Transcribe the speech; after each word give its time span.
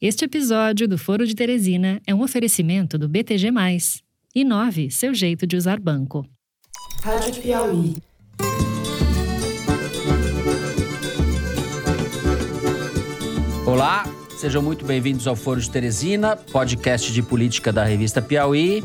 Este 0.00 0.26
episódio 0.26 0.86
do 0.86 0.96
Foro 0.96 1.26
de 1.26 1.34
Teresina 1.34 2.00
é 2.06 2.14
um 2.14 2.22
oferecimento 2.22 2.96
do 2.96 3.08
BTG+. 3.08 3.48
Inove 4.32 4.92
seu 4.92 5.12
jeito 5.12 5.44
de 5.44 5.56
usar 5.56 5.80
banco. 5.80 6.24
Rádio 7.02 7.42
Piauí. 7.42 7.96
Olá, 13.66 14.04
sejam 14.36 14.62
muito 14.62 14.84
bem-vindos 14.84 15.26
ao 15.26 15.34
Foro 15.34 15.60
de 15.60 15.68
Teresina, 15.68 16.36
podcast 16.36 17.12
de 17.12 17.20
política 17.20 17.72
da 17.72 17.82
revista 17.82 18.22
Piauí. 18.22 18.84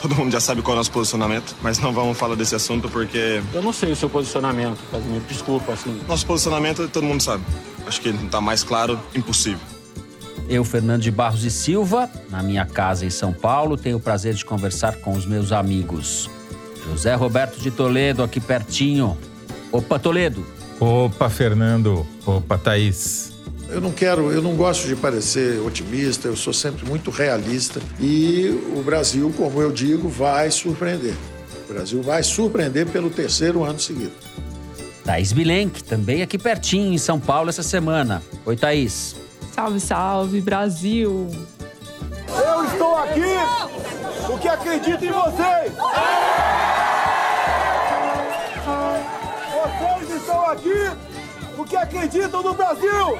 Todo 0.00 0.14
mundo 0.14 0.30
já 0.30 0.38
sabe 0.38 0.62
qual 0.62 0.74
é 0.74 0.76
o 0.76 0.78
nosso 0.78 0.92
posicionamento, 0.92 1.56
mas 1.60 1.80
não 1.80 1.92
vamos 1.92 2.16
falar 2.16 2.36
desse 2.36 2.54
assunto 2.54 2.88
porque. 2.88 3.42
Eu 3.52 3.62
não 3.62 3.72
sei 3.72 3.90
o 3.90 3.96
seu 3.96 4.08
posicionamento, 4.08 4.78
Casimiro. 4.92 5.24
Desculpa, 5.26 5.72
assim. 5.72 6.00
Nosso 6.06 6.24
posicionamento 6.24 6.86
todo 6.86 7.02
mundo 7.02 7.20
sabe. 7.20 7.42
Acho 7.84 8.00
que 8.00 8.12
não 8.12 8.28
tá 8.28 8.40
mais 8.40 8.62
claro, 8.62 9.00
impossível. 9.12 9.71
Eu, 10.52 10.64
Fernando 10.64 11.00
de 11.00 11.10
Barros 11.10 11.44
e 11.44 11.50
Silva, 11.50 12.10
na 12.28 12.42
minha 12.42 12.66
casa 12.66 13.06
em 13.06 13.10
São 13.10 13.32
Paulo, 13.32 13.74
tenho 13.74 13.96
o 13.96 14.00
prazer 14.00 14.34
de 14.34 14.44
conversar 14.44 14.96
com 14.96 15.12
os 15.12 15.24
meus 15.24 15.50
amigos. 15.50 16.28
José 16.84 17.14
Roberto 17.14 17.58
de 17.58 17.70
Toledo, 17.70 18.22
aqui 18.22 18.38
pertinho. 18.38 19.16
Opa, 19.72 19.98
Toledo. 19.98 20.46
Opa, 20.78 21.30
Fernando. 21.30 22.06
Opa, 22.26 22.58
Thaís. 22.58 23.32
Eu 23.70 23.80
não 23.80 23.92
quero, 23.92 24.30
eu 24.30 24.42
não 24.42 24.54
gosto 24.54 24.86
de 24.86 24.94
parecer 24.94 25.58
otimista, 25.60 26.28
eu 26.28 26.36
sou 26.36 26.52
sempre 26.52 26.84
muito 26.84 27.10
realista 27.10 27.80
e 27.98 28.50
o 28.76 28.82
Brasil, 28.82 29.32
como 29.34 29.62
eu 29.62 29.72
digo, 29.72 30.06
vai 30.06 30.50
surpreender. 30.50 31.14
O 31.64 31.72
Brasil 31.72 32.02
vai 32.02 32.22
surpreender 32.22 32.86
pelo 32.88 33.08
terceiro 33.08 33.64
ano 33.64 33.80
seguido. 33.80 34.12
Thaís 35.02 35.32
Bilenque, 35.32 35.82
também 35.82 36.20
aqui 36.20 36.36
pertinho 36.36 36.92
em 36.92 36.98
São 36.98 37.18
Paulo 37.18 37.48
essa 37.48 37.62
semana. 37.62 38.22
Oi, 38.44 38.54
Thaís. 38.54 39.16
Salve, 39.52 39.80
salve, 39.80 40.40
Brasil! 40.40 41.28
Eu 42.26 42.64
estou 42.64 42.96
aqui 42.96 43.20
porque 44.26 44.48
acredito 44.48 45.04
em 45.04 45.12
vocês! 45.12 45.72
Vocês 49.78 50.20
estão 50.20 50.46
aqui 50.46 50.90
porque 51.54 51.76
acreditam 51.76 52.42
no 52.42 52.54
Brasil! 52.54 53.18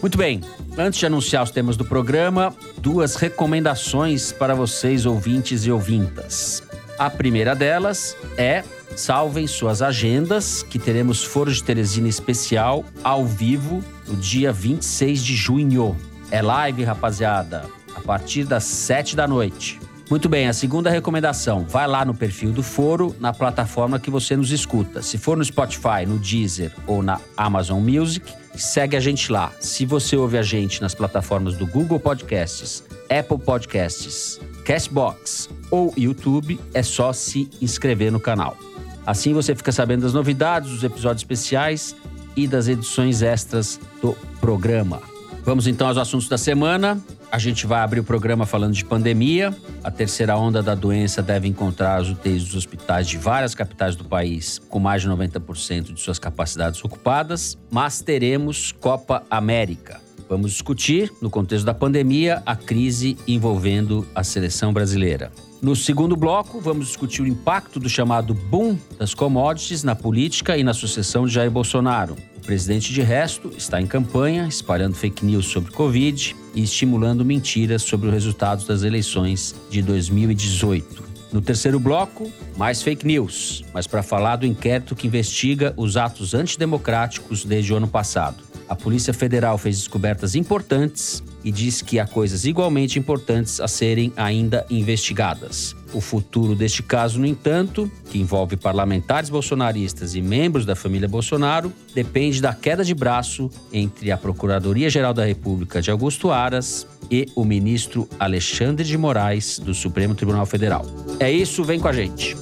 Muito 0.00 0.16
bem. 0.16 0.40
Antes 0.76 0.98
de 0.98 1.04
anunciar 1.04 1.42
os 1.42 1.50
temas 1.50 1.76
do 1.76 1.84
programa, 1.84 2.54
duas 2.78 3.14
recomendações 3.14 4.32
para 4.32 4.54
vocês, 4.54 5.04
ouvintes 5.04 5.66
e 5.66 5.70
ouvintas. 5.70 6.62
A 6.98 7.10
primeira 7.10 7.54
delas 7.54 8.16
é 8.38 8.64
salvem 8.96 9.46
suas 9.46 9.82
agendas, 9.82 10.62
que 10.62 10.78
teremos 10.78 11.22
Foro 11.22 11.52
de 11.52 11.62
Teresina 11.62 12.08
especial 12.08 12.84
ao 13.02 13.24
vivo 13.24 13.82
no 14.06 14.16
dia 14.16 14.52
26 14.52 15.24
de 15.24 15.34
junho. 15.34 15.96
É 16.30 16.40
live, 16.40 16.84
rapaziada, 16.84 17.64
a 17.94 18.00
partir 18.00 18.44
das 18.44 18.64
7 18.64 19.14
da 19.16 19.26
noite. 19.26 19.80
Muito 20.10 20.28
bem, 20.28 20.46
a 20.46 20.52
segunda 20.52 20.90
recomendação, 20.90 21.64
vai 21.64 21.86
lá 21.86 22.04
no 22.04 22.12
perfil 22.12 22.52
do 22.52 22.62
Foro, 22.62 23.16
na 23.18 23.32
plataforma 23.32 23.98
que 23.98 24.10
você 24.10 24.36
nos 24.36 24.50
escuta. 24.50 25.00
Se 25.00 25.16
for 25.16 25.38
no 25.38 25.44
Spotify, 25.44 26.04
no 26.06 26.18
Deezer 26.18 26.70
ou 26.86 27.02
na 27.02 27.18
Amazon 27.34 27.80
Music, 27.80 28.30
segue 28.54 28.94
a 28.94 29.00
gente 29.00 29.32
lá. 29.32 29.52
Se 29.58 29.86
você 29.86 30.14
ouve 30.16 30.36
a 30.36 30.42
gente 30.42 30.82
nas 30.82 30.94
plataformas 30.94 31.56
do 31.56 31.66
Google 31.66 31.98
Podcasts, 31.98 32.84
Apple 33.08 33.38
Podcasts, 33.38 34.38
Castbox 34.64 35.48
ou 35.70 35.94
YouTube, 35.96 36.60
é 36.74 36.82
só 36.82 37.12
se 37.12 37.48
inscrever 37.60 38.12
no 38.12 38.20
canal. 38.20 38.56
Assim 39.06 39.32
você 39.32 39.54
fica 39.54 39.72
sabendo 39.72 40.02
das 40.02 40.12
novidades, 40.12 40.70
dos 40.70 40.84
episódios 40.84 41.22
especiais 41.22 41.96
e 42.36 42.46
das 42.46 42.68
edições 42.68 43.22
extras 43.22 43.80
do 44.00 44.16
programa. 44.40 45.00
Vamos 45.44 45.66
então 45.66 45.88
aos 45.88 45.98
assuntos 45.98 46.28
da 46.28 46.38
semana. 46.38 47.02
A 47.30 47.38
gente 47.38 47.66
vai 47.66 47.80
abrir 47.80 47.98
o 47.98 48.04
programa 48.04 48.46
falando 48.46 48.74
de 48.74 48.84
pandemia. 48.84 49.56
A 49.82 49.90
terceira 49.90 50.36
onda 50.36 50.62
da 50.62 50.74
doença 50.74 51.20
deve 51.20 51.48
encontrar 51.48 51.96
as 51.96 52.08
UTIs 52.08 52.44
dos 52.44 52.54
hospitais 52.54 53.08
de 53.08 53.18
várias 53.18 53.54
capitais 53.54 53.96
do 53.96 54.04
país 54.04 54.60
com 54.68 54.78
mais 54.78 55.02
de 55.02 55.08
90% 55.08 55.94
de 55.94 56.00
suas 56.00 56.18
capacidades 56.18 56.84
ocupadas, 56.84 57.58
mas 57.70 58.00
teremos 58.00 58.70
Copa 58.70 59.24
América. 59.30 60.00
Vamos 60.28 60.52
discutir, 60.52 61.12
no 61.20 61.28
contexto 61.28 61.64
da 61.64 61.74
pandemia, 61.74 62.42
a 62.46 62.54
crise 62.54 63.18
envolvendo 63.26 64.06
a 64.14 64.22
seleção 64.22 64.72
brasileira. 64.72 65.32
No 65.62 65.76
segundo 65.76 66.16
bloco, 66.16 66.60
vamos 66.60 66.88
discutir 66.88 67.22
o 67.22 67.26
impacto 67.26 67.78
do 67.78 67.88
chamado 67.88 68.34
boom 68.34 68.76
das 68.98 69.14
commodities 69.14 69.84
na 69.84 69.94
política 69.94 70.58
e 70.58 70.64
na 70.64 70.74
sucessão 70.74 71.24
de 71.24 71.32
Jair 71.32 71.52
Bolsonaro. 71.52 72.16
O 72.36 72.40
presidente, 72.40 72.92
de 72.92 73.00
resto, 73.00 73.52
está 73.56 73.80
em 73.80 73.86
campanha, 73.86 74.48
espalhando 74.48 74.96
fake 74.96 75.24
news 75.24 75.46
sobre 75.46 75.70
Covid 75.70 76.34
e 76.52 76.64
estimulando 76.64 77.24
mentiras 77.24 77.82
sobre 77.82 78.08
os 78.08 78.12
resultados 78.12 78.66
das 78.66 78.82
eleições 78.82 79.54
de 79.70 79.80
2018. 79.82 81.00
No 81.32 81.40
terceiro 81.40 81.78
bloco, 81.78 82.28
mais 82.56 82.82
fake 82.82 83.06
news, 83.06 83.64
mas 83.72 83.86
para 83.86 84.02
falar 84.02 84.34
do 84.34 84.46
inquérito 84.46 84.96
que 84.96 85.06
investiga 85.06 85.72
os 85.76 85.96
atos 85.96 86.34
antidemocráticos 86.34 87.44
desde 87.44 87.72
o 87.72 87.76
ano 87.76 87.86
passado. 87.86 88.42
A 88.68 88.74
Polícia 88.74 89.14
Federal 89.14 89.56
fez 89.56 89.78
descobertas 89.78 90.34
importantes 90.34 91.22
e 91.44 91.50
diz 91.50 91.82
que 91.82 91.98
há 91.98 92.06
coisas 92.06 92.44
igualmente 92.44 92.98
importantes 92.98 93.60
a 93.60 93.68
serem 93.68 94.12
ainda 94.16 94.64
investigadas. 94.70 95.74
O 95.92 96.00
futuro 96.00 96.54
deste 96.54 96.82
caso, 96.82 97.18
no 97.20 97.26
entanto, 97.26 97.90
que 98.10 98.18
envolve 98.18 98.56
parlamentares 98.56 99.28
bolsonaristas 99.28 100.14
e 100.14 100.22
membros 100.22 100.64
da 100.64 100.74
família 100.74 101.08
Bolsonaro, 101.08 101.72
depende 101.94 102.40
da 102.40 102.54
queda 102.54 102.84
de 102.84 102.94
braço 102.94 103.50
entre 103.72 104.10
a 104.10 104.16
Procuradoria-Geral 104.16 105.12
da 105.12 105.24
República 105.24 105.82
de 105.82 105.90
Augusto 105.90 106.30
Aras 106.30 106.86
e 107.10 107.26
o 107.36 107.44
ministro 107.44 108.08
Alexandre 108.18 108.84
de 108.84 108.96
Moraes, 108.96 109.58
do 109.58 109.74
Supremo 109.74 110.14
Tribunal 110.14 110.46
Federal. 110.46 110.86
É 111.20 111.30
isso, 111.30 111.62
vem 111.62 111.78
com 111.78 111.88
a 111.88 111.92
gente. 111.92 112.36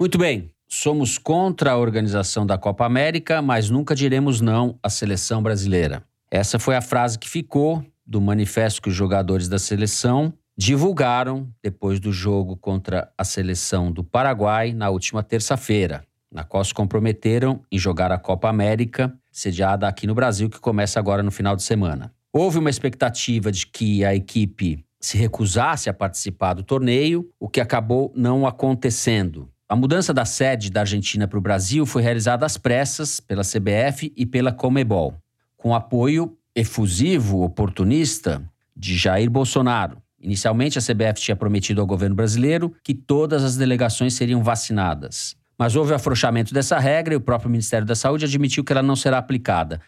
Muito 0.00 0.16
bem, 0.16 0.48
somos 0.68 1.16
contra 1.16 1.72
a 1.72 1.78
organização 1.78 2.44
da 2.44 2.58
Copa 2.58 2.84
América, 2.84 3.40
mas 3.40 3.70
nunca 3.70 3.94
diremos 3.94 4.40
não 4.40 4.78
à 4.82 4.90
seleção 4.90 5.42
brasileira. 5.42 6.04
Essa 6.30 6.58
foi 6.58 6.76
a 6.76 6.82
frase 6.82 7.18
que 7.18 7.28
ficou 7.28 7.82
do 8.06 8.20
manifesto 8.20 8.82
que 8.82 8.90
os 8.90 8.94
jogadores 8.94 9.48
da 9.48 9.58
seleção 9.58 10.32
divulgaram 10.56 11.48
depois 11.62 11.98
do 11.98 12.12
jogo 12.12 12.56
contra 12.56 13.10
a 13.16 13.24
seleção 13.24 13.90
do 13.90 14.04
Paraguai 14.04 14.72
na 14.72 14.90
última 14.90 15.22
terça-feira, 15.22 16.04
na 16.30 16.44
qual 16.44 16.62
se 16.64 16.74
comprometeram 16.74 17.62
em 17.72 17.78
jogar 17.78 18.12
a 18.12 18.18
Copa 18.18 18.48
América, 18.48 19.14
sediada 19.30 19.88
aqui 19.88 20.06
no 20.06 20.14
Brasil, 20.14 20.50
que 20.50 20.60
começa 20.60 20.98
agora 20.98 21.22
no 21.22 21.30
final 21.30 21.56
de 21.56 21.62
semana. 21.62 22.12
Houve 22.32 22.58
uma 22.58 22.70
expectativa 22.70 23.50
de 23.50 23.66
que 23.66 24.04
a 24.04 24.14
equipe 24.14 24.84
se 25.00 25.16
recusasse 25.16 25.88
a 25.88 25.94
participar 25.94 26.54
do 26.54 26.62
torneio, 26.62 27.30
o 27.38 27.48
que 27.48 27.60
acabou 27.60 28.12
não 28.14 28.46
acontecendo. 28.46 29.48
A 29.70 29.76
mudança 29.76 30.14
da 30.14 30.24
sede 30.24 30.70
da 30.70 30.80
Argentina 30.80 31.28
para 31.28 31.38
o 31.38 31.42
Brasil 31.42 31.84
foi 31.84 32.00
realizada 32.00 32.46
às 32.46 32.56
pressas 32.56 33.20
pela 33.20 33.42
CBF 33.42 34.10
e 34.16 34.24
pela 34.24 34.50
Comebol, 34.50 35.14
com 35.58 35.74
apoio 35.74 36.34
efusivo, 36.54 37.42
oportunista 37.42 38.42
de 38.74 38.96
Jair 38.96 39.28
Bolsonaro. 39.28 40.00
Inicialmente, 40.18 40.78
a 40.78 40.80
CBF 40.80 41.20
tinha 41.20 41.36
prometido 41.36 41.82
ao 41.82 41.86
governo 41.86 42.16
brasileiro 42.16 42.74
que 42.82 42.94
todas 42.94 43.44
as 43.44 43.58
delegações 43.58 44.14
seriam 44.14 44.42
vacinadas. 44.42 45.36
Mas 45.58 45.76
houve 45.76 45.92
afrouxamento 45.92 46.54
dessa 46.54 46.78
regra 46.78 47.12
e 47.12 47.18
o 47.18 47.20
próprio 47.20 47.50
Ministério 47.50 47.86
da 47.86 47.94
Saúde 47.94 48.24
admitiu 48.24 48.64
que 48.64 48.72
ela 48.72 48.82
não 48.82 48.96
será 48.96 49.18
aplicada. 49.18 49.82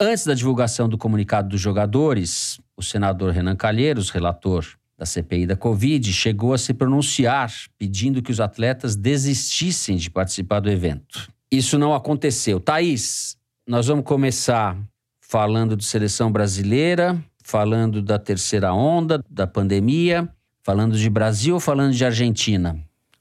Antes 0.00 0.24
da 0.24 0.32
divulgação 0.32 0.88
do 0.88 0.96
comunicado 0.96 1.50
dos 1.50 1.60
jogadores, 1.60 2.58
o 2.74 2.82
senador 2.82 3.32
Renan 3.32 3.54
Calheiros, 3.54 4.08
relator 4.08 4.66
da 4.98 5.04
CPI 5.04 5.46
da 5.46 5.56
Covid 5.56 6.12
chegou 6.12 6.54
a 6.54 6.58
se 6.58 6.72
pronunciar 6.72 7.52
pedindo 7.78 8.22
que 8.22 8.32
os 8.32 8.40
atletas 8.40 8.96
desistissem 8.96 9.96
de 9.96 10.10
participar 10.10 10.60
do 10.60 10.70
evento. 10.70 11.30
Isso 11.50 11.78
não 11.78 11.94
aconteceu. 11.94 12.58
Thaís, 12.58 13.36
nós 13.66 13.86
vamos 13.86 14.04
começar 14.04 14.76
falando 15.20 15.76
de 15.76 15.84
seleção 15.84 16.32
brasileira, 16.32 17.22
falando 17.44 18.00
da 18.00 18.18
terceira 18.18 18.72
onda 18.72 19.22
da 19.28 19.46
pandemia, 19.46 20.28
falando 20.62 20.98
de 20.98 21.08
Brasil 21.10 21.60
falando 21.60 21.92
de 21.92 22.04
Argentina? 22.04 22.76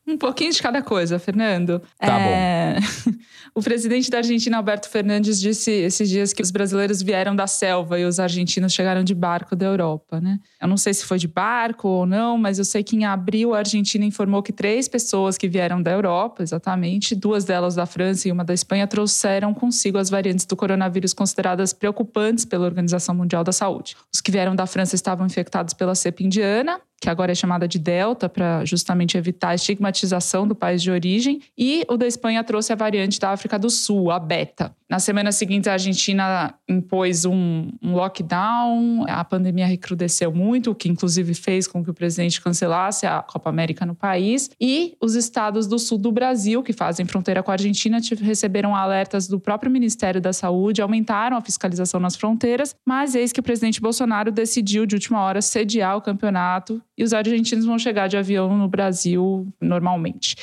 Um 0.08 0.18
pouquinho 0.18 0.52
de 0.52 0.62
cada 0.62 0.84
coisa, 0.84 1.18
Fernando. 1.18 1.82
Tá 2.00 2.20
é... 2.20 2.76
bom. 2.76 3.12
o 3.56 3.62
presidente 3.62 4.10
da 4.12 4.18
Argentina, 4.18 4.58
Alberto 4.58 4.88
Fernandes, 4.88 5.40
disse 5.40 5.72
esses 5.72 6.08
dias 6.08 6.32
que 6.32 6.44
os 6.44 6.52
brasileiros 6.52 7.02
vieram 7.02 7.36
da 7.36 7.48
selva 7.48 8.00
e 8.00 8.06
os 8.06 8.20
argentinos 8.20 8.72
chegaram 8.72 9.04
de 9.04 9.16
barco 9.16 9.56
da 9.56 9.66
Europa, 9.66 10.22
né? 10.22 10.40
Eu 10.62 10.68
não 10.68 10.78
sei 10.78 10.94
se 10.94 11.06
foi 11.06 11.18
de 11.18 11.28
barco 11.28 11.88
ou 11.88 12.06
não, 12.06 12.38
mas 12.38 12.60
eu 12.60 12.66
sei 12.66 12.84
que 12.84 12.96
em 12.96 13.04
abril 13.04 13.56
a 13.56 13.60
Argentina 13.60 14.06
informou 14.06 14.44
que 14.44 14.54
três 14.54 14.88
pessoas 14.88 15.40
que 15.40 15.48
vieram 15.48 15.82
da 15.82 15.92
Europa, 15.92 16.44
exatamente, 16.44 17.16
duas 17.16 17.44
delas 17.44 17.74
da 17.74 17.88
França 17.88 18.28
e 18.28 18.32
uma 18.32 18.44
da 18.44 18.54
Espanha, 18.54 18.86
trouxeram 18.86 19.56
consigo 19.56 19.98
as 19.98 20.10
variantes 20.10 20.46
do 20.46 20.56
coronavírus 20.56 21.14
consideradas 21.14 21.74
preocupantes 21.74 22.46
pela 22.46 22.66
Organização 22.66 23.16
Mundial 23.16 23.44
da 23.44 23.52
Saúde. 23.52 23.98
Os 24.14 24.22
que 24.22 24.32
vieram 24.32 24.56
da 24.56 24.68
França 24.68 24.94
estavam 24.94 25.26
infectados 25.26 25.74
pela 25.74 25.96
cepa 25.96 26.22
indiana, 26.22 26.80
que 27.06 27.10
agora 27.12 27.32
é 27.32 27.36
chamada 27.36 27.68
de 27.68 27.78
Delta, 27.78 28.28
para 28.28 28.66
justamente 28.66 29.16
evitar 29.16 29.50
a 29.50 29.56
estigmatização 29.56 30.48
do 30.48 30.56
país 30.56 30.82
de 30.82 30.90
origem. 30.90 31.40
E 31.56 31.86
o 31.88 31.98
da 31.98 32.08
Espanha 32.08 32.44
trouxe 32.44 32.74
a 32.74 32.76
variante 32.76 33.20
da 33.20 33.30
África 33.30 33.60
do 33.60 33.70
Sul, 33.70 34.10
a 34.10 34.18
Beta. 34.18 34.76
Na 34.90 35.00
semana 35.00 35.32
seguinte, 35.32 35.68
a 35.68 35.74
Argentina 35.74 36.54
impôs 36.70 37.26
um, 37.26 37.70
um 37.82 37.94
lockdown, 37.94 39.04
a 39.08 39.24
pandemia 39.24 39.66
recrudesceu 39.66 40.32
muito, 40.32 40.72
o 40.72 40.76
que 40.76 40.88
inclusive 40.88 41.34
fez 41.34 41.68
com 41.68 41.84
que 41.84 41.90
o 41.90 41.94
presidente 41.94 42.40
cancelasse 42.40 43.06
a 43.06 43.22
Copa 43.22 43.50
América 43.50 43.84
no 43.84 43.96
país. 43.96 44.50
E 44.62 44.96
os 45.02 45.16
estados 45.16 45.66
do 45.66 45.80
sul 45.80 45.98
do 45.98 46.12
Brasil, 46.12 46.62
que 46.62 46.72
fazem 46.72 47.06
fronteira 47.06 47.42
com 47.42 47.50
a 47.50 47.56
Argentina, 47.56 48.00
receberam 48.22 48.76
alertas 48.76 49.28
do 49.28 49.40
próprio 49.40 49.72
Ministério 49.72 50.22
da 50.22 50.32
Saúde, 50.32 50.82
aumentaram 50.82 51.36
a 51.36 51.42
fiscalização 51.42 52.00
nas 52.00 52.16
fronteiras, 52.16 52.76
mas 52.86 53.16
eis 53.16 53.32
que 53.32 53.40
o 53.40 53.44
presidente 53.44 53.82
Bolsonaro 53.82 54.32
decidiu, 54.32 54.86
de 54.86 54.96
última 54.96 55.20
hora, 55.22 55.42
sediar 55.42 55.98
o 55.98 56.02
campeonato 56.02 56.80
e 56.98 57.04
os 57.04 57.14
argentinos 57.14 57.66
vão 57.66 57.78
chegar 57.78 58.08
de 58.08 58.18
avião 58.18 58.58
no 58.58 58.68
Brasil 58.68 59.48
normalmente. 59.62 60.36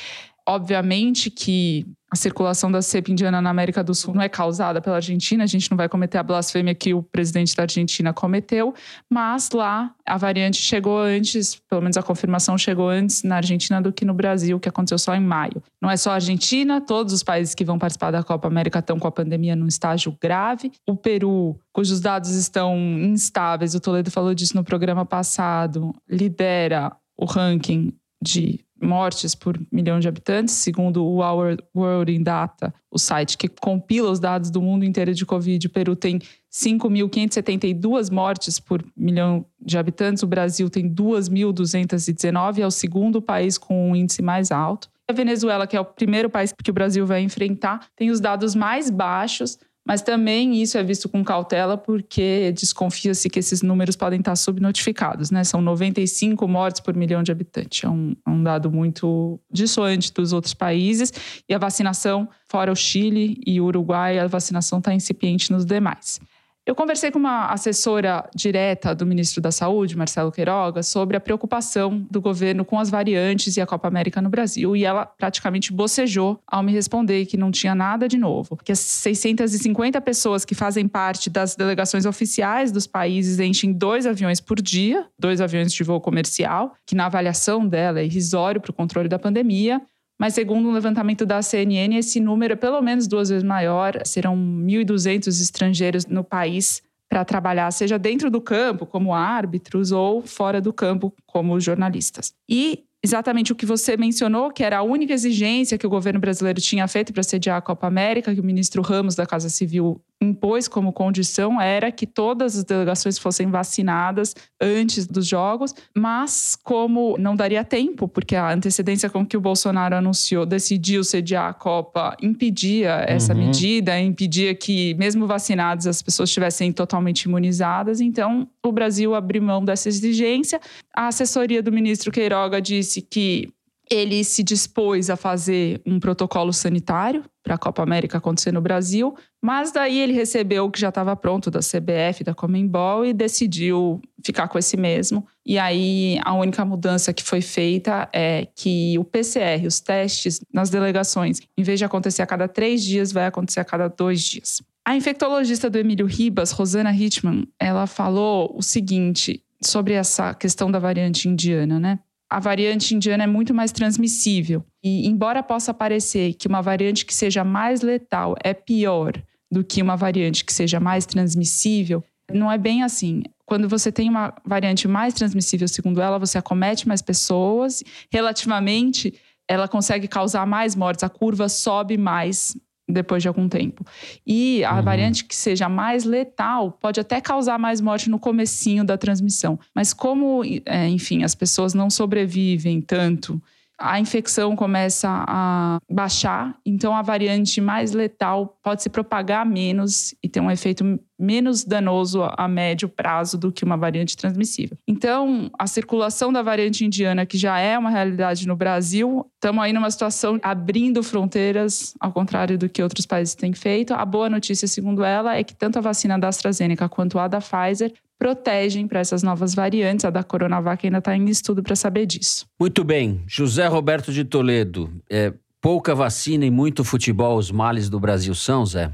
Obviamente 0.47 1.31
que 1.31 1.87
a 2.13 2.17
circulação 2.17 2.71
da 2.71 2.83
cepa 2.83 3.11
indiana 3.11 3.41
na 3.41 3.49
América 3.49 3.83
do 3.83 3.95
Sul 3.95 4.15
não 4.15 4.21
é 4.21 4.29
causada 4.29 4.83
pela 4.83 4.97
Argentina, 4.97 5.45
a 5.45 5.47
gente 5.47 5.71
não 5.71 5.79
vai 5.79 5.89
cometer 5.89 6.19
a 6.19 6.23
blasfêmia 6.23 6.75
que 6.75 6.93
o 6.93 7.03
presidente 7.03 7.57
da 7.57 7.63
Argentina 7.63 8.13
cometeu, 8.13 8.75
mas 9.09 9.51
lá 9.51 9.95
a 10.05 10.19
variante 10.19 10.59
chegou 10.59 11.01
antes, 11.01 11.55
pelo 11.71 11.81
menos 11.81 11.97
a 11.97 12.03
confirmação 12.03 12.59
chegou 12.59 12.91
antes 12.91 13.23
na 13.23 13.37
Argentina 13.37 13.81
do 13.81 13.91
que 13.91 14.05
no 14.05 14.13
Brasil, 14.13 14.61
que 14.61 14.69
aconteceu 14.69 14.99
só 14.99 15.15
em 15.15 15.23
maio. 15.23 15.63
Não 15.81 15.91
é 15.91 15.97
só 15.97 16.11
a 16.11 16.15
Argentina, 16.15 16.83
todos 16.83 17.15
os 17.15 17.23
países 17.23 17.55
que 17.55 17.65
vão 17.65 17.79
participar 17.79 18.11
da 18.11 18.23
Copa 18.23 18.47
América 18.47 18.81
estão 18.81 18.99
com 18.99 19.09
a 19.09 19.13
pandemia 19.13 19.57
num 19.57 19.67
estágio 19.67 20.15
grave. 20.21 20.71
O 20.87 20.95
Peru, 20.95 21.59
cujos 21.73 21.99
dados 21.99 22.33
estão 22.33 22.77
instáveis, 22.77 23.75
o 23.75 23.81
Toledo 23.81 24.11
falou 24.11 24.35
disso 24.35 24.55
no 24.55 24.63
programa 24.63 25.07
passado, 25.07 25.95
lidera 26.07 26.95
o 27.17 27.25
ranking 27.25 27.95
de 28.23 28.61
mortes 28.83 29.35
por 29.35 29.59
milhão 29.71 30.01
de 30.01 30.09
habitantes, 30.09 30.55
segundo 30.55 31.05
o 31.05 31.23
Our 31.23 31.57
World 31.75 32.13
in 32.13 32.23
Data, 32.23 32.75
o 32.91 32.99
site 32.99 33.39
que 33.39 33.49
compila 33.49 34.11
os 34.11 34.21
dados 34.21 34.51
do 34.51 34.61
mundo 34.61 34.85
inteiro 34.85 35.15
de 35.15 35.25
Covid. 35.25 35.67
O 35.67 35.71
Peru 35.71 35.97
tem 35.97 36.19
5.572 36.53 38.11
mortes 38.11 38.59
por 38.59 38.85
milhão 38.97 39.47
de 39.61 39.79
habitantes, 39.79 40.23
o 40.23 40.27
Brasil 40.27 40.69
tem 40.69 40.93
2.219, 40.93 42.59
é 42.59 42.67
o 42.67 42.71
segundo 42.71 43.23
país 43.23 43.57
com 43.57 43.91
um 43.91 43.97
índice 43.97 44.21
mais 44.21 44.51
alto. 44.51 44.91
A 45.09 45.13
Venezuela, 45.13 45.67
que 45.67 45.77
é 45.77 45.81
o 45.81 45.85
primeiro 45.85 46.31
país 46.31 46.53
que 46.53 46.71
o 46.71 46.75
Brasil 46.75 47.07
vai 47.07 47.23
enfrentar, 47.23 47.87
tem 47.97 48.11
os 48.11 48.21
dados 48.21 48.55
mais 48.55 48.91
baixos 48.91 49.59
mas 49.85 50.01
também 50.01 50.63
isso 50.63 50.79
é 50.79 50.83
visto 50.83 51.09
com 51.09 51.25
cautela 51.25 51.77
porque 51.77 52.53
desconfia-se 52.53 53.29
que 53.29 53.39
esses 53.39 53.63
números 53.63 53.97
podem 53.97 54.21
estar 54.21 54.37
subnotificados, 54.37 55.31
né? 55.31 55.43
São 55.43 55.61
95 55.61 56.47
mortes 56.47 56.81
por 56.81 56.95
milhão 56.95 57.23
de 57.23 57.33
habitantes. 57.33 57.83
É 57.83 57.89
um, 57.89 58.15
é 58.27 58.31
um 58.31 58.43
dado 58.43 58.71
muito 58.71 59.41
dissuante 59.51 60.13
dos 60.13 60.33
outros 60.33 60.55
países. 60.55 61.13
E 61.49 61.55
a 61.55 61.59
vacinação, 61.59 62.29
fora 62.49 62.71
o 62.71 62.77
Chile 62.77 63.41
e 63.45 63.61
o 63.61 63.65
Uruguai, 63.65 64.19
a 64.19 64.27
vacinação 64.29 64.79
está 64.79 64.95
incipiente 64.95 65.51
nos 65.51 65.65
demais. 65.65 66.21
Eu 66.65 66.77
conversei 66.77 67.11
com 67.11 67.19
uma 67.19 67.47
assessora 67.47 68.31
direta 68.37 68.95
do 68.95 69.05
ministro 69.05 69.43
da 69.43 69.51
Saúde, 69.51 69.97
Marcelo 69.97 70.31
Queiroga, 70.31 70.81
sobre 70.85 71.17
a 71.17 71.21
preocupação 71.21 72.07
do 72.09 72.21
governo 72.21 72.65
com 72.65 72.79
as 72.79 72.89
variantes 72.89 73.57
e 73.57 73.61
a 73.61 73.67
Copa 73.67 73.89
América 73.89 74.23
no 74.23 74.31
Brasil, 74.31 74.77
e 74.77 74.85
ela 74.85 75.05
praticamente 75.05 75.73
bocejou 75.73 76.39
ao 76.47 76.63
me 76.63 76.71
responder 76.71 77.27
que 77.27 77.37
não 77.37 77.51
tinha 77.51 77.75
nada 77.75 78.07
de 78.07 78.17
novo, 78.17 78.57
que 78.57 78.71
as 78.71 78.79
650 78.79 80.01
pessoas 80.03 80.45
que 80.45 80.55
fazem 80.55 80.87
parte 80.87 81.29
das 81.29 81.57
delegações 81.57 82.07
oficiais 82.07 82.71
dos 82.71 82.87
países 82.87 83.41
enchem 83.41 83.73
dois 83.73 84.07
aviões 84.07 84.41
por 84.41 84.63
dia, 84.63 85.05
dois 85.19 85.41
aviões 85.41 85.73
de 85.73 85.83
voo 85.83 86.01
comercial, 86.01 86.77
que 86.87 86.95
na 86.95 87.07
avaliação 87.07 87.67
dela 87.67 87.99
é 87.99 88.05
irrisório 88.05 88.61
para 88.61 88.71
o 88.71 88.75
controle 88.75 89.09
da 89.09 89.19
pandemia, 89.19 89.83
mas 90.23 90.35
segundo 90.35 90.69
um 90.69 90.73
levantamento 90.73 91.27
da 91.27 91.43
CNN, 91.43 91.97
esse 91.97 92.21
número 92.21 92.53
é 92.53 92.57
pelo 92.57 92.81
menos 92.81 93.09
duas 93.09 93.29
vezes 93.29 93.43
maior. 93.43 94.01
Serão 94.05 94.37
1.200 94.37 95.27
estrangeiros 95.27 96.07
no 96.07 96.23
país 96.23 96.81
para 97.09 97.25
trabalhar, 97.25 97.69
seja 97.73 97.99
dentro 97.99 98.31
do 98.31 98.41
campo, 98.41 98.87
como 98.87 99.13
árbitros, 99.13 99.91
ou 99.91 100.23
fora 100.23 100.61
do 100.61 100.73
campo, 100.73 101.13
como 101.27 101.59
jornalistas. 101.59 102.33
E 102.49 102.85
exatamente 103.03 103.51
o 103.51 103.57
que 103.57 103.67
você 103.67 103.97
mencionou, 103.97 104.53
que 104.53 104.63
era 104.63 104.79
a 104.79 104.83
única 104.85 105.13
exigência 105.13 105.77
que 105.77 105.89
o 105.89 105.91
governo 105.91 106.21
brasileiro 106.21 106.61
tinha 106.61 106.87
feito 106.87 107.13
para 107.13 107.25
sediar 107.25 107.57
a 107.57 107.61
Copa 107.61 107.89
América, 107.89 108.33
que 108.33 108.41
o 108.41 108.45
ministro 108.45 108.81
Ramos 108.81 109.17
da 109.17 109.27
Casa 109.27 109.49
Civil 109.49 110.01
impôs 110.23 110.69
como 110.69 110.93
condição 110.93 111.61
era 111.61 111.91
que 111.91 112.07
todas 112.07 112.57
as 112.57 112.65
delegações 112.65 113.19
fossem 113.19 113.51
vacinadas 113.51 114.35
antes 114.61 115.07
dos 115.07 115.27
jogos, 115.27 115.75
mas 115.95 116.57
como 116.63 117.17
não 117.19 117.35
daria 117.35 117.65
tempo, 117.65 118.07
porque 118.09 118.37
a 118.37 118.53
antecedência 118.53 119.11
com 119.11 119.27
que 119.27 119.37
o 119.37 119.41
Bolsonaro 119.41 119.97
anunciou, 119.97 120.47
decidiu 120.47 121.05
sediar 121.05 121.51
a 121.51 121.53
Copa, 121.53 122.17
impedia 122.23 123.05
essa 123.07 123.35
uhum. 123.35 123.47
medida, 123.47 123.99
impedia 124.01 124.55
que, 124.55 124.95
mesmo 124.95 125.27
vacinados, 125.27 125.87
as 125.87 126.01
pessoas 126.01 126.29
estivessem 126.29 126.73
totalmente 126.73 127.23
imunizadas. 127.23 128.01
Então, 128.01 128.49
o 128.65 128.73
Brasil 128.73 129.15
abriu 129.15 129.43
mão 129.43 129.65
dessa 129.65 129.89
exigência. 129.89 130.61
A 130.95 131.09
assessoria 131.09 131.63
do 131.63 131.73
ministro 131.73 132.13
Queiroga 132.13 132.61
disse 132.61 133.03
que 133.03 133.53
ele 133.93 134.25
se 134.25 134.43
dispôs 134.43 135.11
a 135.11 135.17
fazer 135.17 135.81
um 135.85 136.01
protocolo 136.01 136.53
sanitário 136.53 137.25
para 137.43 137.57
a 137.57 137.59
Copa 137.59 137.83
América 137.83 138.19
acontecer 138.19 138.51
no 138.51 138.61
Brasil, 138.61 139.15
mas 139.41 139.71
daí 139.71 139.99
ele 139.99 140.13
recebeu 140.13 140.65
o 140.65 140.71
que 140.71 140.81
já 140.81 140.89
estava 140.89 141.15
pronto 141.15 141.51
da 141.51 141.59
CBF, 141.59 142.25
da 142.25 142.35
Comembol 142.35 143.05
e 143.05 143.13
decidiu 143.13 144.01
ficar 144.25 144.49
com 144.49 144.59
esse 144.59 144.77
mesmo. 144.77 145.27
E 145.45 145.59
aí 145.59 146.19
a 146.25 146.33
única 146.33 146.65
mudança 146.65 147.13
que 147.13 147.23
foi 147.23 147.43
feita 147.43 148.09
é 148.13 148.47
que 148.57 148.97
o 148.99 149.05
PCR, 149.05 149.67
os 149.67 149.81
testes 149.81 150.41
nas 150.53 150.71
delegações, 150.71 151.41
em 151.59 151.63
vez 151.63 151.79
de 151.79 151.85
acontecer 151.85 152.23
a 152.23 152.27
cada 152.27 152.49
três 152.49 152.83
dias, 152.83 153.13
vai 153.13 153.27
acontecer 153.27 153.61
a 153.61 153.65
cada 153.65 153.89
dois 153.89 154.23
dias. 154.23 154.63
A 154.85 154.97
infectologista 154.97 155.69
do 155.69 155.79
Emílio 155.79 156.07
Ribas, 156.07 156.51
Rosana 156.51 156.93
Hitman, 156.93 157.47
ela 157.59 157.87
falou 157.87 158.55
o 158.57 158.63
seguinte 158.63 159.43
sobre 159.63 159.93
essa 159.95 160.35
questão 160.35 160.71
da 160.71 160.79
variante 160.79 161.29
indiana, 161.29 161.79
né? 161.79 161.99
A 162.33 162.41
variante 162.41 162.95
indiana 162.95 163.25
é 163.25 163.27
muito 163.27 163.53
mais 163.53 163.73
transmissível. 163.73 164.65
E, 164.83 165.07
embora 165.07 165.43
possa 165.43 165.75
parecer 165.75 166.33
que 166.33 166.49
uma 166.49 166.63
variante 166.63 167.05
que 167.05 167.15
seja 167.15 167.45
mais 167.45 167.83
letal 167.83 168.35
é 168.43 168.55
pior 168.55 169.13
do 169.51 169.63
que 169.63 169.83
uma 169.83 169.97
variante 169.97 170.43
que 170.43 170.53
seja 170.53 170.81
mais 170.81 171.05
transmissível, 171.05 172.03
não 172.33 172.51
é 172.51 172.57
bem 172.57 172.83
assim. 172.83 173.23
Quando 173.45 173.69
você 173.69 173.93
tem 173.93 174.09
uma 174.09 174.35
variante 174.47 174.89
mais 174.89 175.13
transmissível, 175.13 175.69
segundo 175.69 176.01
ela, 176.01 176.19
você 176.19 176.39
acomete 176.39 176.89
mais 176.89 177.03
pessoas, 177.03 177.85
relativamente, 178.11 179.13
ela 179.47 179.69
consegue 179.69 180.09
causar 180.09 180.47
mais 180.47 180.75
mortes, 180.75 181.05
a 181.05 181.11
curva 181.11 181.51
sobe 181.51 181.99
mais 181.99 182.57
depois 182.89 183.23
de 183.23 183.29
algum 183.29 183.49
tempo. 183.49 183.85
E 184.27 184.65
a 184.65 184.77
uhum. 184.77 184.83
variante 184.83 185.25
que 185.25 185.35
seja 185.35 185.69
mais 185.69 186.05
letal 186.05 186.73
pode 186.73 187.01
até 187.01 187.21
causar 187.21 187.59
mais 187.59 187.81
morte 187.81 188.11
no 188.11 188.19
comecinho 188.19 188.85
da 188.85 188.99
transmissão. 188.99 189.59
Mas 189.75 189.93
como, 189.93 190.43
é, 190.67 190.89
enfim, 190.89 191.23
as 191.23 191.35
pessoas 191.35 191.75
não 191.75 191.89
sobrevivem 191.89 192.81
tanto 192.81 193.41
a 193.83 193.99
infecção 193.99 194.55
começa 194.55 195.09
a 195.27 195.79
baixar, 195.91 196.57
então 196.65 196.95
a 196.95 197.03
variante 197.03 197.61
mais 197.61 197.93
letal 197.93 198.57
pode 198.63 198.83
se 198.83 198.89
propagar 198.89 199.45
menos 199.45 200.15
e 200.23 200.29
ter 200.29 200.41
um 200.41 200.51
efeito 200.51 201.01
menos 201.19 201.65
danoso 201.65 202.23
a 202.37 202.49
médio 202.49 202.89
prazo 202.89 203.37
do 203.37 203.53
que 203.53 203.65
uma 203.65 203.77
variante 203.77 204.17
transmissível. 204.17 204.77
Então, 204.89 205.51
a 205.59 205.67
circulação 205.67 206.33
da 206.33 206.43
variante 206.43 206.85
indiana, 206.85 207.27
que 207.27 207.37
já 207.37 207.59
é 207.59 207.79
uma 207.79 207.91
realidade 207.91 208.47
no 208.47 208.57
Brasil, 208.57 209.27
estamos 209.35 209.63
aí 209.63 209.73
numa 209.73 209.91
situação 209.91 210.39
abrindo 210.43 211.03
fronteiras, 211.03 211.95
ao 212.01 212.13
contrário 212.13 212.57
do 212.59 212.69
que 212.69 212.83
outros 212.83 213.07
países 213.07 213.35
têm 213.35 213.53
feito. 213.53 213.95
A 213.95 214.05
boa 214.05 214.29
notícia, 214.29 214.67
segundo 214.67 215.05
ela, 215.05 215.37
é 215.37 215.45
que 215.45 215.55
tanto 215.55 215.79
a 215.79 215.83
vacina 215.83 216.19
da 216.19 216.29
AstraZeneca 216.29 216.89
quanto 216.89 217.19
a 217.19 217.29
da 217.29 217.41
Pfizer 217.41 217.93
protegem 218.23 218.87
para 218.87 219.01
essas 219.01 219.21
novas 219.21 219.53
variantes. 219.53 220.05
A 220.05 220.11
da 220.11 220.23
Coronavac 220.23 220.87
ainda 220.87 220.99
está 220.99 221.17
em 221.17 221.29
estudo 221.29 221.61
para 221.61 221.75
saber 221.75 222.07
disso. 222.07 222.47
Muito 222.59 222.85
bem. 222.85 223.21
José 223.27 223.67
Roberto 223.67 224.13
de 224.13 224.25
Toledo. 224.25 224.93
É, 225.11 225.35
pouca 225.61 225.93
vacina 225.93 226.47
e 226.47 226.51
muito 226.51 226.85
futebol, 226.85 227.37
os 227.37 227.51
males 227.51 227.91
do 227.91 227.99
Brasil 227.99 228.33
são, 228.33 228.65
Zé? 228.65 228.93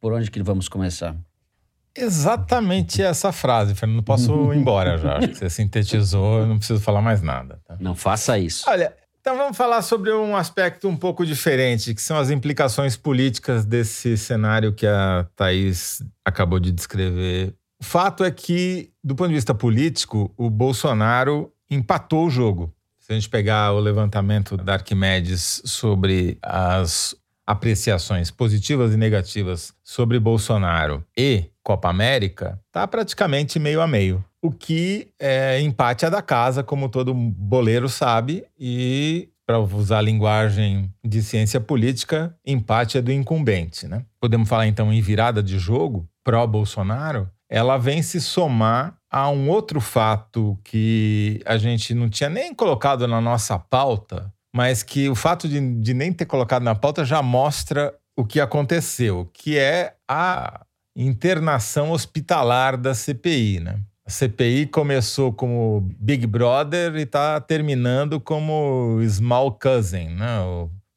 Por 0.00 0.12
onde 0.12 0.28
que 0.28 0.42
vamos 0.42 0.68
começar? 0.68 1.14
Exatamente 1.96 3.00
essa 3.00 3.30
frase, 3.30 3.76
Fernando. 3.76 4.02
Posso 4.02 4.52
ir 4.52 4.56
embora 4.56 4.98
já. 4.98 5.18
Acho 5.18 5.28
que 5.28 5.38
você 5.38 5.48
sintetizou, 5.48 6.40
eu 6.40 6.46
não 6.48 6.58
preciso 6.58 6.80
falar 6.80 7.00
mais 7.00 7.22
nada. 7.22 7.60
Tá? 7.64 7.76
Não 7.78 7.94
faça 7.94 8.36
isso. 8.40 8.68
Olha, 8.68 8.92
então 9.20 9.36
vamos 9.36 9.56
falar 9.56 9.82
sobre 9.82 10.12
um 10.12 10.34
aspecto 10.34 10.88
um 10.88 10.96
pouco 10.96 11.24
diferente, 11.24 11.94
que 11.94 12.02
são 12.02 12.18
as 12.18 12.28
implicações 12.28 12.96
políticas 12.96 13.64
desse 13.64 14.18
cenário 14.18 14.72
que 14.72 14.84
a 14.84 15.28
Thaís 15.36 16.02
acabou 16.24 16.58
de 16.58 16.72
descrever 16.72 17.54
fato 17.84 18.24
é 18.24 18.30
que, 18.30 18.90
do 19.02 19.14
ponto 19.14 19.28
de 19.28 19.34
vista 19.34 19.54
político, 19.54 20.32
o 20.36 20.50
Bolsonaro 20.50 21.52
empatou 21.70 22.26
o 22.26 22.30
jogo. 22.30 22.72
Se 22.98 23.12
a 23.12 23.14
gente 23.14 23.28
pegar 23.28 23.72
o 23.72 23.78
levantamento 23.78 24.56
da 24.56 24.74
Arquimedes 24.74 25.62
sobre 25.64 26.38
as 26.42 27.14
apreciações 27.46 28.30
positivas 28.30 28.94
e 28.94 28.96
negativas 28.96 29.74
sobre 29.82 30.18
Bolsonaro 30.18 31.04
e 31.16 31.44
Copa 31.62 31.90
América, 31.90 32.58
tá 32.72 32.88
praticamente 32.88 33.58
meio 33.58 33.80
a 33.80 33.86
meio. 33.86 34.24
O 34.40 34.50
que 34.50 35.08
é 35.18 35.60
empate 35.60 36.04
é 36.04 36.10
da 36.10 36.22
casa, 36.22 36.62
como 36.62 36.88
todo 36.88 37.14
boleiro 37.14 37.88
sabe, 37.88 38.44
e 38.58 39.28
para 39.46 39.58
usar 39.58 39.98
a 39.98 40.02
linguagem 40.02 40.90
de 41.04 41.22
ciência 41.22 41.60
política, 41.60 42.34
empate 42.46 42.98
é 42.98 43.02
do 43.02 43.12
incumbente, 43.12 43.86
né? 43.86 44.04
Podemos 44.18 44.48
falar 44.48 44.66
então 44.66 44.92
em 44.92 45.00
virada 45.02 45.42
de 45.42 45.58
jogo 45.58 46.08
pró-Bolsonaro, 46.22 47.30
ela 47.54 47.78
vem 47.78 48.02
se 48.02 48.20
somar 48.20 48.96
a 49.08 49.30
um 49.30 49.48
outro 49.48 49.80
fato 49.80 50.58
que 50.64 51.40
a 51.46 51.56
gente 51.56 51.94
não 51.94 52.08
tinha 52.10 52.28
nem 52.28 52.52
colocado 52.52 53.06
na 53.06 53.20
nossa 53.20 53.56
pauta, 53.56 54.34
mas 54.52 54.82
que 54.82 55.08
o 55.08 55.14
fato 55.14 55.48
de, 55.48 55.60
de 55.80 55.94
nem 55.94 56.12
ter 56.12 56.26
colocado 56.26 56.64
na 56.64 56.74
pauta 56.74 57.04
já 57.04 57.22
mostra 57.22 57.94
o 58.16 58.24
que 58.24 58.40
aconteceu, 58.40 59.30
que 59.32 59.56
é 59.56 59.94
a 60.10 60.66
internação 60.96 61.92
hospitalar 61.92 62.76
da 62.76 62.92
CPI, 62.92 63.60
né? 63.60 63.78
A 64.04 64.10
CPI 64.10 64.66
começou 64.66 65.32
como 65.32 65.88
Big 66.00 66.26
Brother 66.26 66.96
e 66.96 67.02
está 67.02 67.40
terminando 67.40 68.20
como 68.20 68.98
Small 69.08 69.52
Cousin, 69.52 70.08
né? 70.08 70.38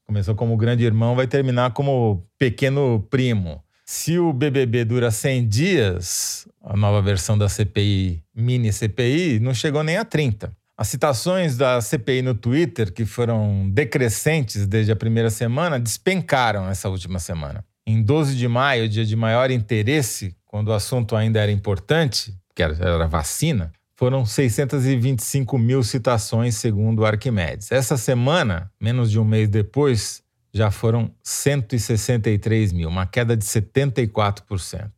Começou 0.08 0.34
como 0.34 0.58
grande 0.58 0.84
irmão, 0.84 1.16
vai 1.16 1.28
terminar 1.28 1.72
como 1.74 2.26
pequeno 2.40 3.06
primo. 3.12 3.62
Se 3.90 4.20
o 4.20 4.34
BBB 4.34 4.84
dura 4.84 5.10
100 5.10 5.48
dias, 5.48 6.46
a 6.62 6.76
nova 6.76 7.02
versão 7.02 7.38
da 7.38 7.48
CPI, 7.48 8.22
mini 8.36 8.74
CPI, 8.74 9.40
não 9.40 9.54
chegou 9.54 9.82
nem 9.82 9.96
a 9.96 10.04
30. 10.04 10.52
As 10.78 10.90
citações 10.90 11.56
da 11.56 11.80
CPI 11.80 12.22
no 12.22 12.36
Twitter, 12.36 12.92
que 12.92 13.06
foram 13.06 13.70
decrescentes 13.70 14.68
desde 14.68 14.92
a 14.92 14.96
primeira 14.96 15.30
semana, 15.30 15.80
despencaram 15.80 16.68
essa 16.68 16.90
última 16.90 17.18
semana. 17.18 17.64
Em 17.86 18.04
12 18.04 18.36
de 18.36 18.46
maio, 18.46 18.90
dia 18.90 19.06
de 19.06 19.16
maior 19.16 19.50
interesse, 19.52 20.36
quando 20.46 20.68
o 20.68 20.74
assunto 20.74 21.16
ainda 21.16 21.40
era 21.40 21.52
importante, 21.52 22.36
que 22.54 22.62
era 22.62 23.08
vacina, 23.08 23.72
foram 23.96 24.26
625 24.26 25.58
mil 25.58 25.82
citações, 25.82 26.56
segundo 26.56 27.00
o 27.00 27.06
Arquimedes. 27.06 27.72
Essa 27.72 27.96
semana, 27.96 28.70
menos 28.82 29.10
de 29.10 29.18
um 29.18 29.24
mês 29.24 29.48
depois, 29.48 30.22
já 30.54 30.72
foram 30.72 31.12
163 31.24 32.74
mil, 32.74 32.90
uma 32.90 33.06
queda 33.06 33.36
de 33.36 33.46
74%. 33.46 34.90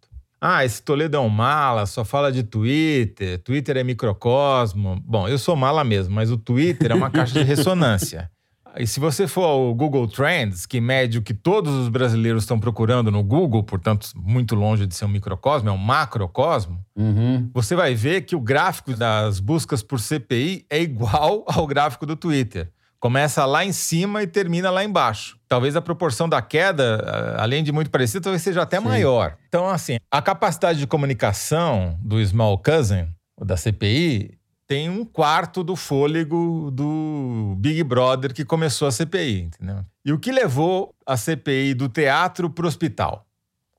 Ah, 0.41 0.63
esse 0.63 0.81
Toledo 0.81 1.17
é 1.17 1.19
um 1.19 1.27
mala, 1.27 1.85
só 1.85 2.05
fala 2.05 2.31
de 2.31 2.43
Twitter, 2.43 3.39
Twitter 3.39 3.75
é 3.75 3.83
microcosmo. 3.83 5.01
Bom, 5.05 5.27
eu 5.27 5.37
sou 5.37 5.55
mala 5.55 5.83
mesmo, 5.83 6.15
mas 6.15 6.31
o 6.31 6.37
Twitter 6.37 6.91
é 6.91 6.95
uma 6.95 7.09
caixa 7.09 7.33
de 7.33 7.43
ressonância. 7.43 8.31
E 8.77 8.85
se 8.85 8.99
você 8.99 9.27
for 9.27 9.43
ao 9.43 9.73
Google 9.73 10.07
Trends, 10.07 10.65
que 10.65 10.79
mede 10.79 11.17
o 11.17 11.21
que 11.21 11.33
todos 11.33 11.73
os 11.73 11.89
brasileiros 11.89 12.43
estão 12.43 12.59
procurando 12.59 13.11
no 13.11 13.23
Google, 13.23 13.63
portanto, 13.63 14.09
muito 14.15 14.55
longe 14.55 14.85
de 14.85 14.95
ser 14.95 15.05
um 15.05 15.09
microcosmo, 15.09 15.69
é 15.69 15.71
um 15.71 15.77
macrocosmo, 15.77 16.79
uhum. 16.95 17.49
você 17.53 17.75
vai 17.75 17.95
ver 17.95 18.21
que 18.21 18.35
o 18.35 18.39
gráfico 18.39 18.95
das 18.95 19.39
buscas 19.39 19.81
por 19.81 19.99
CPI 19.99 20.65
é 20.69 20.81
igual 20.81 21.43
ao 21.47 21.65
gráfico 21.65 22.05
do 22.05 22.15
Twitter. 22.15 22.71
Começa 22.99 23.45
lá 23.45 23.63
em 23.63 23.71
cima 23.71 24.21
e 24.23 24.27
termina 24.27 24.69
lá 24.69 24.83
embaixo. 24.83 25.39
Talvez 25.47 25.75
a 25.75 25.81
proporção 25.81 26.27
da 26.27 26.41
queda, 26.41 27.35
além 27.37 27.63
de 27.63 27.71
muito 27.71 27.89
parecida, 27.89 28.21
talvez 28.21 28.41
seja 28.41 28.61
até 28.61 28.77
Sim. 28.77 28.83
maior. 28.85 29.37
Então, 29.47 29.69
assim, 29.69 29.97
a 30.11 30.21
capacidade 30.21 30.79
de 30.79 30.85
comunicação 30.85 31.97
do 32.03 32.23
Small 32.23 32.57
Cousin, 32.57 33.07
da 33.39 33.55
CPI, 33.55 34.37
tem 34.67 34.89
um 34.89 35.03
quarto 35.03 35.63
do 35.63 35.75
fôlego 35.75 36.69
do 36.71 37.55
Big 37.57 37.83
Brother 37.83 38.33
que 38.33 38.45
começou 38.45 38.87
a 38.87 38.91
CPI, 38.91 39.43
entendeu? 39.43 39.83
E 40.05 40.13
o 40.13 40.19
que 40.19 40.31
levou 40.31 40.93
a 41.07 41.17
CPI 41.17 41.73
do 41.73 41.89
teatro 41.89 42.49
para 42.49 42.65
o 42.65 42.67
hospital? 42.67 43.25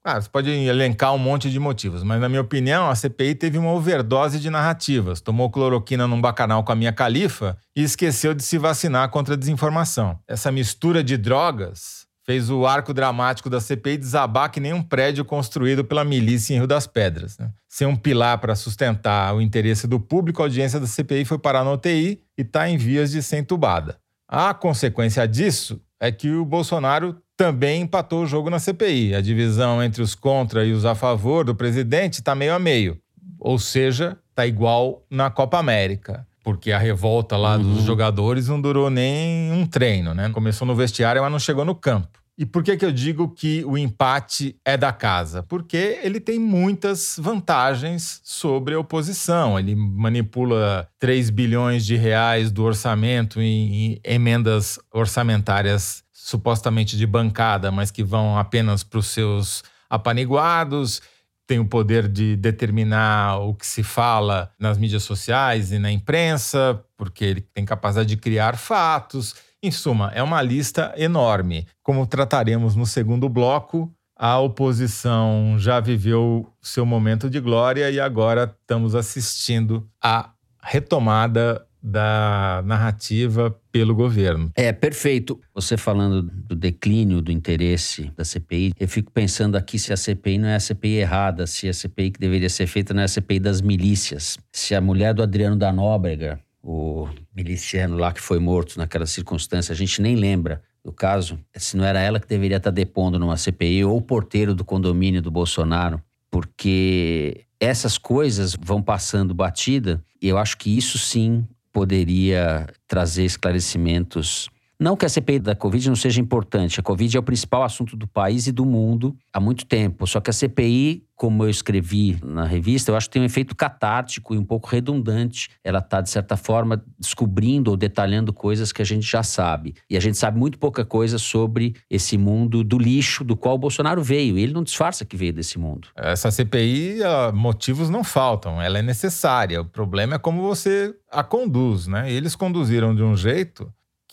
Você 0.03 0.29
pode 0.31 0.51
elencar 0.51 1.15
um 1.15 1.19
monte 1.19 1.51
de 1.51 1.61
motivos, 1.61 2.03
mas 2.03 2.21
na 2.21 2.29
minha 2.29 2.41
opinião, 2.41 2.89
a 2.89 2.95
CPI 2.95 3.35
teve 3.35 3.59
uma 3.59 3.73
overdose 3.73 4.41
de 4.41 4.49
narrativas. 4.49 5.21
Tomou 5.21 5.51
cloroquina 5.51 6.07
num 6.07 6.21
bacanal 6.21 6.65
com 6.65 6.73
a 6.73 6.75
minha 6.75 6.93
califa 6.93 7.59
e 7.77 7.83
esqueceu 7.83 8.33
de 8.33 8.43
se 8.43 8.57
vacinar 8.57 9.11
contra 9.11 9.35
a 9.35 9.37
desinformação. 9.37 10.19
Essa 10.27 10.51
mistura 10.51 11.05
de 11.05 11.19
drogas 11.19 12.07
fez 12.25 12.49
o 12.49 12.67
arco 12.67 12.95
dramático 12.95 13.51
da 13.51 13.61
CPI 13.61 13.99
desabar 13.99 14.51
que 14.51 14.61
nem 14.61 14.73
um 14.73 14.83
prédio 14.83 15.25
construído 15.25 15.85
pela 15.85 16.05
milícia 16.05 16.55
em 16.55 16.59
Rio 16.59 16.67
das 16.67 16.87
Pedras. 16.87 17.37
Né? 17.37 17.51
Sem 17.69 17.87
um 17.87 17.97
pilar 17.97 18.39
para 18.39 18.55
sustentar 18.55 19.35
o 19.35 19.41
interesse 19.41 19.87
do 19.87 20.01
público, 20.01 20.41
a 20.41 20.47
audiência 20.47 20.81
da 20.81 20.87
CPI 20.87 21.27
foi 21.27 21.39
parar 21.39 21.63
na 21.63 21.73
UTI 21.73 22.23
e 22.39 22.43
está 22.43 22.69
em 22.71 22.79
vias 22.79 23.11
de 23.11 23.23
ser 23.23 23.39
entubada. 23.39 23.99
A 24.27 24.55
consequência 24.55 25.27
disso 25.27 25.81
é 26.01 26.11
que 26.11 26.31
o 26.31 26.45
Bolsonaro 26.45 27.17
também 27.37 27.83
empatou 27.83 28.23
o 28.23 28.27
jogo 28.27 28.51
na 28.51 28.59
CPI. 28.59 29.15
A 29.15 29.21
divisão 29.21 29.83
entre 29.83 30.03
os 30.03 30.15
contra 30.15 30.65
e 30.65 30.73
os 30.73 30.85
a 30.85 30.95
favor 30.95 31.45
do 31.45 31.55
presidente 31.55 32.15
está 32.15 32.35
meio 32.35 32.55
a 32.55 32.59
meio. 32.59 32.99
Ou 33.39 33.59
seja, 33.59 34.17
está 34.31 34.47
igual 34.47 35.05
na 35.11 35.31
Copa 35.31 35.59
América 35.59 36.27
porque 36.43 36.73
a 36.73 36.79
revolta 36.79 37.37
lá 37.37 37.57
uhum. 37.57 37.75
dos 37.75 37.85
jogadores 37.85 38.49
não 38.49 38.61
durou 38.61 38.91
nem 38.91 39.53
um 39.53 39.67
treino, 39.67 40.15
né? 40.15 40.31
Começou 40.31 40.67
no 40.67 40.75
vestiário, 40.75 41.23
mas 41.23 41.31
não 41.31 41.39
chegou 41.39 41.65
no 41.65 41.75
campo. 41.75 42.20
E 42.41 42.47
por 42.47 42.63
que, 42.63 42.75
que 42.75 42.87
eu 42.87 42.91
digo 42.91 43.29
que 43.29 43.63
o 43.67 43.77
empate 43.77 44.59
é 44.65 44.75
da 44.75 44.91
casa? 44.95 45.43
Porque 45.43 46.01
ele 46.03 46.19
tem 46.19 46.39
muitas 46.39 47.17
vantagens 47.21 48.19
sobre 48.25 48.75
a 48.75 48.81
oposição. 48.81 49.59
Ele 49.59 49.75
manipula 49.75 50.89
3 50.99 51.29
bilhões 51.29 51.85
de 51.85 51.97
reais 51.97 52.51
do 52.51 52.65
orçamento 52.65 53.43
em, 53.43 53.75
em 53.75 54.01
emendas 54.03 54.79
orçamentárias 54.91 56.03
supostamente 56.15 56.97
de 56.97 57.07
bancada, 57.07 57.71
mas 57.71 57.91
que 57.91 58.03
vão 58.03 58.39
apenas 58.39 58.83
para 58.83 59.01
os 59.01 59.09
seus 59.09 59.63
apaniguados 59.91 61.03
tem 61.47 61.59
o 61.59 61.67
poder 61.67 62.07
de 62.07 62.37
determinar 62.37 63.39
o 63.41 63.55
que 63.55 63.67
se 63.67 63.83
fala 63.83 64.53
nas 64.57 64.79
mídias 64.79 65.03
sociais 65.03 65.73
e 65.73 65.81
na 65.81 65.91
imprensa, 65.91 66.81
porque 66.97 67.25
ele 67.25 67.41
tem 67.41 67.65
capacidade 67.65 68.09
de 68.09 68.17
criar 68.17 68.57
fatos. 68.57 69.35
Em 69.63 69.71
suma, 69.71 70.11
é 70.15 70.23
uma 70.23 70.41
lista 70.41 70.95
enorme. 70.97 71.67
Como 71.83 72.07
trataremos 72.07 72.75
no 72.75 72.87
segundo 72.87 73.29
bloco, 73.29 73.93
a 74.17 74.39
oposição 74.39 75.57
já 75.59 75.79
viveu 75.81 76.51
seu 76.63 76.87
momento 76.87 77.29
de 77.29 77.39
glória 77.41 77.91
e 77.91 78.01
agora 78.01 78.57
estamos 78.59 78.95
assistindo 78.95 79.87
à 80.03 80.31
retomada 80.63 81.67
da 81.83 82.63
narrativa 82.65 83.55
pelo 83.71 83.95
governo. 83.95 84.51
É, 84.55 84.73
perfeito. 84.73 85.39
Você 85.55 85.77
falando 85.77 86.23
do 86.23 86.55
declínio 86.57 87.21
do 87.21 87.31
interesse 87.31 88.11
da 88.17 88.25
CPI, 88.25 88.73
eu 88.81 88.89
fico 88.89 89.11
pensando 89.11 89.57
aqui 89.57 89.79
se 89.79 89.93
a 89.93 89.97
CPI 89.97 90.39
não 90.39 90.49
é 90.49 90.57
a 90.57 90.61
CPI 90.61 90.97
errada, 90.97 91.47
se 91.47 91.69
a 91.69 91.75
CPI 91.75 92.13
que 92.13 92.21
deveria 92.21 92.49
ser 92.49 92.67
feita 92.67 92.95
não 92.95 93.03
é 93.03 93.05
a 93.05 93.09
CPI 93.09 93.41
das 93.41 93.61
milícias. 93.61 94.39
Se 94.53 94.75
a 94.75 94.81
mulher 94.81 95.13
do 95.13 95.23
Adriano 95.23 95.57
da 95.57 95.71
Nóbrega 95.71 96.41
o 96.63 97.09
miliciano 97.35 97.97
lá 97.97 98.13
que 98.13 98.21
foi 98.21 98.39
morto 98.39 98.79
naquela 98.79 99.07
circunstância, 99.07 99.73
a 99.73 99.77
gente 99.77 100.01
nem 100.03 100.17
lembra 100.17 100.63
do 100.85 100.93
caso, 100.93 101.39
se 101.55 101.77
não 101.77 101.85
era 101.85 102.01
ela 102.01 102.19
que 102.19 102.27
deveria 102.27 102.57
estar 102.57 102.71
depondo 102.71 103.19
numa 103.19 103.37
CPI 103.37 103.85
ou 103.85 103.99
o 103.99 104.03
porteiro 104.03 104.55
do 104.55 104.65
condomínio 104.65 105.21
do 105.21 105.31
Bolsonaro, 105.31 106.03
porque 106.31 107.45
essas 107.59 107.99
coisas 107.99 108.57
vão 108.59 108.83
passando 108.83 109.35
batida 109.35 110.03
e 110.21 110.29
eu 110.29 110.39
acho 110.39 110.57
que 110.57 110.77
isso 110.77 110.99
sim 110.99 111.47
poderia 111.73 112.67
trazer 112.89 113.25
esclarecimentos 113.25 114.49
não 114.81 114.97
que 114.97 115.05
a 115.05 115.09
CPI 115.11 115.41
da 115.41 115.55
Covid 115.55 115.91
não 115.91 115.95
seja 115.95 116.23
importante, 116.23 116.81
a 116.81 116.83
Covid 116.83 117.15
é 117.15 117.21
o 117.21 117.23
principal 117.23 117.63
assunto 117.63 117.95
do 117.95 118.09
país 118.09 118.47
e 118.47 118.53
do 118.53 118.65
mundo 118.65 119.15
há 119.31 119.39
muito 119.39 119.67
tempo. 119.67 120.07
Só 120.07 120.21
que 120.21 120.31
a 120.31 120.33
CPI, 120.33 121.05
como 121.15 121.45
eu 121.45 121.51
escrevi 121.51 122.19
na 122.25 122.47
revista, 122.47 122.91
eu 122.91 122.97
acho 122.97 123.07
que 123.07 123.13
tem 123.13 123.21
um 123.21 123.27
efeito 123.27 123.55
catártico 123.55 124.35
e 124.35 124.39
um 124.39 124.45
pouco 124.45 124.71
redundante. 124.71 125.51
Ela 125.63 125.81
está, 125.81 126.01
de 126.01 126.09
certa 126.09 126.35
forma, 126.35 126.83
descobrindo 126.99 127.71
ou 127.71 127.77
detalhando 127.77 128.33
coisas 128.33 128.73
que 128.73 128.81
a 128.81 128.85
gente 128.85 129.07
já 129.07 129.23
sabe. 129.23 129.75
E 129.91 129.99
a 129.99 130.01
gente 130.01 130.17
sabe 130.17 130.39
muito 130.39 130.59
pouca 130.59 130.83
coisa 130.83 131.19
sobre 131.19 131.77
esse 131.91 132.17
mundo 132.17 132.65
do 132.65 132.79
lixo 132.79 133.23
do 133.23 133.37
qual 133.37 133.57
o 133.57 133.59
Bolsonaro 133.59 134.03
veio. 134.03 134.39
E 134.39 134.43
ele 134.43 134.55
não 134.55 134.63
disfarça 134.63 135.05
que 135.05 135.15
veio 135.15 135.35
desse 135.35 135.59
mundo. 135.59 135.89
Essa 135.95 136.31
CPI, 136.31 137.01
motivos 137.35 137.91
não 137.91 138.03
faltam, 138.03 138.63
ela 138.63 138.79
é 138.79 138.83
necessária. 138.83 139.61
O 139.61 139.65
problema 139.67 140.15
é 140.15 140.19
como 140.19 140.41
você 140.41 140.95
a 141.13 141.23
conduz, 141.23 141.87
né? 141.87 142.11
Eles 142.11 142.35
conduziram 142.35 142.95
de 142.95 143.03
um 143.03 143.15
jeito 143.15 143.71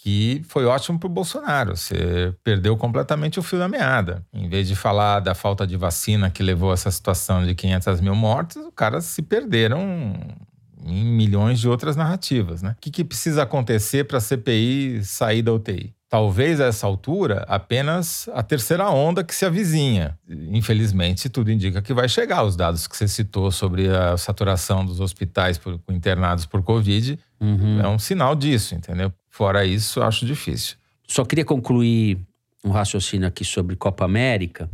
que 0.07 0.41
foi 0.47 0.63
ótimo 0.63 0.97
para 0.97 1.07
o 1.07 1.09
Bolsonaro. 1.09 1.75
Você 1.75 2.33
perdeu 2.41 2.77
completamente 2.77 3.41
o 3.41 3.43
fio 3.43 3.59
da 3.59 3.67
meada. 3.67 4.25
Em 4.33 4.47
vez 4.47 4.65
de 4.65 4.73
falar 4.73 5.19
da 5.19 5.35
falta 5.35 5.67
de 5.67 5.75
vacina 5.75 6.29
que 6.29 6.41
levou 6.41 6.71
a 6.71 6.75
essa 6.75 6.89
situação 6.89 7.45
de 7.45 7.53
500 7.53 7.99
mil 7.99 8.15
mortes, 8.15 8.55
os 8.55 8.71
caras 8.73 9.03
se 9.03 9.21
perderam 9.21 10.13
em 10.85 11.03
milhões 11.03 11.59
de 11.59 11.67
outras 11.67 11.97
narrativas. 11.97 12.61
Né? 12.61 12.71
O 12.77 12.79
que, 12.79 12.89
que 12.89 13.03
precisa 13.03 13.43
acontecer 13.43 14.05
para 14.05 14.19
a 14.19 14.21
CPI 14.21 15.03
sair 15.03 15.41
da 15.41 15.51
UTI? 15.51 15.93
Talvez 16.07 16.61
a 16.61 16.67
essa 16.67 16.87
altura 16.87 17.43
apenas 17.45 18.29
a 18.33 18.41
terceira 18.41 18.89
onda 18.89 19.25
que 19.25 19.35
se 19.35 19.45
avizinha. 19.45 20.17
Infelizmente, 20.29 21.27
tudo 21.27 21.51
indica 21.51 21.81
que 21.81 21.93
vai 21.93 22.07
chegar. 22.07 22.43
Os 22.43 22.55
dados 22.55 22.87
que 22.87 22.95
você 22.95 23.09
citou 23.09 23.51
sobre 23.51 23.89
a 23.89 24.15
saturação 24.15 24.85
dos 24.85 25.01
hospitais 25.01 25.57
por, 25.57 25.77
internados 25.89 26.45
por 26.45 26.63
Covid 26.63 27.19
uhum. 27.41 27.81
é 27.81 27.87
um 27.89 27.99
sinal 27.99 28.37
disso, 28.37 28.73
entendeu? 28.73 29.11
Fora 29.37 29.63
isso, 29.63 30.01
acho 30.01 30.25
difícil. 30.25 30.77
Só 31.07 31.23
queria 31.23 31.45
concluir 31.45 32.17
um 32.65 32.71
raciocínio 32.71 33.27
aqui 33.27 33.45
sobre 33.45 33.75
Copa 33.75 34.03
América. 34.03 34.67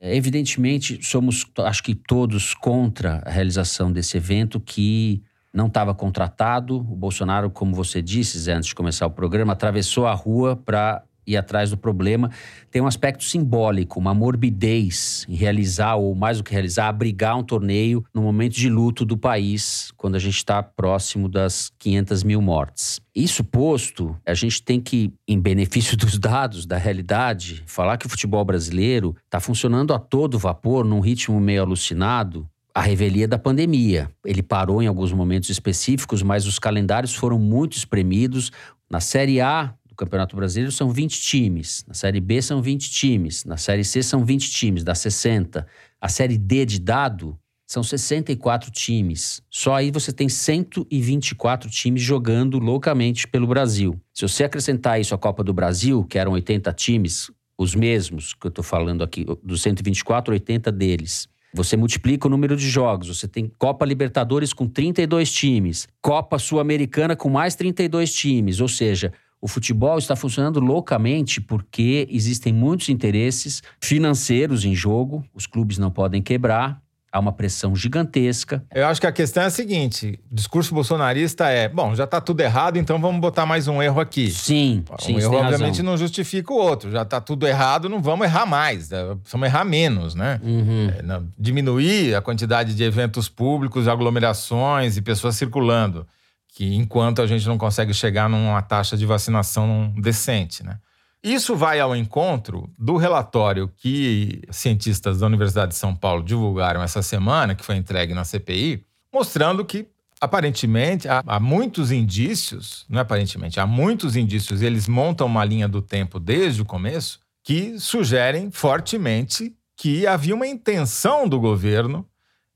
Evidentemente, 0.00 0.98
somos, 1.00 1.46
acho 1.58 1.80
que 1.80 1.94
todos, 1.94 2.54
contra 2.54 3.22
a 3.24 3.30
realização 3.30 3.92
desse 3.92 4.16
evento 4.16 4.58
que 4.58 5.22
não 5.52 5.68
estava 5.68 5.94
contratado. 5.94 6.78
O 6.78 6.96
Bolsonaro, 6.96 7.48
como 7.50 7.72
você 7.72 8.02
disse, 8.02 8.36
Zé, 8.36 8.54
antes 8.54 8.70
de 8.70 8.74
começar 8.74 9.06
o 9.06 9.12
programa, 9.12 9.52
atravessou 9.52 10.08
a 10.08 10.12
rua 10.12 10.56
para 10.56 11.04
ir 11.26 11.36
atrás 11.36 11.70
do 11.70 11.76
problema. 11.76 12.30
Tem 12.70 12.82
um 12.82 12.86
aspecto 12.86 13.24
simbólico, 13.24 13.98
uma 13.98 14.14
morbidez 14.14 15.26
em 15.28 15.34
realizar, 15.34 15.96
ou 15.96 16.14
mais 16.14 16.38
do 16.38 16.44
que 16.44 16.52
realizar, 16.52 16.88
abrigar 16.88 17.36
um 17.36 17.42
torneio 17.42 18.04
no 18.12 18.22
momento 18.22 18.54
de 18.54 18.68
luto 18.68 19.04
do 19.04 19.16
país, 19.16 19.92
quando 19.96 20.16
a 20.16 20.18
gente 20.18 20.36
está 20.36 20.62
próximo 20.62 21.28
das 21.28 21.70
500 21.78 22.22
mil 22.22 22.40
mortes. 22.40 23.00
Isso 23.14 23.44
posto, 23.44 24.16
a 24.26 24.34
gente 24.34 24.62
tem 24.62 24.80
que, 24.80 25.12
em 25.26 25.40
benefício 25.40 25.96
dos 25.98 26.18
dados, 26.18 26.66
da 26.66 26.76
realidade, 26.76 27.62
falar 27.66 27.96
que 27.96 28.06
o 28.06 28.10
futebol 28.10 28.44
brasileiro 28.44 29.14
está 29.24 29.38
funcionando 29.38 29.94
a 29.94 29.98
todo 29.98 30.38
vapor, 30.38 30.84
num 30.84 31.00
ritmo 31.00 31.40
meio 31.40 31.62
alucinado, 31.62 32.48
a 32.74 32.80
revelia 32.80 33.28
da 33.28 33.38
pandemia. 33.38 34.10
Ele 34.24 34.42
parou 34.42 34.82
em 34.82 34.88
alguns 34.88 35.12
momentos 35.12 35.48
específicos, 35.48 36.22
mas 36.22 36.44
os 36.44 36.58
calendários 36.58 37.14
foram 37.14 37.38
muito 37.38 37.76
espremidos. 37.76 38.50
Na 38.90 39.00
Série 39.00 39.40
A 39.40 39.72
do 39.94 39.96
Campeonato 39.96 40.34
Brasileiro 40.34 40.72
são 40.72 40.90
20 40.90 41.20
times, 41.20 41.84
na 41.86 41.94
Série 41.94 42.20
B 42.20 42.42
são 42.42 42.60
20 42.60 42.90
times, 42.90 43.44
na 43.44 43.56
Série 43.56 43.84
C 43.84 44.02
são 44.02 44.24
20 44.24 44.50
times, 44.50 44.84
dá 44.84 44.94
60. 44.94 45.66
A 46.00 46.08
Série 46.08 46.36
D 46.36 46.66
de 46.66 46.80
dado 46.80 47.38
são 47.66 47.82
64 47.82 48.70
times. 48.70 49.40
Só 49.48 49.74
aí 49.74 49.90
você 49.90 50.12
tem 50.12 50.28
124 50.28 51.70
times 51.70 52.02
jogando 52.02 52.58
loucamente 52.58 53.26
pelo 53.26 53.46
Brasil. 53.46 53.98
Se 54.12 54.22
você 54.22 54.44
acrescentar 54.44 55.00
isso 55.00 55.14
à 55.14 55.18
Copa 55.18 55.42
do 55.42 55.54
Brasil, 55.54 56.04
que 56.04 56.18
eram 56.18 56.32
80 56.32 56.72
times, 56.72 57.30
os 57.56 57.74
mesmos 57.74 58.34
que 58.34 58.46
eu 58.46 58.50
estou 58.50 58.64
falando 58.64 59.02
aqui, 59.02 59.24
dos 59.42 59.62
124, 59.62 60.34
80 60.34 60.72
deles, 60.72 61.28
você 61.54 61.76
multiplica 61.76 62.26
o 62.26 62.30
número 62.30 62.56
de 62.56 62.68
jogos. 62.68 63.06
Você 63.06 63.28
tem 63.28 63.50
Copa 63.56 63.86
Libertadores 63.86 64.52
com 64.52 64.66
32 64.66 65.30
times, 65.30 65.86
Copa 66.02 66.36
Sul-Americana 66.36 67.14
com 67.14 67.30
mais 67.30 67.54
32 67.54 68.12
times. 68.12 68.60
Ou 68.60 68.66
seja, 68.66 69.12
o 69.44 69.46
futebol 69.46 69.98
está 69.98 70.16
funcionando 70.16 70.58
loucamente 70.58 71.38
porque 71.38 72.08
existem 72.10 72.50
muitos 72.50 72.88
interesses 72.88 73.62
financeiros 73.78 74.64
em 74.64 74.74
jogo, 74.74 75.22
os 75.34 75.46
clubes 75.46 75.76
não 75.76 75.90
podem 75.90 76.22
quebrar, 76.22 76.80
há 77.12 77.18
uma 77.18 77.30
pressão 77.30 77.76
gigantesca. 77.76 78.64
Eu 78.74 78.86
acho 78.86 79.02
que 79.02 79.06
a 79.06 79.12
questão 79.12 79.42
é 79.42 79.46
a 79.46 79.50
seguinte: 79.50 80.18
o 80.32 80.34
discurso 80.34 80.72
bolsonarista 80.72 81.50
é, 81.50 81.68
bom, 81.68 81.94
já 81.94 82.04
está 82.04 82.22
tudo 82.22 82.40
errado, 82.40 82.78
então 82.78 82.98
vamos 82.98 83.20
botar 83.20 83.44
mais 83.44 83.68
um 83.68 83.82
erro 83.82 84.00
aqui. 84.00 84.30
Sim, 84.30 84.82
um 84.90 84.98
sim, 84.98 85.18
erro, 85.18 85.34
obviamente, 85.34 85.76
razão. 85.76 85.84
não 85.84 85.98
justifica 85.98 86.50
o 86.50 86.56
outro. 86.56 86.90
Já 86.90 87.02
está 87.02 87.20
tudo 87.20 87.46
errado, 87.46 87.86
não 87.86 88.00
vamos 88.00 88.24
errar 88.24 88.46
mais, 88.46 88.88
né? 88.88 89.14
precisamos 89.16 89.46
errar 89.46 89.66
menos, 89.66 90.14
né? 90.14 90.40
Uhum. 90.42 90.90
É, 90.98 91.02
não, 91.02 91.28
diminuir 91.38 92.14
a 92.14 92.22
quantidade 92.22 92.74
de 92.74 92.82
eventos 92.82 93.28
públicos, 93.28 93.88
aglomerações 93.88 94.96
e 94.96 95.02
pessoas 95.02 95.36
circulando, 95.36 96.06
que 96.54 96.76
enquanto 96.76 97.20
a 97.20 97.26
gente 97.26 97.46
não 97.48 97.58
consegue 97.58 97.92
chegar 97.92 98.28
numa 98.28 98.62
taxa 98.62 98.96
de 98.96 99.04
vacinação 99.04 99.92
decente, 100.00 100.62
né? 100.62 100.78
Isso 101.22 101.56
vai 101.56 101.80
ao 101.80 101.96
encontro 101.96 102.70
do 102.78 102.96
relatório 102.96 103.68
que 103.76 104.42
cientistas 104.50 105.18
da 105.18 105.26
Universidade 105.26 105.72
de 105.72 105.78
São 105.78 105.96
Paulo 105.96 106.22
divulgaram 106.22 106.82
essa 106.82 107.02
semana, 107.02 107.54
que 107.54 107.64
foi 107.64 107.76
entregue 107.76 108.14
na 108.14 108.24
CPI, 108.24 108.84
mostrando 109.12 109.64
que, 109.64 109.88
aparentemente, 110.20 111.08
há, 111.08 111.24
há 111.26 111.40
muitos 111.40 111.90
indícios, 111.90 112.84
não 112.88 112.98
é 112.98 113.02
aparentemente, 113.02 113.58
há 113.58 113.66
muitos 113.66 114.16
indícios, 114.16 114.62
eles 114.62 114.86
montam 114.86 115.26
uma 115.26 115.44
linha 115.44 115.66
do 115.66 115.82
tempo 115.82 116.20
desde 116.20 116.62
o 116.62 116.64
começo, 116.64 117.18
que 117.42 117.80
sugerem 117.80 118.50
fortemente 118.50 119.56
que 119.76 120.06
havia 120.06 120.34
uma 120.34 120.46
intenção 120.46 121.26
do 121.26 121.40
governo 121.40 122.06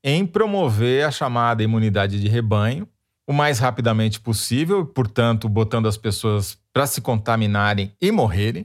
em 0.04 0.24
promover 0.24 1.06
a 1.06 1.10
chamada 1.10 1.64
imunidade 1.64 2.20
de 2.20 2.28
rebanho 2.28 2.86
o 3.28 3.32
mais 3.34 3.58
rapidamente 3.58 4.18
possível, 4.18 4.86
portanto, 4.86 5.50
botando 5.50 5.86
as 5.86 5.98
pessoas 5.98 6.56
para 6.72 6.86
se 6.86 7.02
contaminarem 7.02 7.92
e 8.00 8.10
morrerem, 8.10 8.64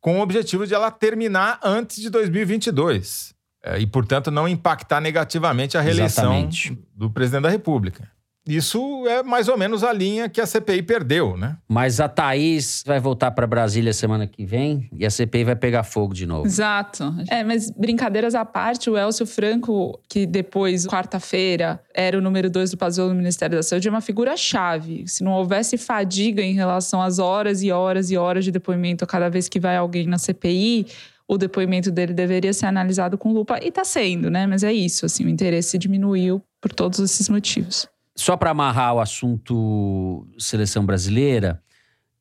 com 0.00 0.20
o 0.20 0.22
objetivo 0.22 0.64
de 0.64 0.72
ela 0.72 0.92
terminar 0.92 1.58
antes 1.60 2.00
de 2.00 2.08
2022. 2.08 3.34
É, 3.64 3.80
e, 3.80 3.86
portanto, 3.88 4.30
não 4.30 4.46
impactar 4.46 5.00
negativamente 5.00 5.76
a 5.76 5.80
reeleição 5.80 6.32
Exatamente. 6.32 6.78
do 6.94 7.10
presidente 7.10 7.42
da 7.42 7.50
República. 7.50 8.08
Isso 8.46 9.06
é 9.06 9.22
mais 9.22 9.48
ou 9.48 9.56
menos 9.56 9.84
a 9.84 9.92
linha 9.92 10.28
que 10.28 10.40
a 10.40 10.46
CPI 10.46 10.82
perdeu, 10.82 11.36
né? 11.36 11.56
Mas 11.68 12.00
a 12.00 12.08
Thaís 12.08 12.82
vai 12.86 12.98
voltar 12.98 13.30
para 13.32 13.46
Brasília 13.46 13.92
semana 13.92 14.26
que 14.26 14.44
vem 14.46 14.88
e 14.96 15.04
a 15.04 15.10
CPI 15.10 15.44
vai 15.44 15.56
pegar 15.56 15.82
fogo 15.82 16.14
de 16.14 16.26
novo. 16.26 16.46
Exato. 16.46 17.14
É, 17.28 17.44
mas 17.44 17.70
brincadeiras 17.70 18.34
à 18.34 18.44
parte, 18.44 18.88
o 18.88 18.96
Elcio 18.96 19.26
Franco, 19.26 20.00
que 20.08 20.26
depois, 20.26 20.86
quarta-feira, 20.86 21.80
era 21.94 22.16
o 22.16 22.20
número 22.20 22.48
dois 22.48 22.70
do 22.70 22.78
Pazuello 22.78 23.10
no 23.10 23.16
Ministério 23.16 23.56
da 23.56 23.62
Saúde, 23.62 23.88
é 23.88 23.90
uma 23.90 24.00
figura-chave. 24.00 25.04
Se 25.06 25.22
não 25.22 25.32
houvesse 25.32 25.76
fadiga 25.76 26.42
em 26.42 26.54
relação 26.54 27.02
às 27.02 27.18
horas 27.18 27.62
e 27.62 27.70
horas 27.70 28.10
e 28.10 28.16
horas 28.16 28.44
de 28.44 28.50
depoimento 28.50 29.06
cada 29.06 29.28
vez 29.28 29.48
que 29.48 29.60
vai 29.60 29.76
alguém 29.76 30.06
na 30.06 30.18
CPI, 30.18 30.86
o 31.28 31.38
depoimento 31.38 31.92
dele 31.92 32.12
deveria 32.12 32.52
ser 32.52 32.66
analisado 32.66 33.16
com 33.16 33.32
lupa. 33.32 33.58
E 33.62 33.68
está 33.68 33.84
sendo, 33.84 34.28
né? 34.30 34.46
Mas 34.46 34.64
é 34.64 34.72
isso, 34.72 35.06
assim, 35.06 35.24
o 35.24 35.28
interesse 35.28 35.78
diminuiu 35.78 36.42
por 36.60 36.72
todos 36.72 36.98
esses 36.98 37.28
motivos. 37.28 37.86
Só 38.20 38.36
para 38.36 38.50
amarrar 38.50 38.92
o 38.92 39.00
assunto 39.00 40.28
seleção 40.38 40.84
brasileira, 40.84 41.62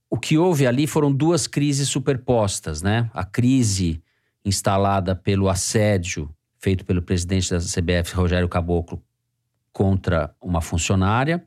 o 0.10 0.18
que 0.18 0.38
houve 0.38 0.66
ali 0.66 0.88
foram 0.88 1.12
duas 1.12 1.46
crises 1.46 1.90
superpostas, 1.90 2.82
né? 2.82 3.12
A 3.14 3.26
crise 3.26 4.02
instalada 4.46 5.14
pelo 5.14 5.50
assédio 5.50 6.34
feito 6.58 6.86
pelo 6.86 7.02
presidente 7.02 7.52
da 7.52 7.60
CBF, 7.60 8.16
Rogério 8.16 8.48
Caboclo, 8.48 9.04
contra 9.74 10.34
uma 10.42 10.62
funcionária, 10.62 11.44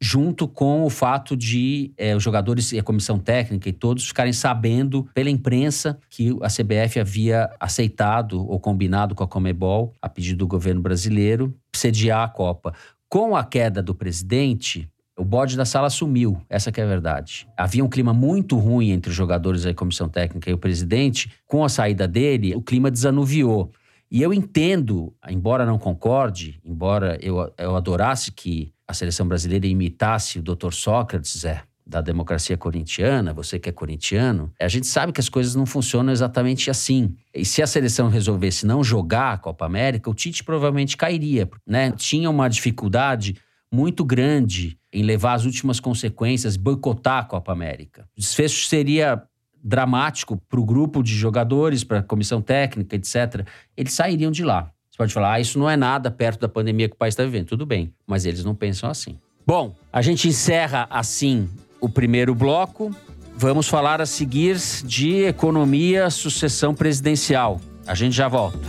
junto 0.00 0.46
com 0.46 0.84
o 0.84 0.90
fato 0.90 1.36
de 1.36 1.92
eh, 1.96 2.14
os 2.14 2.22
jogadores 2.22 2.70
e 2.70 2.78
a 2.78 2.84
comissão 2.84 3.18
técnica 3.18 3.68
e 3.68 3.72
todos 3.72 4.06
ficarem 4.06 4.32
sabendo 4.32 5.08
pela 5.14 5.30
imprensa 5.30 5.98
que 6.08 6.30
a 6.42 6.48
CBF 6.48 7.00
havia 7.00 7.50
aceitado 7.58 8.46
ou 8.46 8.60
combinado 8.60 9.16
com 9.16 9.24
a 9.24 9.28
Comebol, 9.28 9.92
a 10.00 10.08
pedido 10.08 10.38
do 10.38 10.46
governo 10.46 10.80
brasileiro, 10.80 11.52
sediar 11.74 12.22
a 12.22 12.28
Copa. 12.28 12.72
Com 13.16 13.34
a 13.34 13.42
queda 13.42 13.82
do 13.82 13.94
presidente, 13.94 14.86
o 15.16 15.24
bode 15.24 15.56
da 15.56 15.64
sala 15.64 15.88
sumiu, 15.88 16.38
essa 16.50 16.70
que 16.70 16.82
é 16.82 16.84
a 16.84 16.86
verdade. 16.86 17.48
Havia 17.56 17.82
um 17.82 17.88
clima 17.88 18.12
muito 18.12 18.58
ruim 18.58 18.90
entre 18.90 19.08
os 19.08 19.16
jogadores 19.16 19.62
da 19.62 19.72
comissão 19.72 20.06
técnica 20.06 20.50
e 20.50 20.52
o 20.52 20.58
presidente. 20.58 21.32
Com 21.46 21.64
a 21.64 21.68
saída 21.70 22.06
dele, 22.06 22.54
o 22.54 22.60
clima 22.60 22.90
desanuviou. 22.90 23.72
E 24.10 24.20
eu 24.20 24.34
entendo, 24.34 25.14
embora 25.30 25.64
não 25.64 25.78
concorde, 25.78 26.60
embora 26.62 27.18
eu, 27.22 27.50
eu 27.56 27.74
adorasse 27.74 28.30
que 28.30 28.70
a 28.86 28.92
seleção 28.92 29.26
brasileira 29.26 29.66
imitasse 29.66 30.38
o 30.38 30.42
Dr. 30.42 30.72
Sócrates, 30.72 31.42
é, 31.46 31.62
da 31.86 32.00
democracia 32.00 32.56
corintiana, 32.56 33.32
você 33.32 33.60
que 33.60 33.68
é 33.68 33.72
corintiano, 33.72 34.52
a 34.60 34.66
gente 34.66 34.88
sabe 34.88 35.12
que 35.12 35.20
as 35.20 35.28
coisas 35.28 35.54
não 35.54 35.64
funcionam 35.64 36.12
exatamente 36.12 36.68
assim. 36.68 37.14
E 37.32 37.44
se 37.44 37.62
a 37.62 37.66
seleção 37.66 38.08
resolvesse 38.08 38.66
não 38.66 38.82
jogar 38.82 39.34
a 39.34 39.38
Copa 39.38 39.64
América, 39.64 40.10
o 40.10 40.14
Tite 40.14 40.42
provavelmente 40.42 40.96
cairia, 40.96 41.48
né? 41.64 41.92
Tinha 41.92 42.28
uma 42.28 42.48
dificuldade 42.48 43.36
muito 43.72 44.04
grande 44.04 44.76
em 44.92 45.04
levar 45.04 45.34
as 45.34 45.44
últimas 45.44 45.78
consequências, 45.78 46.56
boicotar 46.56 47.18
a 47.18 47.24
Copa 47.24 47.52
América. 47.52 48.08
O 48.16 48.20
desfecho 48.20 48.66
seria 48.66 49.22
dramático 49.62 50.36
para 50.48 50.60
o 50.60 50.64
grupo 50.64 51.02
de 51.02 51.14
jogadores, 51.14 51.84
para 51.84 52.00
a 52.00 52.02
comissão 52.02 52.40
técnica, 52.40 52.96
etc. 52.96 53.46
Eles 53.76 53.92
sairiam 53.92 54.30
de 54.30 54.44
lá. 54.44 54.70
Você 54.90 54.96
pode 54.96 55.12
falar, 55.12 55.34
ah, 55.34 55.40
isso 55.40 55.58
não 55.58 55.68
é 55.68 55.76
nada 55.76 56.10
perto 56.10 56.40
da 56.40 56.48
pandemia 56.48 56.88
que 56.88 56.94
o 56.94 56.98
país 56.98 57.12
está 57.12 57.22
vivendo. 57.22 57.46
Tudo 57.46 57.66
bem, 57.66 57.92
mas 58.06 58.24
eles 58.24 58.44
não 58.44 58.54
pensam 58.54 58.88
assim. 58.88 59.18
Bom, 59.46 59.76
a 59.92 60.02
gente 60.02 60.26
encerra 60.26 60.86
assim 60.90 61.48
o 61.86 61.88
primeiro 61.88 62.34
bloco. 62.34 62.94
Vamos 63.36 63.68
falar 63.68 64.00
a 64.00 64.06
seguir 64.06 64.56
de 64.84 65.24
economia, 65.24 66.10
sucessão 66.10 66.74
presidencial. 66.74 67.60
A 67.86 67.94
gente 67.94 68.14
já 68.14 68.28
volta. 68.28 68.66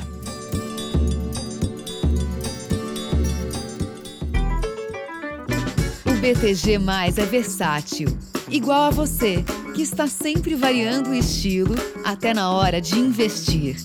O 6.05 6.11
BTG 6.19 6.77
Mais 6.77 7.17
é 7.17 7.25
versátil, 7.25 8.15
igual 8.49 8.83
a 8.83 8.89
você, 8.89 9.43
que 9.73 9.81
está 9.81 10.05
sempre 10.07 10.53
variando 10.53 11.09
o 11.09 11.13
estilo 11.13 11.75
até 12.03 12.33
na 12.33 12.51
hora 12.51 12.79
de 12.79 12.99
investir. 12.99 13.77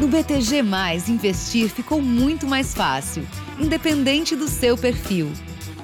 No 0.00 0.08
BTG 0.08 0.62
Mais, 0.62 1.08
investir 1.08 1.68
ficou 1.68 2.00
muito 2.00 2.46
mais 2.46 2.74
fácil, 2.74 3.22
independente 3.58 4.34
do 4.34 4.48
seu 4.48 4.76
perfil. 4.76 5.30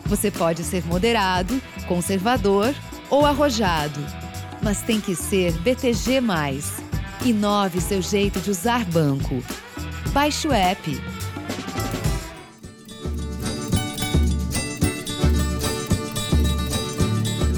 Você 0.06 0.30
pode 0.30 0.62
ser 0.62 0.84
moderado, 0.84 1.60
conservador 1.88 2.74
ou 3.10 3.26
arrojado, 3.26 4.00
mas 4.62 4.80
tem 4.82 5.00
que 5.00 5.16
ser 5.16 5.52
BTG+. 5.58 6.22
Inove 7.24 7.80
seu 7.80 8.00
jeito 8.00 8.38
de 8.40 8.50
usar 8.50 8.84
banco. 8.84 9.42
Baixe 10.12 10.46
o 10.46 10.52
app. 10.52 11.00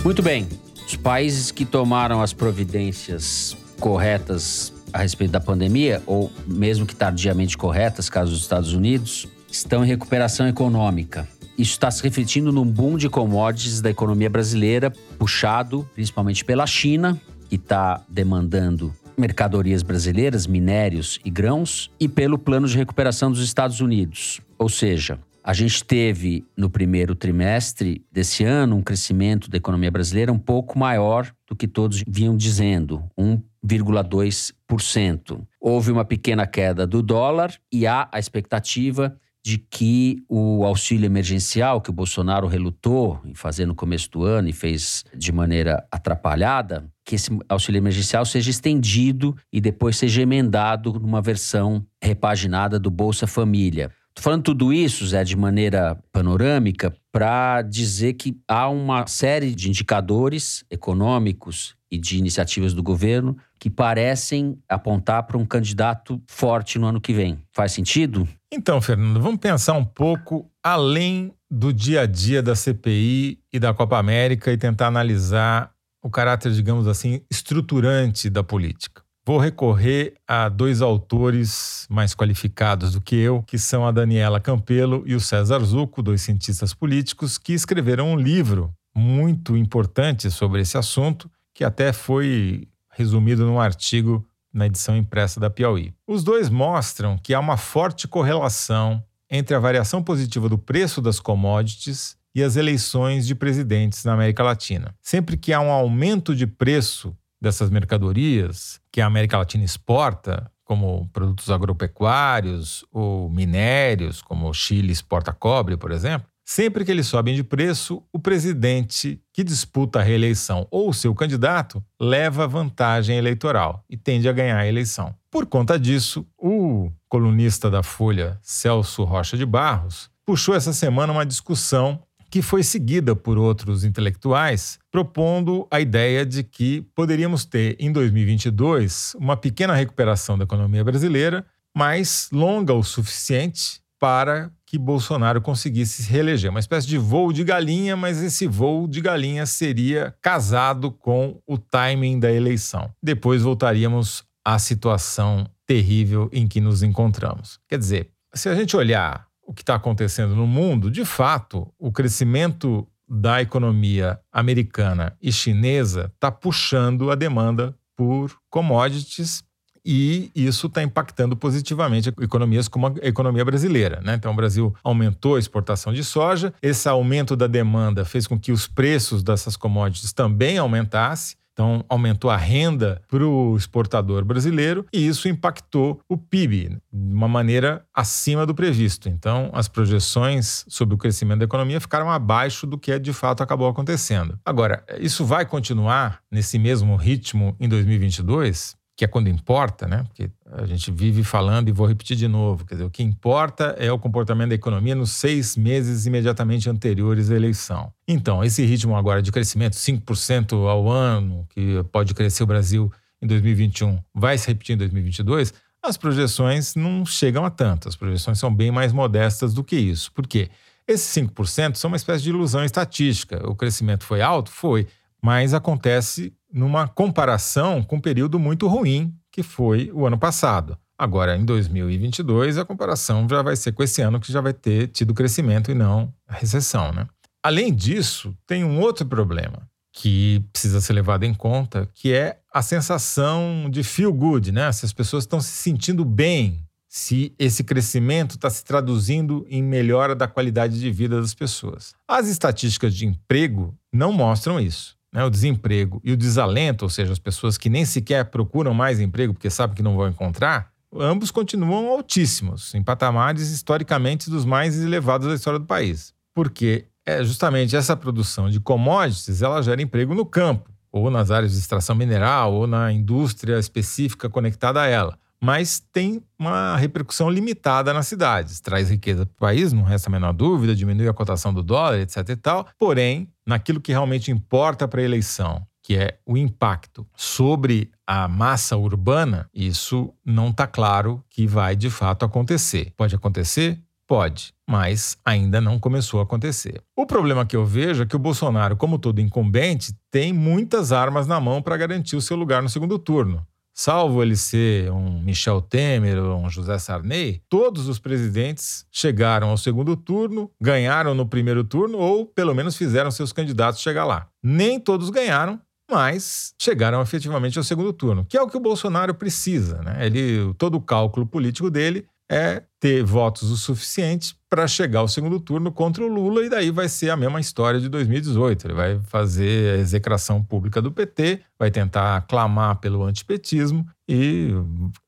Muito 0.03 0.23
bem. 0.23 0.49
Os 0.87 0.97
países 0.97 1.51
que 1.51 1.67
tomaram 1.67 2.23
as 2.23 2.33
providências 2.33 3.55
corretas 3.79 4.73
a 4.91 4.99
respeito 4.99 5.33
da 5.33 5.41
pandemia, 5.41 6.03
ou 6.07 6.33
mesmo 6.47 6.87
que 6.87 6.97
tardiamente 6.97 7.59
corretas, 7.59 8.09
caso 8.09 8.33
dos 8.33 8.41
Estados 8.41 8.73
Unidos, 8.73 9.29
estão 9.51 9.85
em 9.85 9.89
recuperação 9.89 10.49
econômica. 10.49 11.29
Isso 11.59 11.73
está 11.73 11.91
se 11.91 12.03
refletindo 12.05 12.53
num 12.53 12.65
boom 12.65 12.97
de 12.97 13.09
commodities 13.09 13.81
da 13.81 13.91
economia 13.91 14.31
brasileira, 14.31 14.93
puxado 15.19 15.91
principalmente 15.93 16.45
pela 16.45 16.65
China, 16.69 17.21
que 17.49 17.57
está 17.57 18.01
demandando 18.09 18.95
mercadorias 19.17 19.83
brasileiras, 19.83 20.47
minérios 20.47 21.19
e 21.25 21.31
grãos, 21.31 21.91
e 21.99 22.07
pelo 22.07 22.39
plano 22.39 22.69
de 22.69 22.77
recuperação 22.77 23.33
dos 23.33 23.43
Estados 23.43 23.81
Unidos. 23.81 24.41
Ou 24.57 24.69
seja, 24.69 25.19
a 25.43 25.53
gente 25.53 25.83
teve 25.83 26.47
no 26.57 26.71
primeiro 26.71 27.17
trimestre 27.17 28.05
desse 28.13 28.45
ano 28.45 28.77
um 28.77 28.83
crescimento 28.83 29.51
da 29.51 29.57
economia 29.57 29.91
brasileira 29.91 30.33
um 30.33 30.39
pouco 30.39 30.79
maior 30.79 31.29
do 31.49 31.57
que 31.57 31.67
todos 31.67 32.05
vinham 32.07 32.37
dizendo, 32.37 33.03
1,2%. 33.19 35.41
Houve 35.61 35.91
uma 35.91 36.05
pequena 36.05 36.47
queda 36.47 36.87
do 36.87 37.03
dólar 37.03 37.53
e 37.73 37.85
há 37.85 38.09
a 38.13 38.21
expectativa 38.21 39.19
de 39.49 39.57
que 39.57 40.23
o 40.29 40.63
auxílio 40.63 41.07
emergencial 41.07 41.81
que 41.81 41.89
o 41.89 41.93
Bolsonaro 41.93 42.47
relutou 42.47 43.19
em 43.25 43.33
fazer 43.33 43.65
no 43.65 43.75
começo 43.75 44.11
do 44.11 44.23
ano 44.23 44.51
e 44.51 44.53
fez 44.53 45.07
de 45.17 45.33
maneira 45.33 45.83
atrapalhada, 45.91 46.87
que 47.03 47.15
esse 47.15 47.31
auxílio 47.49 47.79
emergencial 47.79 48.27
seja 48.27 48.51
estendido 48.51 49.35
e 49.51 49.59
depois 49.59 49.97
seja 49.97 50.21
emendado 50.21 51.01
numa 51.01 51.23
versão 51.23 51.83
repaginada 51.99 52.79
do 52.79 52.91
Bolsa 52.91 53.27
Família. 53.27 53.91
Tô 54.15 54.21
falando 54.21 54.43
tudo 54.43 54.71
isso, 54.71 55.07
Zé, 55.07 55.25
de 55.25 55.35
maneira 55.35 55.99
panorâmica, 56.13 56.95
para 57.11 57.63
dizer 57.63 58.15
que 58.15 58.37
há 58.47 58.69
uma 58.69 59.07
série 59.07 59.55
de 59.55 59.71
indicadores 59.71 60.63
econômicos 60.71 61.75
e 61.91 61.97
de 61.97 62.19
iniciativas 62.19 62.75
do 62.75 62.83
governo 62.83 63.35
que 63.59 63.69
parecem 63.69 64.59
apontar 64.69 65.25
para 65.25 65.37
um 65.37 65.45
candidato 65.45 66.23
forte 66.27 66.79
no 66.79 66.87
ano 66.87 67.01
que 67.01 67.13
vem. 67.13 67.39
Faz 67.53 67.73
sentido? 67.73 68.29
Então, 68.53 68.81
Fernando, 68.81 69.21
vamos 69.21 69.41
pensar 69.41 69.75
um 69.75 69.85
pouco 69.85 70.51
além 70.63 71.33
do 71.51 71.73
dia 71.73 72.03
a 72.03 72.07
dia 72.07 72.43
da 72.43 72.55
CPI 72.55 73.39
e 73.53 73.59
da 73.59 73.75
Copa 73.75 73.99
América 73.99 74.53
e 74.53 74.57
tentar 74.57 74.87
analisar 74.87 75.71
o 76.03 76.11
caráter, 76.11 76.53
digamos 76.53 76.87
assim, 76.87 77.23
estruturante 77.31 78.31
da 78.31 78.43
política. 78.43 79.03
Vou 79.27 79.39
recorrer 79.39 80.15
a 80.27 80.49
dois 80.49 80.81
autores 80.81 81.87
mais 81.91 82.15
qualificados 82.15 82.93
do 82.93 83.01
que 83.01 83.15
eu, 83.15 83.43
que 83.43 83.59
são 83.59 83.87
a 83.87 83.93
Daniela 83.93 84.41
Campelo 84.41 85.03
e 85.05 85.15
o 85.15 85.21
César 85.21 85.61
Zucco, 85.61 86.03
dois 86.03 86.23
cientistas 86.23 86.73
políticos, 86.73 87.37
que 87.37 87.53
escreveram 87.53 88.13
um 88.13 88.17
livro 88.17 88.73
muito 88.97 89.55
importante 89.55 90.31
sobre 90.31 90.63
esse 90.63 90.79
assunto, 90.79 91.31
que 91.55 91.63
até 91.63 91.93
foi 91.93 92.69
resumido 92.99 93.47
num 93.47 93.61
artigo 93.61 94.27
na 94.53 94.67
edição 94.67 94.97
impressa 94.97 95.39
da 95.39 95.49
Piauí. 95.49 95.95
Os 96.05 96.25
dois 96.25 96.51
mostram 96.51 97.17
que 97.17 97.33
há 97.33 97.39
uma 97.39 97.57
forte 97.57 98.09
correlação 98.09 99.01
entre 99.31 99.55
a 99.55 99.61
variação 99.61 100.03
positiva 100.03 100.49
do 100.49 100.59
preço 100.59 101.01
das 101.01 101.21
commodities 101.21 102.17
e 102.35 102.43
as 102.43 102.57
eleições 102.57 103.25
de 103.25 103.37
presidentes 103.37 104.05
na 104.05 104.15
América 104.15 104.43
Latina. 104.43 104.93
Sempre 105.01 105.37
que 105.37 105.53
há 105.53 105.61
um 105.61 105.71
aumento 105.71 106.35
de 106.35 106.47
preço 106.47 107.17
dessas 107.41 107.71
mercadorias 107.71 108.81
que 108.91 109.01
a 109.01 109.07
América 109.07 109.39
Latina 109.39 109.65
exporta, 109.65 110.51
como 110.65 111.09
produtos 111.13 111.51
agropecuários 111.51 112.85
ou 112.93 113.31
minérios, 113.31 114.21
como 114.21 114.49
o 114.49 114.53
Chile 114.53 114.93
exporta 114.93 115.33
cobre, 115.33 115.77
por 115.77 115.93
exemplo, 115.93 116.29
sempre 116.49 116.83
que 116.83 116.91
eles 116.91 117.07
sobem 117.07 117.35
de 117.35 117.45
preço, 117.45 118.03
o 118.11 118.19
presidente 118.19 119.21
que 119.35 119.45
disputa 119.45 119.99
a 119.99 120.03
reeleição 120.03 120.67
ou 120.71 120.95
seu 120.95 121.15
candidato 121.15 121.85
leva 122.01 122.49
vantagem 122.49 123.19
eleitoral 123.19 123.85
e 123.87 123.99
tende 123.99 124.27
a 124.27 124.33
ganhar 124.33 124.57
a 124.57 124.67
eleição. 124.67 125.15
Por 125.31 125.45
conta 125.45 125.79
disso, 125.79 126.27
o 126.39 126.91
colunista 127.07 127.71
da 127.71 127.83
Folha, 127.83 128.39
Celso 128.41 129.05
Rocha 129.05 129.37
de 129.37 129.45
Barros, 129.45 130.11
puxou 130.25 130.55
essa 130.55 130.73
semana 130.73 131.13
uma 131.13 131.27
discussão 131.27 132.03
que 132.31 132.41
foi 132.41 132.63
seguida 132.63 133.15
por 133.15 133.37
outros 133.37 133.85
intelectuais, 133.85 134.79
propondo 134.91 135.69
a 135.71 135.79
ideia 135.83 136.25
de 136.25 136.43
que 136.43 136.81
poderíamos 136.95 137.45
ter 137.45 137.77
em 137.79 137.93
2022 137.93 139.15
uma 139.17 139.37
pequena 139.37 139.75
recuperação 139.75 140.39
da 140.39 140.45
economia 140.45 140.83
brasileira, 140.83 141.45
mas 141.77 142.31
longa 142.33 142.73
o 142.73 142.83
suficiente 142.83 143.83
para 143.99 144.51
que 144.65 144.79
Bolsonaro 144.79 145.41
conseguisse 145.41 146.03
se 146.03 146.11
reeleger. 146.11 146.51
Uma 146.51 146.61
espécie 146.61 146.87
de 146.87 146.99
voo 146.99 147.33
de 147.33 147.43
galinha, 147.43 147.97
mas 147.97 148.23
esse 148.23 148.47
voo 148.47 148.87
de 148.87 149.01
galinha 149.01 149.47
seria 149.47 150.15
casado 150.21 150.91
com 150.91 151.41
o 151.47 151.57
timing 151.57 152.21
da 152.21 152.31
eleição. 152.33 152.91
Depois 153.03 153.43
voltaríamos 153.43 154.25
à 154.45 154.59
situação 154.59 155.49
terrível 155.67 156.29
em 156.33 156.47
que 156.47 156.61
nos 156.61 156.83
encontramos. 156.83 157.59
Quer 157.69 157.79
dizer, 157.79 158.11
se 158.35 158.49
a 158.49 158.55
gente 158.55 158.77
olhar 158.77 159.27
o 159.43 159.53
que 159.53 159.63
está 159.63 159.75
acontecendo 159.75 160.37
no 160.37 160.47
mundo, 160.47 160.91
de 160.91 161.05
fato, 161.05 161.73
o 161.79 161.91
crescimento 161.91 162.87
da 163.09 163.41
economia 163.41 164.21
americana 164.31 165.17
e 165.21 165.33
chinesa 165.33 166.13
está 166.15 166.31
puxando 166.31 167.11
a 167.11 167.15
demanda 167.15 167.75
por 167.97 168.37
commodities 168.51 169.43
e 169.91 170.31
isso 170.35 170.67
está 170.67 170.83
impactando 170.83 171.35
positivamente 171.35 172.13
economias 172.21 172.69
como 172.69 172.89
a 172.89 172.95
economia 173.01 173.43
brasileira. 173.43 174.03
Né? 174.05 174.17
Então, 174.17 174.33
o 174.33 174.37
Brasil 174.37 174.75
aumentou 174.85 175.37
a 175.37 175.39
exportação 175.39 175.95
de 175.95 176.05
soja, 176.05 176.53
esse 176.61 176.87
aumento 176.87 177.35
da 177.35 177.47
demanda 177.47 178.05
fez 178.05 178.27
com 178.27 178.39
que 178.39 178.53
os 178.53 178.67
preços 178.67 179.23
dessas 179.23 179.57
commodities 179.57 180.13
também 180.13 180.59
aumentassem. 180.59 181.39
Então, 181.55 181.85
aumentou 181.89 182.31
a 182.31 182.37
renda 182.37 183.03
para 183.09 183.27
o 183.27 183.57
exportador 183.57 184.25
brasileiro 184.25 184.87
e 184.93 185.05
isso 185.05 185.27
impactou 185.27 186.01
o 186.09 186.17
PIB 186.17 186.79
de 186.93 187.15
uma 187.15 187.27
maneira 187.27 187.85
acima 187.93 188.47
do 188.47 188.55
previsto. 188.55 189.09
Então, 189.09 189.51
as 189.53 189.67
projeções 189.67 190.65
sobre 190.69 190.95
o 190.95 190.99
crescimento 190.99 191.41
da 191.41 191.47
economia 191.47 191.81
ficaram 191.81 192.13
abaixo 192.13 192.65
do 192.65 192.79
que 192.79 192.97
de 193.01 193.13
fato 193.13 193.43
acabou 193.43 193.67
acontecendo. 193.67 194.39
Agora, 194.45 194.85
isso 195.01 195.25
vai 195.25 195.45
continuar 195.45 196.21
nesse 196.31 196.61
mesmo 196.61 196.95
ritmo 196.95 197.57
em 197.59 197.69
2022? 197.69 198.78
Que 198.99 199.05
é 199.05 199.09
quando 199.09 199.29
importa, 199.29 199.87
né? 199.87 200.03
Porque 200.09 200.29
a 200.45 200.67
gente 200.67 200.91
vive 200.91 201.23
falando 201.23 201.69
e 201.69 201.73
vou 201.73 201.87
repetir 201.87 202.17
de 202.17 202.27
novo, 202.27 202.67
quer 202.67 202.75
dizer, 202.75 202.85
o 202.85 202.91
que 202.91 203.01
importa 203.01 203.77
é 203.79 203.93
o 203.93 203.99
comportamento 203.99 204.49
da 204.49 204.57
economia 204.57 204.93
nos 204.93 205.13
seis 205.13 205.57
meses 205.57 206.05
imediatamente 206.05 206.69
anteriores 206.69 207.31
à 207.31 207.37
eleição. 207.37 207.93
Então, 208.09 208.43
esse 208.43 208.65
ritmo 208.65 208.97
agora 208.97 209.23
de 209.23 209.31
crescimento, 209.31 209.75
5% 209.75 210.69
ao 210.69 210.91
ano, 210.91 211.47
que 211.51 211.81
pode 211.93 212.13
crescer 212.13 212.43
o 212.43 212.47
Brasil 212.47 212.93
em 213.23 213.29
2021, 213.29 214.01
vai 214.13 214.37
se 214.37 214.49
repetir 214.49 214.75
em 214.75 214.79
2022, 214.79 215.55
as 215.81 215.97
projeções 215.97 216.75
não 216.75 217.07
chegam 217.07 217.45
a 217.45 217.51
tanto, 217.51 217.89
as 217.89 217.95
projeções 217.95 218.41
são 218.41 218.53
bem 218.53 218.73
mais 218.73 218.93
modestas 218.93 219.55
do 219.55 219.63
que 219.63 219.77
isso. 219.77 220.11
Por 220.11 220.27
quê? 220.27 220.51
Esses 220.89 221.07
5% 221.23 221.77
são 221.77 221.87
uma 221.87 221.97
espécie 221.97 222.25
de 222.25 222.31
ilusão 222.31 222.65
estatística. 222.65 223.49
O 223.49 223.55
crescimento 223.55 224.03
foi 224.03 224.21
alto? 224.23 224.51
Foi, 224.51 224.89
mas 225.23 225.55
acontece 225.55 226.33
numa 226.53 226.89
comparação 226.89 227.83
com 227.83 227.97
um 227.97 228.01
período 228.01 228.39
muito 228.39 228.67
ruim, 228.67 229.15
que 229.31 229.43
foi 229.43 229.91
o 229.93 230.07
ano 230.07 230.19
passado. 230.19 230.79
Agora, 230.99 231.37
em 231.37 231.45
2022, 231.45 232.59
a 232.59 232.65
comparação 232.65 233.27
já 233.29 233.41
vai 233.41 233.55
ser 233.55 233.73
com 233.73 233.83
esse 233.83 234.03
ano 234.03 234.19
que 234.19 234.33
já 234.33 234.41
vai 234.41 234.53
ter 234.53 234.89
tido 234.89 235.15
crescimento 235.15 235.71
e 235.71 235.75
não 235.75 236.13
recessão. 236.27 236.93
Né? 236.93 237.07
Além 237.43 237.73
disso, 237.73 238.37
tem 238.47 238.65
um 238.65 238.81
outro 238.81 239.07
problema 239.07 239.69
que 239.93 240.45
precisa 240.53 240.81
ser 240.81 240.93
levado 240.93 241.25
em 241.25 241.35
conta, 241.35 241.89
que 241.95 242.13
é 242.13 242.39
a 242.53 242.63
sensação 242.63 243.69
de 243.71 243.83
feel 243.83 244.13
good, 244.13 244.53
né? 244.53 244.71
Se 244.71 244.85
as 244.85 244.93
pessoas 244.93 245.25
estão 245.25 245.41
se 245.41 245.51
sentindo 245.51 246.05
bem, 246.05 246.65
se 246.89 247.35
esse 247.39 247.65
crescimento 247.65 248.37
está 248.37 248.49
se 248.49 248.65
traduzindo 248.65 249.45
em 249.49 249.63
melhora 249.63 250.15
da 250.15 250.29
qualidade 250.29 250.79
de 250.79 250.91
vida 250.91 251.21
das 251.21 251.35
pessoas. 251.35 251.95
As 252.07 252.29
estatísticas 252.29 252.95
de 252.95 253.07
emprego 253.07 253.77
não 253.93 254.13
mostram 254.13 254.61
isso 254.61 254.98
né, 255.13 255.25
o 255.25 255.31
desemprego 255.31 256.01
e 256.05 256.13
o 256.13 256.17
desalento, 256.17 256.85
ou 256.85 256.91
seja, 256.91 257.13
as 257.13 257.19
pessoas 257.19 257.57
que 257.57 257.69
nem 257.69 257.85
sequer 257.85 258.27
procuram 258.27 258.75
mais 258.75 259.01
emprego 259.01 259.33
porque 259.33 259.51
sabem 259.51 259.77
que 259.77 259.83
não 259.83 259.97
vão 259.97 260.09
encontrar, 260.09 260.71
ambos 260.95 261.31
continuam 261.31 261.89
altíssimos, 261.89 262.75
em 262.75 262.83
patamares 262.83 263.51
historicamente 263.51 264.31
dos 264.31 264.45
mais 264.45 264.79
elevados 264.83 265.29
da 265.29 265.35
história 265.35 265.59
do 265.59 265.67
país. 265.67 266.15
Porque 266.35 266.87
é 267.07 267.25
justamente 267.25 267.75
essa 267.75 267.97
produção 267.97 268.51
de 268.51 268.61
commodities, 268.61 269.43
ela 269.43 269.63
gera 269.63 269.81
emprego 269.81 270.15
no 270.15 270.27
campo, 270.27 270.71
ou 270.93 271.11
nas 271.11 271.31
áreas 271.31 271.53
de 271.53 271.59
extração 271.59 271.95
mineral, 271.95 272.53
ou 272.53 272.67
na 272.67 272.93
indústria 272.93 273.59
específica 273.59 274.29
conectada 274.29 274.83
a 274.83 274.87
ela 274.87 275.19
mas 275.41 275.81
tem 275.93 276.23
uma 276.39 276.77
repercussão 276.77 277.31
limitada 277.31 277.93
nas 277.93 278.07
cidades. 278.07 278.61
Traz 278.61 278.91
riqueza 278.91 279.25
para 279.25 279.33
o 279.33 279.39
país, 279.39 279.73
não 279.73 279.83
resta 279.83 280.09
a 280.09 280.13
menor 280.13 280.33
dúvida, 280.33 280.75
diminui 280.75 281.09
a 281.09 281.15
cotação 281.15 281.53
do 281.53 281.63
dólar, 281.63 282.01
etc. 282.01 282.29
e 282.29 282.37
tal. 282.37 282.67
Porém, 282.79 283.29
naquilo 283.47 283.81
que 283.81 283.93
realmente 283.93 284.31
importa 284.31 284.89
para 284.89 285.01
a 285.01 285.05
eleição, 285.05 285.63
que 285.83 285.97
é 285.97 286.19
o 286.27 286.37
impacto 286.37 287.07
sobre 287.17 287.91
a 288.07 288.29
massa 288.29 288.77
urbana, 288.77 289.49
isso 289.55 290.13
não 290.25 290.49
está 290.49 290.67
claro 290.67 291.25
que 291.31 291.47
vai 291.47 291.77
de 291.77 291.89
fato 291.89 292.25
acontecer. 292.25 292.93
Pode 292.97 293.15
acontecer? 293.15 293.81
Pode, 294.07 294.55
mas 294.67 295.19
ainda 295.23 295.61
não 295.61 295.79
começou 295.79 296.19
a 296.19 296.23
acontecer. 296.23 296.83
O 296.97 297.05
problema 297.05 297.45
que 297.45 297.55
eu 297.55 297.67
vejo 297.67 298.03
é 298.03 298.07
que 298.07 298.17
o 298.17 298.19
Bolsonaro, 298.19 298.75
como 298.75 298.99
todo 298.99 299.21
incumbente, 299.21 299.93
tem 300.11 300.33
muitas 300.33 300.93
armas 300.93 301.27
na 301.27 301.39
mão 301.39 301.61
para 301.61 301.77
garantir 301.77 302.17
o 302.17 302.21
seu 302.23 302.35
lugar 302.35 302.63
no 302.63 302.71
segundo 302.71 302.99
turno 302.99 303.47
salvo 303.79 304.25
ele 304.25 304.35
ser 304.35 304.91
um 304.91 305.23
Michel 305.23 305.63
Temer 305.63 306.19
ou 306.19 306.41
um 306.41 306.51
José 306.51 306.77
Sarney, 306.81 307.41
todos 307.49 307.87
os 307.87 308.01
presidentes 308.01 308.85
chegaram 308.91 309.51
ao 309.51 309.57
segundo 309.57 309.97
turno, 309.97 310.51
ganharam 310.61 311.15
no 311.15 311.25
primeiro 311.25 311.63
turno 311.63 311.97
ou 311.97 312.27
pelo 312.27 312.53
menos 312.57 312.77
fizeram 312.77 313.09
seus 313.13 313.33
candidatos 313.33 313.81
chegar 313.81 314.05
lá. 314.05 314.27
Nem 314.43 314.81
todos 314.81 315.11
ganharam, 315.11 315.61
mas 315.89 316.53
chegaram 316.61 317.01
efetivamente 317.01 317.57
ao 317.57 317.63
segundo 317.63 317.93
turno, 317.93 318.27
que 318.29 318.37
é 318.37 318.43
o 318.43 318.49
que 318.49 318.57
o 318.57 318.61
Bolsonaro 318.61 319.15
precisa. 319.15 319.81
Né? 319.83 320.07
Ele, 320.07 320.53
todo 320.59 320.75
o 320.75 320.83
cálculo 320.83 321.25
político 321.25 321.71
dele 321.71 322.05
é 322.31 322.63
ter 322.79 323.03
votos 323.03 323.51
o 323.51 323.57
suficiente 323.57 324.37
para 324.49 324.67
chegar 324.67 325.01
ao 325.01 325.09
segundo 325.09 325.41
turno 325.41 325.73
contra 325.73 326.05
o 326.05 326.09
Lula, 326.09 326.45
e 326.45 326.49
daí 326.49 326.71
vai 326.71 326.89
ser 326.89 327.11
a 327.11 327.17
mesma 327.17 327.41
história 327.41 327.81
de 327.81 327.89
2018. 327.89 328.67
Ele 328.67 328.75
vai 328.75 329.01
fazer 329.01 329.75
a 329.75 329.79
execração 329.79 330.43
pública 330.43 330.81
do 330.81 330.93
PT, 330.93 331.41
vai 331.59 331.71
tentar 331.71 332.23
clamar 332.23 332.77
pelo 332.77 333.03
antipetismo 333.03 333.87
e 334.09 334.51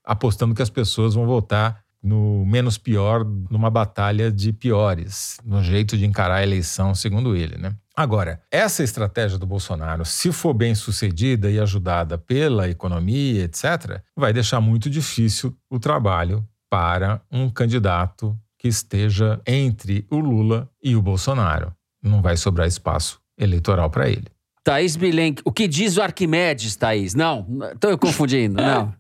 apostando 0.05 0.55
que 0.55 0.63
as 0.63 0.71
pessoas 0.71 1.15
vão 1.15 1.27
votar 1.27 1.83
no 2.03 2.45
menos 2.47 2.79
pior, 2.79 3.25
numa 3.51 3.69
batalha 3.69 4.33
de 4.33 4.53
piores, 4.53 5.39
no 5.45 5.63
jeito 5.63 5.99
de 5.99 6.07
encarar 6.07 6.37
a 6.37 6.43
eleição, 6.43 6.95
segundo 6.95 7.37
ele, 7.37 7.59
né? 7.59 7.75
Agora, 7.95 8.41
essa 8.51 8.83
estratégia 8.83 9.37
do 9.37 9.47
Bolsonaro, 9.47 10.07
se 10.07 10.33
for 10.33 10.55
bem 10.55 10.75
sucedida 10.75 11.51
e 11.51 11.61
ajudada 11.61 12.17
pela 12.17 12.71
economia, 12.71 13.45
etc., 13.45 14.01
vai 14.17 14.33
deixar 14.33 14.61
muito 14.61 14.89
difícil 14.89 15.55
o 15.69 15.79
trabalho 15.79 16.43
para 16.71 17.21
um 17.31 17.51
candidato 17.51 18.39
que 18.57 18.69
esteja 18.69 19.41
entre 19.47 20.07
o 20.11 20.19
Lula 20.19 20.71
e 20.83 20.95
o 20.95 21.03
Bolsonaro. 21.03 21.75
Não 22.03 22.23
vai 22.23 22.37
sobrar 22.37 22.69
espaço 22.69 23.21
eleitoral 23.37 23.91
para 23.91 24.09
ele. 24.09 24.27
Thaís 24.63 24.95
Bilenque, 24.95 25.43
o 25.45 25.51
que 25.51 25.67
diz 25.67 25.97
o 25.97 26.03
Arquimedes, 26.03 26.77
Thaís? 26.77 27.15
Não, 27.15 27.47
estou 27.73 27.97
confundindo, 27.99 28.57
não. 28.63 28.95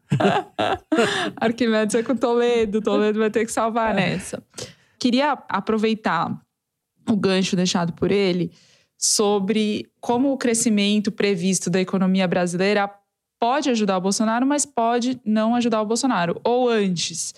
Arquimedes 1.36 1.94
é 1.94 2.02
com 2.02 2.16
Toledo, 2.16 2.80
Toledo 2.80 3.18
vai 3.18 3.30
ter 3.30 3.44
que 3.44 3.52
salvar 3.52 3.94
nessa. 3.94 4.42
Queria 4.98 5.38
aproveitar 5.48 6.34
o 7.08 7.16
gancho 7.16 7.54
deixado 7.54 7.92
por 7.92 8.10
ele 8.10 8.50
sobre 8.96 9.86
como 10.00 10.32
o 10.32 10.38
crescimento 10.38 11.12
previsto 11.12 11.70
da 11.70 11.80
economia 11.80 12.26
brasileira 12.26 12.90
pode 13.38 13.70
ajudar 13.70 13.96
o 13.96 14.00
Bolsonaro, 14.00 14.46
mas 14.46 14.66
pode 14.66 15.18
não 15.24 15.54
ajudar 15.54 15.80
o 15.80 15.86
Bolsonaro. 15.86 16.38
Ou 16.44 16.68
antes, 16.68 17.34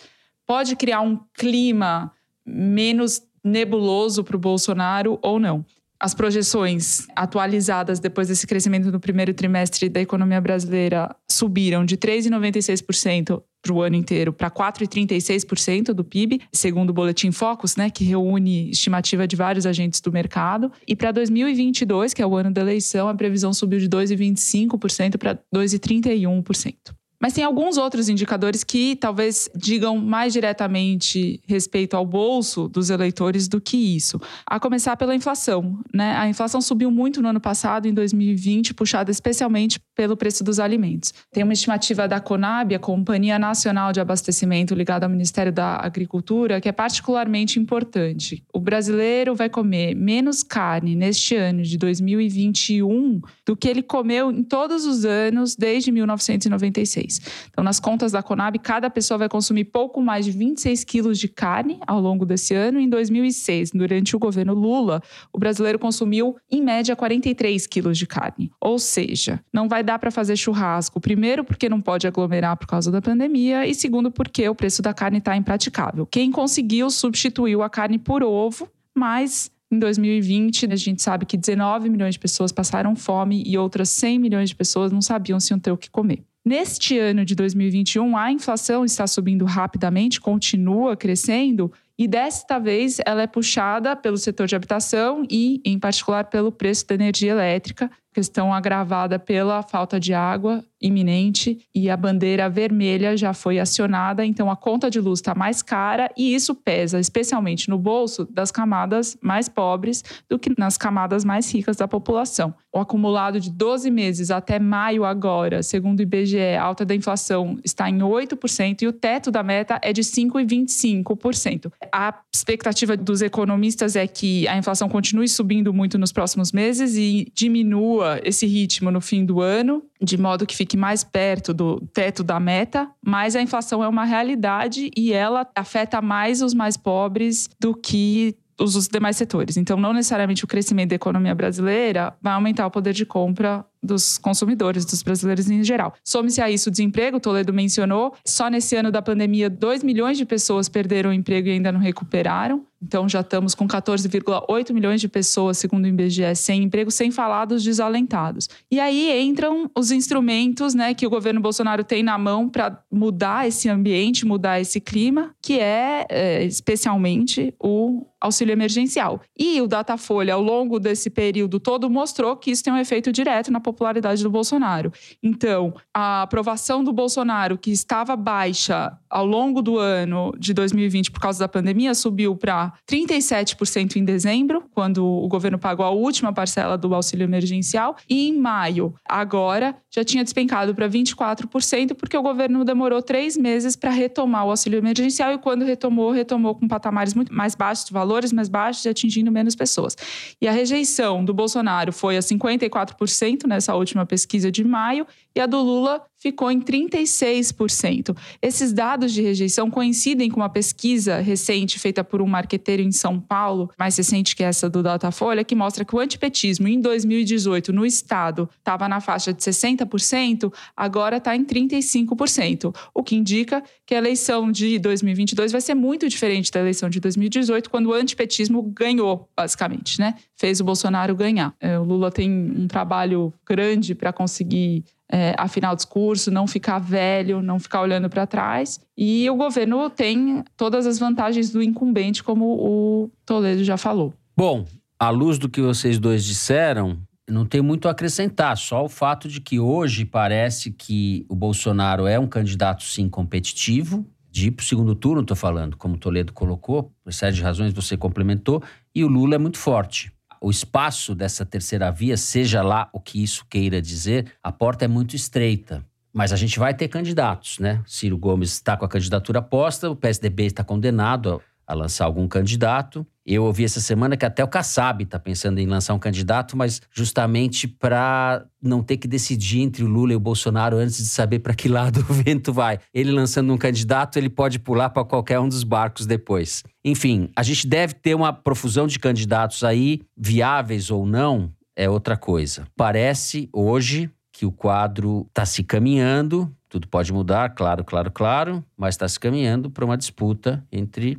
pode 0.53 0.77
criar 0.77 1.01
um 1.01 1.19
clima 1.33 2.13
menos 2.45 3.23
nebuloso 3.43 4.23
para 4.23 4.37
o 4.37 4.39
Bolsonaro 4.39 5.19
ou 5.23 5.41
não. 5.41 5.65
As 5.99 6.13
projeções 6.13 7.07
atualizadas 7.17 7.99
depois 7.99 8.29
desse 8.29 8.47
crescimento 8.47 8.93
no 8.93 9.01
primeiro 9.01 9.33
trimestre 9.33 9.89
da 9.89 9.99
economia 9.99 10.43
brasileira 10.43 11.17
subiram 11.27 11.87
de 11.87 11.97
3,96% 11.97 13.43
para 13.63 13.73
o 13.73 13.81
ano 13.81 13.97
inteiro 13.97 14.31
para 14.31 14.51
4,36% 14.51 15.95
do 15.95 16.05
PIB, 16.05 16.43
segundo 16.53 16.91
o 16.91 16.93
Boletim 16.93 17.33
Focus, 17.33 17.75
né, 17.75 17.89
que 17.89 18.05
reúne 18.05 18.69
estimativa 18.69 19.27
de 19.27 19.35
vários 19.35 19.65
agentes 19.65 20.03
do 20.03 20.13
mercado. 20.13 20.71
E 20.87 20.95
para 20.95 21.13
2022, 21.13 22.13
que 22.13 22.21
é 22.21 22.27
o 22.27 22.37
ano 22.37 22.53
da 22.53 22.61
eleição, 22.61 23.09
a 23.09 23.15
previsão 23.15 23.55
subiu 23.55 23.79
de 23.79 23.89
2,25% 23.89 25.17
para 25.17 25.35
2,31%. 25.55 26.93
Mas 27.23 27.35
tem 27.35 27.45
alguns 27.45 27.77
outros 27.77 28.09
indicadores 28.09 28.65
que 28.65 28.97
talvez 28.97 29.49
digam 29.55 29.97
mais 29.97 30.33
diretamente 30.33 31.41
respeito 31.47 31.97
ao 31.97 32.05
bolso 32.05 32.67
dos 32.67 32.91
eleitores 32.91 33.47
do 33.47 33.61
que 33.61 33.77
isso. 33.77 34.21
A 34.45 34.59
começar 34.59 34.97
pela 34.97 35.15
inflação. 35.15 35.79
Né? 35.95 36.17
A 36.17 36.29
inflação 36.29 36.61
subiu 36.61 36.91
muito 36.91 37.23
no 37.23 37.29
ano 37.29 37.41
passado, 37.41 37.87
em 37.87 37.95
2020, 37.95 38.75
puxada 38.75 39.09
especialmente 39.09 39.79
pelo 39.95 40.17
preço 40.17 40.43
dos 40.43 40.59
alimentos. 40.59 41.15
Tem 41.31 41.45
uma 41.45 41.53
estimativa 41.53 42.09
da 42.09 42.19
Conab, 42.19 42.75
a 42.75 42.79
Companhia 42.81 43.39
Nacional 43.39 43.93
de 43.93 44.01
Abastecimento 44.01 44.75
ligada 44.75 45.07
ao 45.07 45.11
Ministério 45.11 45.53
da 45.53 45.77
Agricultura, 45.77 46.61
que 46.61 46.69
é 46.69 46.73
particularmente 46.73 47.61
importante. 47.61 48.43
O 48.53 48.59
brasileiro 48.59 49.37
vai 49.37 49.49
comer 49.49 49.95
menos 49.95 50.43
carne 50.43 50.97
neste 50.97 51.37
ano 51.37 51.63
de 51.63 51.79
2021 51.79 53.21
do 53.47 53.57
que 53.57 53.69
ele 53.69 53.83
comeu 53.83 54.33
em 54.33 54.43
todos 54.43 54.87
os 54.87 55.05
anos 55.05 55.55
desde 55.55 55.93
1996. 55.93 57.12
Então, 57.51 57.63
nas 57.63 57.81
contas 57.81 58.13
da 58.13 58.23
Conab, 58.23 58.59
cada 58.59 58.89
pessoa 58.91 59.19
vai 59.19 59.29
consumir 59.29 59.65
pouco 59.65 60.01
mais 60.01 60.25
de 60.25 60.33
26 60.33 60.85
quilos 60.85 61.19
de 61.19 61.29
carne 61.29 61.79
ao 61.87 62.01
longo 62.01 62.25
desse 62.25 62.55
ano. 62.55 62.79
Em 62.79 62.89
2006, 62.89 63.71
durante 63.73 64.15
o 64.15 64.19
governo 64.19 64.55
Lula, 64.55 65.03
o 65.33 65.39
brasileiro 65.39 65.79
consumiu, 65.79 66.37
em 66.51 66.63
média, 66.63 66.95
43 66.95 67.67
quilos 67.67 67.99
de 67.99 68.07
carne. 68.07 68.51
Ou 68.61 68.79
seja, 68.79 69.41
não 69.53 69.69
vai 69.69 69.83
dar 69.83 69.99
para 69.99 70.11
fazer 70.11 70.37
churrasco, 70.37 71.01
primeiro, 71.01 71.45
porque 71.45 71.69
não 71.69 71.81
pode 71.81 72.07
aglomerar 72.07 72.57
por 72.57 72.67
causa 72.67 72.91
da 72.91 73.03
pandemia, 73.03 73.67
e 73.67 73.75
segundo, 73.75 74.11
porque 74.11 74.49
o 74.49 74.55
preço 74.55 74.83
da 74.83 74.95
carne 74.95 75.19
está 75.19 75.37
impraticável. 75.37 76.07
Quem 76.07 76.31
conseguiu 76.31 76.91
substituiu 76.91 77.63
a 77.63 77.71
carne 77.71 77.99
por 77.99 78.23
ovo, 78.23 78.69
mas 78.95 79.51
em 79.73 79.79
2020, 79.79 80.71
a 80.71 80.77
gente 80.77 81.01
sabe 81.01 81.25
que 81.25 81.35
19 81.35 81.89
milhões 81.89 82.15
de 82.15 82.21
pessoas 82.21 82.53
passaram 82.53 82.95
fome 82.95 83.43
e 83.47 83.57
outras 83.57 83.89
100 83.89 84.19
milhões 84.19 84.51
de 84.51 84.55
pessoas 84.55 84.93
não 84.93 85.01
sabiam 85.01 85.41
se 85.41 85.51
iam 85.51 85.59
ter 85.59 85.73
o 85.73 85.79
que 85.79 85.89
comer. 85.89 86.23
Neste 86.45 86.99
ano 86.99 87.25
de 87.25 87.37
2021, 87.37 88.17
a 88.17 88.33
inflação 88.33 88.85
está 88.85 89.07
subindo 89.07 89.45
rapidamente, 89.45 90.21
continua 90.21 90.97
crescendo, 90.97 91.73
e 91.97 92.09
desta 92.09 92.59
vez 92.59 92.99
ela 93.07 93.23
é 93.23 93.29
puxada 93.29 93.95
pelo 93.95 94.17
setor 94.17 94.49
de 94.49 94.57
habitação 94.57 95.25
e, 95.31 95.61
em 95.65 95.79
particular, 95.79 96.25
pelo 96.25 96.51
preço 96.51 96.85
da 96.89 96.97
energia 96.97 97.31
elétrica, 97.31 97.89
questão 98.13 98.53
agravada 98.53 99.19
pela 99.19 99.63
falta 99.63 99.99
de 99.99 100.13
água 100.13 100.63
iminente 100.81 101.61
e 101.75 101.89
a 101.89 101.97
bandeira 101.97 102.51
vermelha 102.51 103.17
já 103.17 103.33
foi 103.33 103.59
acionada, 103.59 104.27
então 104.27 104.51
a 104.51 104.57
conta 104.57 104.91
de 104.91 105.01
luz 105.01 105.21
está 105.21 105.35
mais 105.35 105.63
cara 105.63 106.11
e 106.17 106.35
isso 106.35 106.55
pesa 106.55 106.99
especialmente 106.99 107.71
no 107.71 107.79
bolso 107.79 108.27
das 108.31 108.51
camadas 108.51 109.17
mais 109.23 109.49
pobres 109.49 110.03
do 110.29 110.39
que 110.39 110.53
nas 110.59 110.77
camadas 110.77 111.25
mais 111.25 111.53
ricas 111.53 111.77
da 111.77 111.87
população. 111.87 112.53
O 112.75 112.79
acumulado 112.79 113.39
de 113.39 113.51
12 113.51 113.91
meses 113.91 114.31
até 114.31 114.59
maio 114.59 115.05
agora, 115.05 115.63
segundo 115.63 116.01
o 116.01 116.03
IBGE, 116.03 116.57
a 116.57 116.63
alta 116.63 116.85
da 116.85 116.95
inflação 116.95 117.59
está 117.63 117.89
em 117.89 117.99
8% 117.99 118.83
e 118.83 118.87
o 118.87 118.93
teto 118.93 119.31
da 119.31 119.43
meta 119.43 119.79
é 119.83 119.93
de 119.93 120.03
5,25%. 120.03 121.71
A 121.93 122.15
expectativa 122.35 122.97
dos 122.97 123.23
economistas 123.23 123.95
é 123.95 124.07
que 124.07 124.49
a 124.49 124.57
inflação 124.57 124.89
continue 124.89 125.29
subindo 125.29 125.73
muito 125.73 125.99
nos 125.99 126.13
próximos 126.13 126.51
meses 126.51 126.97
e 126.97 127.31
diminua 127.35 128.02
esse 128.23 128.47
ritmo 128.47 128.91
no 128.91 129.01
fim 129.01 129.25
do 129.25 129.41
ano, 129.41 129.83
de 130.01 130.17
modo 130.17 130.47
que 130.47 130.57
fique 130.57 130.77
mais 130.77 131.05
perto 131.05 131.53
do 131.53 131.81
teto 131.93 132.23
da 132.23 132.39
meta, 132.39 132.89
mas 133.05 133.37
a 133.37 133.43
inflação 133.43 133.83
é 133.83 133.89
uma 133.89 134.05
realidade 134.05 134.91
e 134.97 135.13
ela 135.13 135.47
afeta 135.55 136.01
mais 136.01 136.43
os 136.43 136.55
mais 136.55 136.77
pobres 136.77 137.49
do 137.61 137.75
que 137.75 138.37
os 138.59 138.89
demais 138.89 139.17
setores. 139.17 139.57
Então, 139.57 139.77
não 139.77 139.93
necessariamente 139.93 140.45
o 140.45 140.49
crescimento 140.49 140.91
da 140.91 140.97
economia 140.97 141.35
brasileira 141.35 142.15
vai 142.21 142.35
aumentar 142.35 142.67
o 142.67 142.71
poder 142.71 142.93
de 142.93 143.05
compra 143.05 143.65
dos 143.83 144.17
consumidores, 144.19 144.85
dos 144.85 145.03
brasileiros 145.03 145.51
em 145.51 145.65
geral. 145.65 145.95
Some-se 146.05 146.41
a 146.41 146.51
isso 146.51 146.69
o 146.69 146.73
desemprego, 146.73 147.19
Toledo 147.19 147.53
mencionou. 147.53 148.15
Só 148.25 148.49
nesse 148.49 148.77
ano 148.77 148.91
da 148.91 149.03
pandemia, 149.03 149.51
2 149.51 149.83
milhões 149.83 150.17
de 150.17 150.25
pessoas 150.25 150.69
perderam 150.69 151.11
o 151.11 151.13
emprego 151.13 151.49
e 151.49 151.53
ainda 151.53 151.73
não 151.73 151.81
recuperaram. 151.81 152.65
Então 152.83 153.09
já 153.09 153.21
estamos 153.21 153.55
com 153.55 153.67
14,8 153.67 154.73
milhões 154.73 155.01
de 155.01 155.09
pessoas, 155.09 155.57
segundo 155.57 155.85
o 155.85 155.89
IBGE, 155.89 156.35
sem 156.35 156.65
emprego, 156.65 156.91
sem 156.91 157.13
falar 157.13 157.45
dos 157.45 157.63
desalentados. 157.63 158.49
E 158.71 158.81
aí 158.81 159.23
entram 159.23 159.71
os 159.77 159.93
instrumentos 159.93 160.75
né, 160.75 160.93
que 160.93 161.07
o 161.07 161.11
governo 161.11 161.41
Bolsonaro 161.41 161.85
tem 161.85 162.03
na 162.03 162.19
mão 162.19 162.49
para 162.49 162.83
mudar 162.91 163.47
esse 163.47 163.69
ambiente, 163.69 164.27
mudar 164.27 164.61
esse 164.61 164.81
clima, 164.81 165.33
que 165.41 165.61
é, 165.61 166.07
é 166.09 166.45
especialmente 166.45 167.55
o 167.61 168.05
auxílio 168.21 168.53
emergencial. 168.53 169.21
E 169.37 169.61
o 169.61 169.67
Datafolha, 169.67 170.35
ao 170.35 170.43
longo 170.43 170.79
desse 170.79 171.11
período 171.11 171.59
todo, 171.59 171.91
mostrou 171.91 172.37
que 172.37 172.51
isso 172.51 172.63
tem 172.63 172.73
um 172.73 172.79
efeito 172.79 173.13
direto 173.13 173.51
na 173.51 173.61
popularidade 173.73 174.23
do 174.23 174.31
Bolsonaro. 174.31 174.93
Então, 175.23 175.75
a 175.93 176.23
aprovação 176.23 176.85
do 176.85 176.93
Bolsonaro, 176.93 177.59
que 177.59 177.71
estava 177.71 178.15
baixa 178.17 178.97
ao 179.09 179.27
longo 179.27 179.61
do 179.61 179.79
ano 179.79 180.33
de 180.39 180.55
2020 180.55 181.11
por 181.11 181.21
causa 181.21 181.41
da 181.41 181.49
pandemia, 181.49 181.95
subiu 181.95 182.37
para 182.37 182.73
37% 182.89 183.97
em 183.97 184.05
dezembro, 184.05 184.65
quando 184.75 185.05
o 185.05 185.29
governo 185.29 185.59
pagou 185.59 185.85
a 185.85 185.91
última 185.91 186.33
parcela 186.33 186.77
do 186.79 186.95
auxílio 186.95 187.25
emergencial, 187.25 187.97
e 188.09 188.29
em 188.29 188.39
maio, 188.39 188.95
agora, 189.09 189.77
já 189.91 190.03
tinha 190.03 190.25
despencado 190.25 190.75
para 190.75 190.89
24%, 190.89 191.95
porque 191.95 192.17
o 192.17 192.23
governo 192.23 192.65
demorou 192.65 193.03
três 193.03 193.37
meses 193.37 193.77
para 193.77 193.91
retomar 193.91 194.47
o 194.47 194.51
auxílio 194.51 194.79
emergencial 194.79 195.33
e 195.33 195.39
quando 195.39 195.65
retomou, 195.65 196.11
retomou 196.11 196.55
com 196.55 196.67
patamares 196.67 197.15
muito 197.15 197.33
mais 197.33 197.55
baixos, 197.55 197.91
valores 197.91 198.33
mais 198.33 198.49
baixos 198.49 198.87
atingindo 198.87 199.31
menos 199.31 199.55
pessoas. 199.55 199.97
E 200.41 200.49
a 200.49 200.53
rejeição 200.53 201.25
do 201.25 201.35
Bolsonaro 201.35 201.93
foi 201.93 202.17
a 202.17 202.21
54% 202.21 203.47
nessa 203.47 203.62
nessa 203.63 203.77
última 203.77 204.05
pesquisa 204.05 204.51
de 204.51 204.65
maio, 204.65 205.07
e 205.35 205.41
a 205.41 205.47
do 205.47 205.61
Lula 205.61 206.05
ficou 206.23 206.53
em 206.53 206.61
36%. 206.61 208.17
Esses 208.41 208.73
dados 208.73 209.13
de 209.13 209.21
rejeição 209.21 209.69
coincidem 209.69 210.31
com 210.31 210.37
uma 210.37 210.49
pesquisa 210.49 211.19
recente 211.19 211.81
feita 211.81 212.05
por 212.05 212.23
um 212.23 212.29
marqueteiro 212.29 212.81
em 212.81 212.93
São 212.93 213.19
Paulo, 213.19 213.69
mais 213.77 213.97
recente 213.97 214.37
que 214.37 214.45
essa 214.45 214.71
do 214.71 214.85
Datafolha, 214.85 215.43
que 215.43 215.57
mostra 215.57 215.85
que 215.85 215.97
o 215.97 215.99
antipetismo 215.99 216.69
em 216.69 216.81
2018 216.81 217.73
no 217.73 217.85
estado 217.85 218.49
estava 218.57 218.89
na 218.89 219.01
faixa 219.01 219.33
de 219.33 219.43
60%, 219.43 220.53
agora 220.77 221.17
está 221.17 221.35
em 221.35 221.45
35%, 221.45 222.73
o 222.95 223.03
que 223.03 223.17
indica 223.17 223.61
que 223.85 223.93
a 223.93 223.99
eleição 223.99 224.53
de 224.53 224.79
2022 224.79 225.51
vai 225.51 225.61
ser 225.61 225.75
muito 225.75 226.09
diferente 226.09 226.53
da 226.53 226.61
eleição 226.61 226.89
de 226.89 227.01
2018, 227.01 227.69
quando 227.69 227.87
o 227.87 227.93
antipetismo 227.93 228.63
ganhou, 228.63 229.29
basicamente, 229.37 229.99
né? 229.99 230.15
Fez 230.37 230.61
o 230.61 230.65
Bolsonaro 230.65 231.17
ganhar. 231.17 231.53
É, 231.59 231.77
o 231.77 231.83
Lula 231.83 232.13
tem 232.13 232.31
um 232.31 232.69
trabalho 232.69 233.35
grande 233.45 233.93
para 233.95 234.13
conseguir 234.13 234.85
é, 235.13 235.35
o 235.71 235.77
discurso, 235.77 236.31
não 236.31 236.47
ficar 236.47 236.79
velho, 236.79 237.43
não 237.43 237.59
ficar 237.59 237.83
olhando 237.83 238.09
para 238.09 238.27
trás. 238.27 238.81
E 238.97 239.29
o 239.29 239.37
governo 239.37 239.91
tem 239.91 240.43
todas 240.57 240.87
as 240.87 240.99
vantagens 240.99 241.51
do 241.51 241.63
incumbente, 241.63 242.25
como 242.25 242.47
o 242.47 243.11
Toledo 243.27 243.63
já 243.63 243.77
falou. 243.77 244.15
Bom, 244.35 244.65
à 244.99 245.11
luz 245.11 245.39
do 245.39 245.51
que 245.51 245.61
vocês 245.61 245.99
dois 245.99 246.25
disseram, 246.25 246.99
não 247.29 247.45
tem 247.45 247.61
muito 247.61 247.89
a 247.89 247.91
acrescentar, 247.91 248.57
só 248.57 248.85
o 248.85 248.89
fato 248.89 249.29
de 249.29 249.41
que 249.41 249.61
hoje 249.61 250.07
parece 250.07 250.71
que 250.71 251.27
o 251.29 251.37
Bolsonaro 251.37 252.07
é 252.07 252.19
um 252.19 252.27
candidato, 252.27 252.83
sim, 252.83 253.09
competitivo, 253.09 254.07
de 254.31 254.49
ir 254.49 254.53
para 254.53 254.63
o 254.63 254.67
segundo 254.67 254.95
turno, 254.95 255.21
estou 255.21 255.37
falando, 255.37 255.77
como 255.77 255.99
Toledo 255.99 256.33
colocou, 256.33 256.91
por 257.05 257.13
série 257.13 257.37
de 257.37 257.43
razões 257.43 257.75
você 257.75 257.99
complementou, 257.99 258.63
e 258.95 259.05
o 259.05 259.09
Lula 259.09 259.35
é 259.35 259.39
muito 259.39 259.59
forte 259.59 260.11
o 260.43 260.51
espaço 260.51 261.15
dessa 261.15 261.47
terceira 261.47 261.91
via, 261.91 262.17
seja 262.17 262.63
lá 262.63 262.91
o 262.93 262.99
que 262.99 263.23
isso 263.23 263.47
queira 263.49 263.81
dizer, 263.81 264.33
a 264.43 264.51
porta 264.51 264.85
é 264.85 264.89
muito 264.89 265.15
estreita. 265.15 265.87
Mas 266.13 266.33
a 266.33 266.37
gente 266.37 266.59
vai 266.59 266.75
ter 266.75 266.89
candidatos, 266.89 267.59
né? 267.59 267.81
Ciro 267.87 268.19
Gomes 268.19 268.53
está 268.53 268.77
com 268.77 268.85
a 268.85 268.89
candidatura 268.89 269.41
posta, 269.41 269.89
o 269.89 269.97
PSDB 269.97 270.47
está 270.47 270.63
condenado 270.63 271.41
a 271.73 271.77
lançar 271.77 272.05
algum 272.05 272.29
candidato. 272.29 273.07
Eu 273.25 273.45
ouvi 273.45 273.65
essa 273.65 273.81
semana 273.81 274.17
que 274.17 274.27
até 274.27 274.43
o 274.43 274.49
Kassab 274.49 275.05
está 275.05 275.19
pensando 275.19 275.59
em 275.59 275.67
lançar 275.67 275.95
um 275.95 275.99
candidato, 275.99 276.57
mas 276.57 276.81
justamente 276.91 277.69
para 277.69 278.45
não 278.61 278.83
ter 278.83 278.97
que 278.97 279.07
decidir 279.07 279.61
entre 279.61 279.85
o 279.85 279.87
Lula 279.87 280.13
e 280.13 280.17
o 280.17 280.21
Bolsonaro 280.21 280.77
antes 280.77 280.97
de 280.97 281.07
saber 281.07 281.39
para 281.39 281.55
que 281.55 281.69
lado 281.69 282.01
o 282.11 282.13
vento 282.13 282.53
vai. 282.53 282.79
Ele 282.93 283.13
lançando 283.13 283.53
um 283.53 283.59
candidato, 283.59 284.17
ele 284.19 284.29
pode 284.29 284.59
pular 284.59 284.91
para 284.91 285.05
qualquer 285.05 285.39
um 285.39 285.49
dos 285.49 285.63
barcos 285.63 286.05
depois. 286.05 286.65
Enfim, 286.85 287.31
a 287.37 287.43
gente 287.43 287.67
deve 287.67 287.95
ter 287.95 288.15
uma 288.15 288.33
profusão 288.33 288.87
de 288.87 288.99
candidatos 288.99 289.63
aí, 289.63 290.01
viáveis 290.17 290.91
ou 290.91 291.07
não, 291.07 291.53
é 291.77 291.89
outra 291.89 292.17
coisa. 292.17 292.67
Parece 292.77 293.49
hoje 293.53 294.11
que 294.33 294.47
o 294.47 294.51
quadro 294.51 295.27
está 295.29 295.45
se 295.45 295.63
caminhando, 295.63 296.53
tudo 296.69 296.89
pode 296.89 297.13
mudar, 297.13 297.51
claro, 297.51 297.85
claro, 297.85 298.11
claro, 298.11 298.65
mas 298.77 298.95
está 298.95 299.07
se 299.07 299.21
caminhando 299.21 299.71
para 299.71 299.85
uma 299.85 299.97
disputa 299.97 300.67
entre 300.73 301.19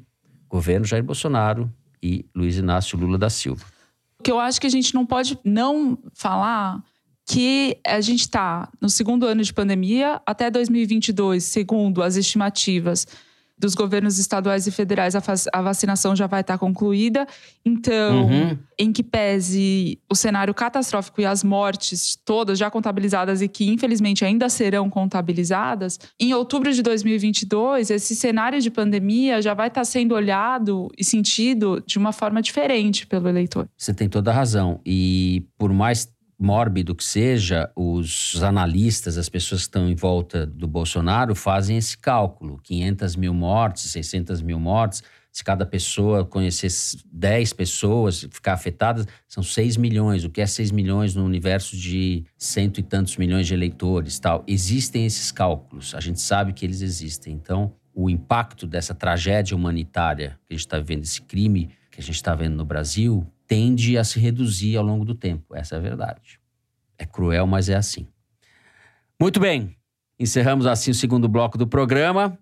governo 0.54 0.86
Jair 0.86 1.04
Bolsonaro 1.04 1.68
e 2.02 2.28
Luiz 2.36 2.58
Inácio 2.58 2.96
Lula 2.96 3.18
da 3.18 3.28
Silva. 3.28 3.66
O 4.20 4.24
que 4.24 4.32
eu 4.32 4.40
acho 4.40 4.62
que 4.62 4.68
a 4.68 4.70
gente 4.70 4.94
não 4.94 5.04
pode 5.04 5.40
não 5.44 5.98
falar 6.14 6.84
que 7.26 7.80
a 7.86 8.00
gente 8.02 8.22
está 8.22 8.70
no 8.80 8.88
segundo 8.88 9.26
ano 9.26 9.42
de 9.42 9.52
pandemia, 9.52 10.22
até 10.26 10.52
2022, 10.52 11.44
segundo 11.44 12.04
as 12.04 12.18
estimativas, 12.18 13.08
dos 13.64 13.76
governos 13.76 14.20
estaduais 14.20 14.68
e 14.68 14.72
federais, 14.72 15.16
a, 15.16 15.22
a 15.54 15.62
vacinação 15.62 16.16
já 16.16 16.28
vai 16.28 16.42
estar 16.42 16.58
concluída. 16.58 17.26
Então, 17.66 18.26
uhum. 18.26 18.58
em 18.78 18.92
que 18.92 19.02
pese 19.02 19.98
o 20.12 20.16
cenário 20.16 20.54
catastrófico 20.54 21.22
e 21.22 21.26
as 21.26 21.44
mortes 21.44 22.18
todas 22.26 22.60
já 22.60 22.70
contabilizadas 22.70 23.42
e 23.42 23.48
que 23.48 23.70
infelizmente 23.70 24.26
ainda 24.26 24.50
serão 24.50 24.90
contabilizadas, 24.90 26.00
em 26.20 26.34
outubro 26.34 26.74
de 26.74 26.82
2022, 26.84 27.90
esse 27.90 28.16
cenário 28.16 28.60
de 28.60 28.70
pandemia 28.70 29.42
já 29.42 29.54
vai 29.54 29.70
estar 29.70 29.86
sendo 29.86 30.14
olhado 30.14 30.90
e 30.98 31.04
sentido 31.04 31.82
de 31.86 31.98
uma 31.98 32.12
forma 32.12 32.42
diferente 32.42 33.08
pelo 33.08 33.30
eleitor. 33.30 33.68
Você 33.78 33.94
tem 33.94 34.10
toda 34.10 34.32
a 34.32 34.34
razão. 34.34 34.82
E 34.86 35.44
por 35.58 35.72
mais 35.72 36.13
mórbido 36.44 36.94
que 36.94 37.04
seja, 37.04 37.72
os 37.76 38.44
analistas, 38.44 39.18
as 39.18 39.30
pessoas 39.30 39.62
que 39.62 39.68
estão 39.68 39.90
em 39.90 39.96
volta 39.96 40.46
do 40.46 40.68
Bolsonaro 40.68 41.34
fazem 41.34 41.78
esse 41.78 41.98
cálculo: 41.98 42.60
500 42.62 43.16
mil 43.16 43.34
mortes, 43.34 43.92
600 43.92 44.42
mil 44.42 44.60
mortes. 44.60 45.02
Se 45.32 45.44
cada 45.44 45.66
pessoa 45.66 46.24
conhecer 46.24 46.70
10 47.12 47.54
pessoas, 47.54 48.28
ficar 48.30 48.54
afetada, 48.54 49.04
são 49.28 49.42
6 49.42 49.78
milhões. 49.78 50.24
O 50.24 50.30
que 50.30 50.42
é 50.42 50.46
6 50.46 50.70
milhões 50.70 51.16
no 51.16 51.26
universo 51.26 51.76
de 51.76 52.24
cento 52.38 52.80
e 52.80 52.84
tantos 52.84 53.18
milhões 53.18 53.48
de 53.48 53.56
eleitores? 53.56 54.20
tal? 54.20 54.44
Existem 54.46 55.08
esses 55.08 55.32
cálculos, 55.32 55.96
a 55.96 56.00
gente 56.00 56.22
sabe 56.22 56.54
que 56.54 56.64
eles 56.64 56.82
existem. 56.82 57.34
Então, 57.34 57.74
o 57.96 58.12
impacto 58.12 58.68
dessa 58.68 58.94
tragédia 58.94 59.56
humanitária 59.58 60.38
que 60.48 60.54
a 60.54 60.58
gente 60.58 60.66
está 60.66 60.78
vivendo, 60.78 61.04
esse 61.04 61.22
crime 61.22 61.72
que 61.90 62.00
a 62.00 62.04
gente 62.04 62.16
está 62.16 62.36
vendo 62.36 62.56
no 62.56 62.66
Brasil, 62.66 63.26
tende 63.48 63.98
a 63.98 64.04
se 64.04 64.20
reduzir 64.20 64.78
ao 64.78 64.84
longo 64.84 65.06
do 65.06 65.16
tempo. 65.16 65.56
Essa 65.56 65.76
é 65.76 65.78
a 65.78 65.82
verdade. 65.82 66.40
É 66.98 67.06
cruel, 67.06 67.46
mas 67.48 67.70
é 67.70 67.76
assim. 67.76 68.08
Muito 69.20 69.40
bem. 69.40 69.76
Encerramos 70.20 70.66
assim 70.66 70.92
o 70.92 70.96
segundo 70.96 71.28
bloco 71.28 71.58
do 71.58 71.68
programa. 71.68 72.38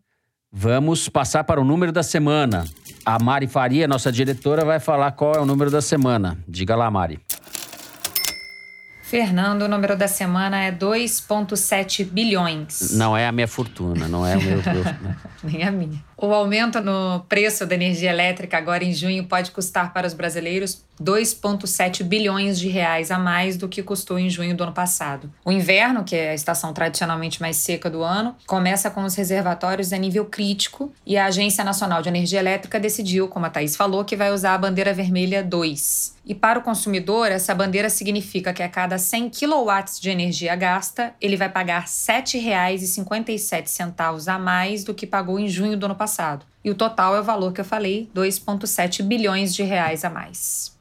Vamos 0.51 1.07
passar 1.07 1.43
para 1.43 1.61
o 1.61 1.63
número 1.63 1.91
da 1.91 2.03
semana. 2.03 2.65
A 3.05 3.17
Mari 3.17 3.47
Faria, 3.47 3.87
nossa 3.87 4.11
diretora, 4.11 4.65
vai 4.65 4.79
falar 4.79 5.11
qual 5.13 5.33
é 5.33 5.39
o 5.39 5.45
número 5.45 5.71
da 5.71 5.81
semana. 5.81 6.37
Diga 6.47 6.75
lá, 6.75 6.91
Mari. 6.91 7.19
Fernando, 9.01 9.63
o 9.63 9.67
número 9.67 9.97
da 9.97 10.07
semana 10.07 10.61
é 10.61 10.71
2,7 10.71 12.05
bilhões. 12.05 12.95
Não 12.95 13.15
é 13.15 13.27
a 13.27 13.31
minha 13.31 13.47
fortuna, 13.47 14.07
não 14.07 14.25
é 14.25 14.37
o 14.37 14.41
meu. 14.41 14.61
Nem 15.43 15.63
a 15.63 15.71
minha. 15.71 16.01
O 16.21 16.36
aumento 16.36 16.79
no 16.79 17.25
preço 17.27 17.65
da 17.65 17.73
energia 17.73 18.12
elétrica 18.12 18.55
agora 18.55 18.84
em 18.84 18.93
junho 18.93 19.23
pode 19.23 19.49
custar 19.49 19.91
para 19.91 20.05
os 20.05 20.13
brasileiros 20.13 20.84
2,7 21.01 22.03
bilhões 22.03 22.60
de 22.60 22.67
reais 22.67 23.10
a 23.10 23.17
mais 23.17 23.57
do 23.57 23.67
que 23.67 23.81
custou 23.81 24.19
em 24.19 24.29
junho 24.29 24.55
do 24.55 24.62
ano 24.62 24.71
passado. 24.71 25.31
O 25.43 25.51
inverno, 25.51 26.03
que 26.03 26.15
é 26.15 26.29
a 26.29 26.36
estação 26.36 26.73
tradicionalmente 26.73 27.41
mais 27.41 27.55
seca 27.55 27.89
do 27.89 28.03
ano, 28.03 28.36
começa 28.45 28.91
com 28.91 29.03
os 29.03 29.15
reservatórios 29.15 29.91
a 29.91 29.97
nível 29.97 30.25
crítico 30.25 30.93
e 31.07 31.17
a 31.17 31.25
Agência 31.25 31.63
Nacional 31.63 32.03
de 32.03 32.10
Energia 32.10 32.38
Elétrica 32.38 32.79
decidiu, 32.79 33.27
como 33.27 33.47
a 33.47 33.49
Thaís 33.49 33.75
falou, 33.75 34.05
que 34.05 34.15
vai 34.15 34.31
usar 34.31 34.53
a 34.53 34.60
bandeira 34.60 34.93
vermelha 34.93 35.43
2. 35.43 36.21
E 36.23 36.36
para 36.36 36.60
o 36.60 36.62
consumidor, 36.62 37.31
essa 37.31 37.55
bandeira 37.55 37.89
significa 37.89 38.53
que 38.53 38.62
a 38.62 38.69
cada 38.69 38.99
100 38.99 39.31
kW 39.31 39.71
de 39.99 40.12
energia 40.12 40.55
gasta, 40.55 41.15
ele 41.19 41.36
vai 41.36 41.49
pagar 41.49 41.81
R$ 41.81 41.88
7,57 41.88 44.31
a 44.31 44.38
mais 44.38 44.84
do 44.84 44.93
que 44.93 45.07
pagou 45.07 45.39
em 45.39 45.47
junho 45.47 45.75
do 45.75 45.88
ano 45.88 45.95
passado 45.95 46.11
passado. 46.12 46.45
E 46.63 46.69
o 46.69 46.76
total 46.76 47.15
é 47.15 47.21
o 47.21 47.24
valor 47.24 47.54
que 47.54 47.62
eu 47.62 47.65
falei, 47.65 48.10
2,7 48.13 49.02
bilhões 49.04 49.56
de 49.56 49.63
reais 49.63 50.04
a 50.04 50.10
mais. 50.10 50.78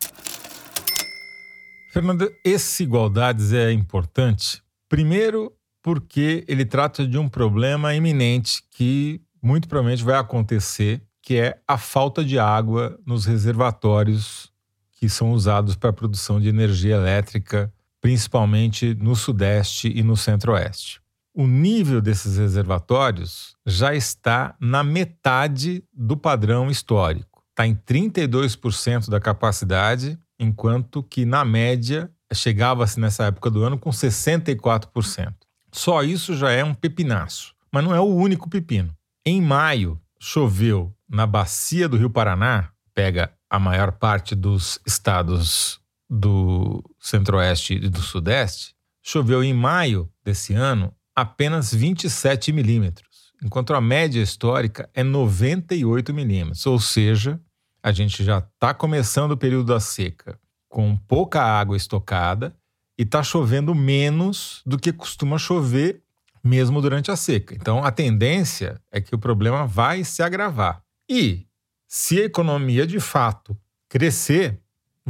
Fernanda, 1.92 2.30
esse 2.44 2.82
igualdades 2.82 3.52
é 3.52 3.72
importante. 3.72 4.62
Primeiro, 4.88 5.52
porque 5.82 6.44
ele 6.46 6.64
trata 6.64 7.06
de 7.06 7.16
um 7.16 7.28
problema 7.28 7.94
iminente 7.94 8.62
que 8.70 9.20
muito 9.42 9.68
provavelmente 9.68 10.04
vai 10.04 10.16
acontecer, 10.16 11.00
que 11.22 11.36
é 11.36 11.58
a 11.66 11.78
falta 11.78 12.24
de 12.24 12.38
água 12.38 12.98
nos 13.06 13.24
reservatórios 13.24 14.50
que 14.92 15.08
são 15.08 15.32
usados 15.32 15.76
para 15.76 15.90
a 15.90 15.94
produção 15.94 16.38
de 16.38 16.48
energia 16.48 16.96
elétrica, 16.96 17.72
principalmente 18.02 18.94
no 18.94 19.16
Sudeste 19.16 19.90
e 19.94 20.02
no 20.02 20.16
Centro-Oeste 20.16 20.99
o 21.34 21.46
nível 21.46 22.00
desses 22.00 22.36
reservatórios 22.36 23.54
já 23.64 23.94
está 23.94 24.54
na 24.60 24.82
metade 24.82 25.84
do 25.92 26.16
padrão 26.16 26.70
histórico. 26.70 27.42
Está 27.50 27.66
em 27.66 27.74
32% 27.74 29.08
da 29.08 29.20
capacidade, 29.20 30.18
enquanto 30.38 31.02
que, 31.02 31.24
na 31.24 31.44
média, 31.44 32.10
chegava-se 32.32 32.98
nessa 32.98 33.24
época 33.24 33.50
do 33.50 33.62
ano 33.62 33.78
com 33.78 33.90
64%. 33.90 35.34
Só 35.72 36.02
isso 36.02 36.34
já 36.34 36.50
é 36.50 36.64
um 36.64 36.74
pepinaço. 36.74 37.54
Mas 37.72 37.84
não 37.84 37.94
é 37.94 38.00
o 38.00 38.14
único 38.14 38.48
pepino. 38.48 38.94
Em 39.24 39.40
maio, 39.40 40.00
choveu 40.18 40.92
na 41.08 41.26
bacia 41.26 41.88
do 41.88 41.96
Rio 41.96 42.10
Paraná, 42.10 42.70
pega 42.94 43.32
a 43.48 43.58
maior 43.58 43.92
parte 43.92 44.34
dos 44.34 44.80
estados 44.86 45.80
do 46.08 46.82
Centro-Oeste 46.98 47.74
e 47.74 47.88
do 47.88 48.00
Sudeste, 48.00 48.74
choveu 49.02 49.44
em 49.44 49.54
maio 49.54 50.10
desse 50.24 50.54
ano 50.54 50.92
apenas 51.20 51.72
27 51.72 52.52
milímetros, 52.52 53.32
enquanto 53.42 53.74
a 53.74 53.80
média 53.80 54.20
histórica 54.20 54.88
é 54.94 55.02
98 55.02 56.12
milímetros. 56.14 56.66
Ou 56.66 56.78
seja, 56.80 57.40
a 57.82 57.92
gente 57.92 58.24
já 58.24 58.38
está 58.38 58.72
começando 58.74 59.32
o 59.32 59.36
período 59.36 59.66
da 59.66 59.80
seca 59.80 60.38
com 60.68 60.96
pouca 60.96 61.42
água 61.42 61.76
estocada 61.76 62.54
e 62.98 63.02
está 63.02 63.22
chovendo 63.22 63.74
menos 63.74 64.62
do 64.64 64.78
que 64.78 64.92
costuma 64.92 65.38
chover 65.38 66.02
mesmo 66.42 66.80
durante 66.80 67.10
a 67.10 67.16
seca. 67.16 67.54
Então, 67.54 67.84
a 67.84 67.90
tendência 67.90 68.80
é 68.90 69.00
que 69.00 69.14
o 69.14 69.18
problema 69.18 69.66
vai 69.66 70.04
se 70.04 70.22
agravar. 70.22 70.82
E 71.08 71.46
se 71.86 72.20
a 72.20 72.24
economia 72.24 72.86
de 72.86 73.00
fato 73.00 73.56
crescer, 73.88 74.58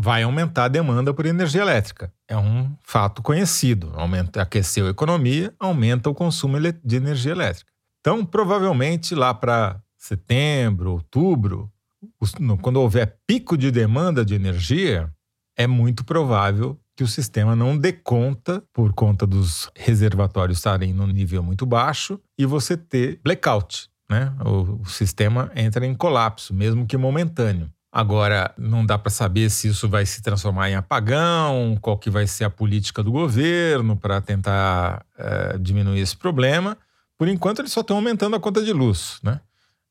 vai 0.01 0.23
aumentar 0.23 0.65
a 0.65 0.69
demanda 0.69 1.13
por 1.13 1.27
energia 1.27 1.61
elétrica. 1.61 2.11
É 2.27 2.37
um 2.37 2.75
fato 2.83 3.23
conhecido. 3.23 3.93
Aumenta, 3.95 4.41
aqueceu 4.41 4.87
a 4.87 4.91
economia, 4.91 5.55
aumenta 5.59 6.09
o 6.09 6.15
consumo 6.15 6.57
de 6.83 6.97
energia 6.97 7.33
elétrica. 7.33 7.71
Então, 8.01 8.25
provavelmente 8.25 9.15
lá 9.15 9.35
para 9.35 9.79
setembro, 9.99 10.93
outubro, 10.93 11.71
quando 12.63 12.81
houver 12.81 13.19
pico 13.27 13.59
de 13.59 13.71
demanda 13.71 14.25
de 14.25 14.35
energia, 14.35 15.13
é 15.55 15.67
muito 15.67 16.03
provável 16.03 16.81
que 16.97 17.05
o 17.05 17.09
sistema 17.09 17.55
não 17.55 17.77
dê 17.77 17.93
conta, 17.93 18.63
por 18.73 18.95
conta 18.95 19.27
dos 19.27 19.71
reservatórios 19.77 20.59
estarem 20.59 20.95
no 20.95 21.07
nível 21.07 21.43
muito 21.43 21.67
baixo, 21.67 22.19
e 22.39 22.47
você 22.47 22.75
ter 22.75 23.21
blackout. 23.23 23.91
Né? 24.09 24.33
O, 24.45 24.81
o 24.81 24.87
sistema 24.87 25.53
entra 25.55 25.87
em 25.87 25.95
colapso, 25.95 26.55
mesmo 26.55 26.87
que 26.87 26.97
momentâneo. 26.97 27.71
Agora, 27.93 28.55
não 28.57 28.87
dá 28.87 28.97
para 28.97 29.11
saber 29.11 29.51
se 29.51 29.69
isso 29.69 29.89
vai 29.89 30.07
se 30.07 30.23
transformar 30.23 30.71
em 30.71 30.77
apagão, 30.77 31.77
qual 31.81 31.99
que 31.99 32.09
vai 32.09 32.27
ser 32.27 32.45
a 32.45 32.51
política 32.51 33.03
do 33.03 33.11
governo 33.11 33.97
para 33.97 34.21
tentar 34.21 35.05
é, 35.19 35.59
diminuir 35.59 36.01
esse 36.01 36.17
problema. 36.17 36.79
Por 37.19 37.27
enquanto, 37.27 37.59
eles 37.59 37.73
só 37.73 37.81
estão 37.81 37.97
aumentando 37.97 38.37
a 38.37 38.41
conta 38.41 38.63
de 38.63 38.73
luz, 38.73 39.19
né? 39.23 39.41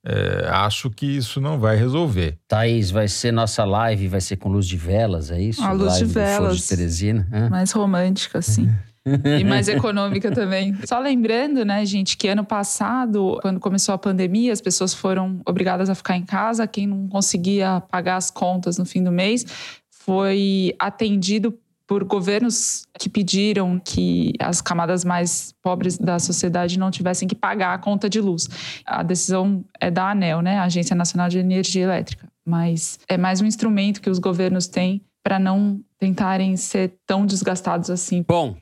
É, 0.06 0.47
acho 0.50 0.89
que 0.89 1.06
isso 1.06 1.41
não 1.41 1.60
vai 1.60 1.76
resolver. 1.76 2.38
Thaís, 2.47 2.89
vai 2.89 3.10
ser 3.10 3.34
nossa 3.34 3.66
live, 3.66 4.08
vai 4.08 4.22
ser 4.22 4.38
com 4.38 4.47
luz 4.47 4.66
de 4.66 4.78
velas, 4.78 5.30
é 5.30 5.41
isso? 5.41 5.62
A 5.62 5.74
luz 5.74 5.91
live 5.91 6.08
de 6.08 6.14
velas. 6.14 6.58
De 6.58 6.68
Teresina. 6.68 7.28
É? 7.32 7.50
Mais 7.50 7.72
romântica, 7.74 8.39
assim. 8.39 8.74
E 9.06 9.43
mais 9.43 9.68
econômica 9.70 10.32
também. 10.32 10.76
Só 10.86 11.00
lembrando, 11.00 11.64
né, 11.66 11.86
gente, 11.86 12.18
que 12.18 12.28
ano 12.28 12.43
passado, 12.43 13.39
quando 13.41 13.60
começou 13.60 13.93
a 13.93 13.97
pandemia, 13.97 14.52
as 14.52 14.62
pessoas 14.62 14.93
foram 14.93 15.41
obrigadas 15.45 15.89
a 15.89 15.95
ficar 15.95 16.16
em 16.16 16.26
casa. 16.26 16.68
Quem 16.68 16.88
não 16.88 17.08
conseguia 17.08 17.82
pagar 17.89 18.18
as 18.18 18.30
contas 18.30 18.78
no 18.78 18.86
fim 18.86 19.04
do 19.04 19.12
mês 19.12 19.45
foi 19.89 20.74
atendido 20.80 21.58
por 21.89 22.04
governos 22.04 22.86
que 23.00 23.10
pediram 23.10 23.82
que 23.84 24.34
as 24.39 24.62
camadas 24.62 25.04
mais 25.04 25.56
pobres 25.60 25.97
da 25.97 26.20
sociedade 26.20 26.78
não 26.78 26.91
tivessem 26.91 27.28
que 27.28 27.34
pagar 27.34 27.74
a 27.74 27.80
conta 27.80 28.08
de 28.08 28.22
luz. 28.22 28.47
A 28.86 29.02
decisão 29.02 29.66
é 29.80 29.89
da 29.89 30.12
ANEL, 30.12 30.43
né, 30.43 30.60
a 30.60 30.66
Agência 30.66 30.95
Nacional 30.95 31.30
de 31.30 31.39
Energia 31.39 31.86
Elétrica, 31.86 32.32
mas 32.45 33.00
é 33.08 33.18
mais 33.18 33.41
um 33.41 33.45
instrumento 33.45 34.02
que 34.02 34.10
os 34.10 34.20
governos 34.20 34.68
têm 34.68 35.02
para 35.24 35.39
não 35.39 35.82
tentarem 35.97 36.56
ser 36.56 36.93
tão 37.08 37.26
desgastados 37.26 37.89
assim. 37.89 38.24
Bom, 38.28 38.56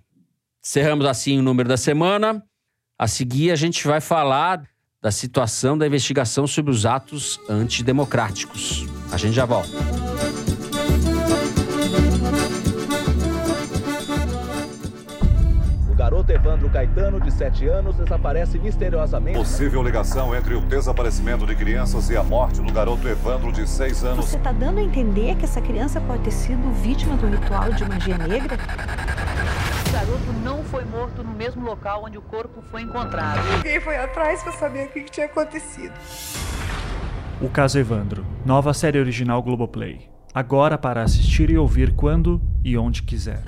cerramos 0.68 1.06
assim 1.06 1.40
o 1.40 1.42
número 1.42 1.70
da 1.70 1.78
semana. 1.78 2.44
A 3.00 3.08
seguir, 3.08 3.52
a 3.52 3.56
gente 3.56 3.88
vai 3.88 4.02
falar 4.02 4.62
da 5.02 5.12
situação 5.12 5.78
da 5.78 5.88
investigação 5.88 6.46
sobre 6.46 6.72
os 6.72 6.86
atos 6.86 7.40
antidemocráticos. 7.48 8.86
A 9.10 9.18
gente 9.18 9.34
já 9.34 9.46
volta. 9.46 9.70
garoto 15.96 16.32
Evandro 16.32 16.70
Caetano, 16.70 17.20
de 17.20 17.32
7 17.32 17.68
anos, 17.68 17.96
desaparece 17.96 18.60
misteriosamente. 18.60 19.38
Possível 19.38 19.82
ligação 19.82 20.36
entre 20.36 20.54
o 20.54 20.62
desaparecimento 20.62 21.46
de 21.46 21.56
crianças 21.56 22.10
e 22.10 22.16
a 22.16 22.24
morte 22.24 22.62
do 22.62 22.72
garoto 22.72 23.08
Evandro, 23.08 23.52
de 23.52 23.68
6 23.68 24.04
anos. 24.04 24.26
Você 24.26 24.38
está 24.38 24.52
dando 24.52 24.80
a 24.80 24.84
entender 24.84 25.36
que 25.36 25.46
essa 25.46 25.60
criança 25.60 26.00
pode 26.00 26.24
ter 26.24 26.32
sido 26.32 26.72
vítima 26.82 27.18
do 27.18 27.28
ritual 27.28 27.74
de 27.74 27.84
magia 27.86 28.18
negra? 28.18 28.58
O 29.98 30.00
garoto 30.00 30.34
não 30.44 30.64
foi 30.64 30.86
morto 30.86 31.24
no 31.24 31.34
mesmo 31.34 31.66
local 31.66 32.04
onde 32.06 32.20
o 32.20 32.22
corpo 32.22 32.62
foi 32.70 32.84
encontrado. 32.84 33.40
Ninguém 33.58 33.82
foi 33.82 33.98
atrás 33.98 34.44
para 34.44 34.52
saber 34.52 34.86
o 34.86 34.90
que 34.92 35.06
tinha 35.06 35.26
acontecido. 35.26 35.92
O 37.42 37.50
caso 37.50 37.80
Evandro, 37.80 38.24
nova 38.46 38.76
série 38.76 39.00
original 39.00 39.42
Globoplay. 39.42 40.08
Agora 40.36 40.78
para 40.78 41.02
assistir 41.02 41.50
e 41.50 41.58
ouvir 41.58 41.96
quando 41.96 42.40
e 42.64 42.78
onde 42.78 43.02
quiser. 43.02 43.44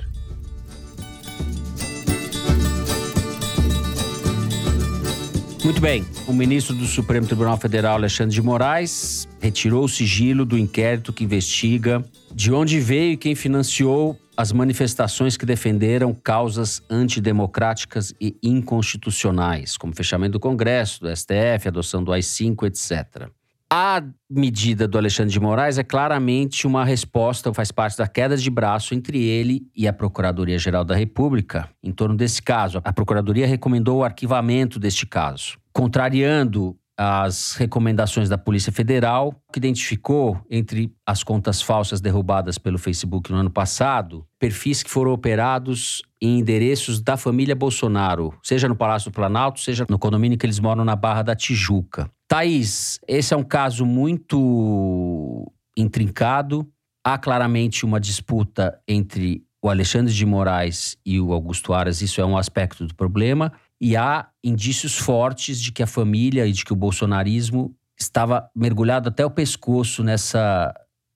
Muito 5.62 5.80
bem. 5.80 6.04
O 6.26 6.32
ministro 6.32 6.74
do 6.74 6.86
Supremo 6.86 7.28
Tribunal 7.28 7.58
Federal, 7.58 7.94
Alexandre 7.94 8.34
de 8.34 8.42
Moraes, 8.42 9.28
retirou 9.40 9.84
o 9.84 9.88
sigilo 9.88 10.44
do 10.44 10.58
inquérito 10.58 11.12
que 11.12 11.22
investiga 11.22 12.04
de 12.34 12.52
onde 12.52 12.80
veio 12.80 13.12
e 13.12 13.16
quem 13.16 13.36
financiou 13.36 14.18
as 14.40 14.52
manifestações 14.52 15.36
que 15.36 15.44
defenderam 15.44 16.14
causas 16.14 16.82
antidemocráticas 16.88 18.14
e 18.18 18.34
inconstitucionais, 18.42 19.76
como 19.76 19.94
fechamento 19.94 20.32
do 20.32 20.40
Congresso, 20.40 21.02
do 21.02 21.14
STF, 21.14 21.68
adoção 21.68 22.02
do 22.02 22.10
AI-5, 22.10 22.66
etc. 22.66 23.28
A 23.70 24.02
medida 24.30 24.88
do 24.88 24.96
Alexandre 24.96 25.30
de 25.30 25.38
Moraes 25.38 25.76
é 25.76 25.84
claramente 25.84 26.66
uma 26.66 26.86
resposta, 26.86 27.52
faz 27.52 27.70
parte 27.70 27.98
da 27.98 28.08
queda 28.08 28.34
de 28.34 28.50
braço 28.50 28.94
entre 28.94 29.22
ele 29.22 29.68
e 29.76 29.86
a 29.86 29.92
Procuradoria-Geral 29.92 30.84
da 30.86 30.96
República 30.96 31.68
em 31.82 31.92
torno 31.92 32.16
desse 32.16 32.40
caso. 32.40 32.80
A 32.82 32.92
Procuradoria 32.94 33.46
recomendou 33.46 33.98
o 33.98 34.04
arquivamento 34.04 34.78
deste 34.78 35.06
caso, 35.06 35.58
contrariando 35.70 36.76
as 37.02 37.54
recomendações 37.54 38.28
da 38.28 38.36
Polícia 38.36 38.70
Federal, 38.70 39.34
que 39.50 39.58
identificou 39.58 40.38
entre 40.50 40.92
as 41.06 41.24
contas 41.24 41.62
falsas 41.62 41.98
derrubadas 41.98 42.58
pelo 42.58 42.76
Facebook 42.76 43.32
no 43.32 43.38
ano 43.38 43.48
passado, 43.48 44.26
perfis 44.38 44.82
que 44.82 44.90
foram 44.90 45.10
operados 45.10 46.02
em 46.20 46.38
endereços 46.38 47.00
da 47.00 47.16
família 47.16 47.56
Bolsonaro, 47.56 48.34
seja 48.42 48.68
no 48.68 48.76
Palácio 48.76 49.10
do 49.10 49.14
Planalto, 49.14 49.60
seja 49.60 49.86
no 49.88 49.98
condomínio 49.98 50.36
que 50.36 50.44
eles 50.44 50.60
moram 50.60 50.84
na 50.84 50.94
Barra 50.94 51.22
da 51.22 51.34
Tijuca. 51.34 52.10
Thaís, 52.28 53.00
esse 53.08 53.32
é 53.32 53.36
um 53.36 53.44
caso 53.44 53.86
muito 53.86 55.50
intrincado. 55.74 56.70
Há 57.02 57.16
claramente 57.16 57.86
uma 57.86 57.98
disputa 57.98 58.78
entre 58.86 59.42
o 59.62 59.70
Alexandre 59.70 60.12
de 60.12 60.26
Moraes 60.26 60.98
e 61.04 61.18
o 61.18 61.32
Augusto 61.32 61.72
Aras, 61.72 62.02
isso 62.02 62.20
é 62.20 62.26
um 62.26 62.36
aspecto 62.36 62.86
do 62.86 62.94
problema. 62.94 63.50
E 63.80 63.96
há 63.96 64.28
indícios 64.44 64.96
fortes 64.96 65.60
de 65.60 65.72
que 65.72 65.82
a 65.82 65.86
família 65.86 66.46
e 66.46 66.52
de 66.52 66.64
que 66.64 66.72
o 66.72 66.76
bolsonarismo 66.76 67.74
estava 67.98 68.50
mergulhado 68.54 69.08
até 69.08 69.24
o 69.24 69.30
pescoço 69.30 70.02
nessa 70.02 70.74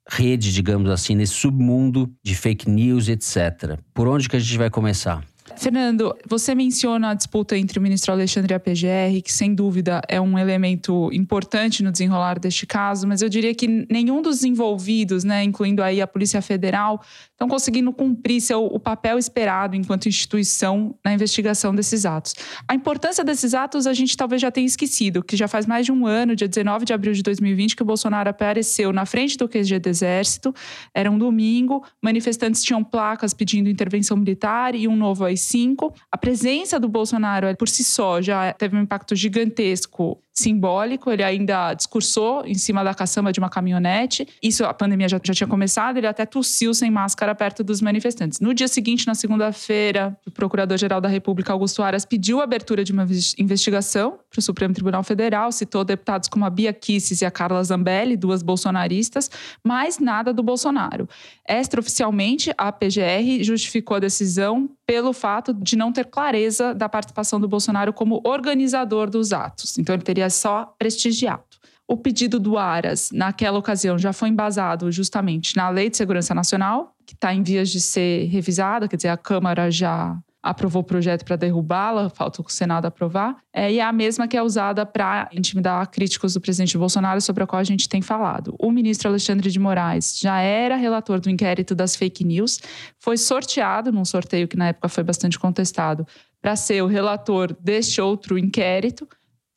rede, 0.09 0.53
digamos 0.53 0.91
assim, 0.91 1.15
nesse 1.15 1.35
submundo 1.35 2.13
de 2.23 2.35
fake 2.35 2.69
news, 2.69 3.09
etc. 3.09 3.79
Por 3.93 4.07
onde 4.07 4.29
que 4.29 4.37
a 4.37 4.39
gente 4.39 4.59
vai 4.59 4.71
começar? 4.71 5.23
Fernando, 5.57 6.17
você 6.27 6.55
menciona 6.55 7.11
a 7.11 7.15
disputa 7.15 7.57
entre 7.57 7.79
o 7.79 7.83
ministro 7.83 8.13
Alexandre 8.13 8.53
e 8.53 8.57
a 8.57 8.61
PGR, 8.61 9.23
que 9.23 9.33
sem 9.33 9.55
dúvida 9.55 10.01
é 10.09 10.21
um 10.21 10.39
elemento 10.39 11.11
importante 11.13 11.83
no 11.83 11.93
desenrolar 11.93 12.39
deste 12.39 12.67
caso, 12.67 13.07
mas 13.07 13.23
eu 13.23 13.29
diria 13.29 13.55
que 13.55 13.87
nenhum 13.91 14.21
dos 14.21 14.43
envolvidos, 14.43 15.23
né, 15.23 15.45
incluindo 15.45 15.83
aí 15.83 16.01
a 16.01 16.07
Polícia 16.07 16.41
Federal, 16.43 17.01
estão 17.45 17.49
conseguindo 17.49 17.93
cumprir 17.93 18.41
seu, 18.41 18.65
o 18.65 18.81
papel 18.81 19.19
esperado 19.19 19.77
enquanto 19.77 20.09
instituição 20.09 20.95
na 21.05 21.13
investigação 21.13 21.75
desses 21.75 22.05
atos. 22.05 22.35
A 22.67 22.75
importância 22.75 23.23
desses 23.23 23.55
atos 23.55 23.87
a 23.87 23.93
gente 23.93 24.17
talvez 24.17 24.41
já 24.41 24.51
tenha 24.51 24.67
esquecido, 24.67 25.23
que 25.23 25.37
já 25.37 25.47
faz 25.47 25.67
mais 25.67 25.87
de 25.87 25.93
um 25.93 26.07
ano, 26.07 26.35
dia 26.35 26.49
19 26.49 26.85
de 26.85 26.93
abril 26.93 27.13
de 27.13 27.23
2020, 27.23 27.77
que 27.77 27.83
o 27.83 27.87
Bolsonaro 27.87 28.31
apareceu 28.31 28.93
na 28.93 29.05
frente 29.05 29.37
do 29.37 29.49
QG 29.49 29.79
do 29.79 29.89
Exército, 29.89 30.55
era 30.95 31.11
um 31.11 31.19
domingo, 31.19 31.85
manifestantes 32.03 32.63
tinham 32.63 32.83
placas 32.83 33.35
pedindo 33.35 33.69
intervenção 33.69 34.17
militar 34.17 34.75
e 34.75 34.89
um 34.89 34.97
novo 34.97 35.25
AI-5. 35.25 35.93
A 36.11 36.17
presença 36.17 36.81
do 36.81 36.89
Bolsonaro 36.89 37.55
por 37.57 37.69
si 37.69 37.85
só 37.85 38.23
já 38.23 38.53
teve 38.53 38.77
um 38.77 38.81
impacto 38.81 39.15
gigantesco 39.15 40.19
simbólico. 40.35 41.11
Ele 41.11 41.23
ainda 41.23 41.73
discursou 41.75 42.45
em 42.45 42.55
cima 42.55 42.83
da 42.83 42.93
caçamba 42.93 43.33
de 43.33 43.39
uma 43.39 43.49
caminhonete. 43.49 44.27
Isso, 44.43 44.65
a 44.65 44.75
pandemia 44.75 45.09
já, 45.09 45.21
já 45.23 45.33
tinha 45.33 45.47
começado, 45.47 45.97
ele 45.97 46.07
até 46.07 46.27
tossiu 46.27 46.75
sem 46.75 46.91
máscara 46.91 47.34
perto 47.35 47.65
dos 47.65 47.81
manifestantes. 47.81 48.41
No 48.41 48.55
dia 48.55 48.69
seguinte, 48.69 49.07
na 49.07 49.15
segunda-feira, 49.15 50.17
o 50.27 50.31
Procurador-Geral 50.31 51.01
da 51.01 51.09
República, 51.09 51.53
Augusto 51.53 51.83
Aras, 51.83 52.05
pediu 52.05 52.41
a 52.41 52.45
abertura 52.45 52.85
de 52.85 52.93
uma 52.93 53.07
investigação 53.39 54.19
para 54.31 54.39
o 54.39 54.43
Supremo 54.43 54.75
Tribunal 54.75 55.03
Federal, 55.03 55.51
citou 55.53 55.85
deputados 55.85 56.29
como 56.29 56.45
a 56.45 56.51
Bia 56.51 56.73
Kisses 56.73 57.21
e 57.21 57.25
a 57.25 57.31
Carla 57.31 57.63
Zambelli, 57.63 58.17
duas 58.17 58.43
bolsonaristas, 58.43 59.31
mas 59.63 59.99
nada 59.99 60.33
do 60.33 60.43
Bolsonaro. 60.43 61.09
Extraoficialmente, 61.49 62.53
a 62.57 62.73
PGR 62.73 63.43
justificou 63.43 63.97
a 63.97 64.01
decisão 64.01 64.69
pelo 64.87 65.13
fato 65.13 65.53
de 65.53 65.77
não 65.77 65.93
ter 65.93 66.07
clareza 66.07 66.75
da 66.75 66.89
participação 66.89 67.41
do 67.41 67.49
Bolsonaro 67.49 67.93
como 67.93 68.21
organizador 68.25 69.11
dos 69.11 69.33
atos. 69.33 69.79
Então, 69.79 69.95
ele 69.95 70.03
teria 70.03 70.31
só 70.31 70.75
prestigiado. 70.79 71.43
O 71.87 71.99
pedido 71.99 72.41
do 72.41 72.57
Aras, 72.57 73.11
naquela 73.13 73.59
ocasião, 73.59 73.99
já 73.99 74.13
foi 74.13 74.31
embasado 74.31 74.91
justamente 74.91 75.55
na 75.55 75.69
Lei 75.69 75.91
de 75.91 75.99
Segurança 75.99 76.35
Nacional, 76.35 76.94
que 77.07 77.15
está 77.15 77.35
em 77.35 77.43
vias 77.43 77.71
de 77.71 77.81
ser 77.81 78.27
revisada, 78.27 78.89
quer 78.89 78.97
dizer, 78.97 79.09
a 79.09 79.17
Câmara 79.17 79.71
já 79.71 80.19
aprovou 80.45 80.83
o 80.83 80.85
projeto 80.85 81.25
para 81.25 81.37
derrubá-la, 81.37 82.11
falta 82.11 82.43
o 82.43 82.49
Senado 82.51 82.85
aprovar, 82.85 83.37
é, 83.51 83.73
e 83.73 83.79
é 83.79 83.83
a 83.83 83.93
mesma 83.93 84.29
que 84.29 84.37
é 84.37 84.43
usada 84.43 84.85
para 84.85 85.27
intimidar 85.33 85.91
críticos 85.91 86.35
do 86.35 86.41
presidente 86.41 86.77
Bolsonaro, 86.77 87.19
sobre 87.23 87.43
a 87.43 87.47
qual 87.47 87.61
a 87.61 87.65
gente 87.65 87.89
tem 87.89 88.03
falado. 88.03 88.55
O 88.61 88.71
ministro 88.71 89.09
Alexandre 89.09 89.51
de 89.51 89.59
Moraes 89.59 90.19
já 90.19 90.41
era 90.41 90.77
relator 90.77 91.19
do 91.19 91.31
inquérito 91.31 91.75
das 91.75 91.97
fake 91.97 92.25
news, 92.25 92.61
foi 92.99 93.17
sorteado 93.17 93.91
num 93.91 94.05
sorteio 94.05 94.47
que 94.47 94.57
na 94.57 94.69
época 94.69 94.89
foi 94.91 95.03
bastante 95.03 95.39
contestado, 95.39 96.07
para 96.43 96.57
ser 96.57 96.83
o 96.83 96.87
relator 96.87 97.57
deste 97.59 98.03
outro 98.03 98.37
inquérito 98.37 99.09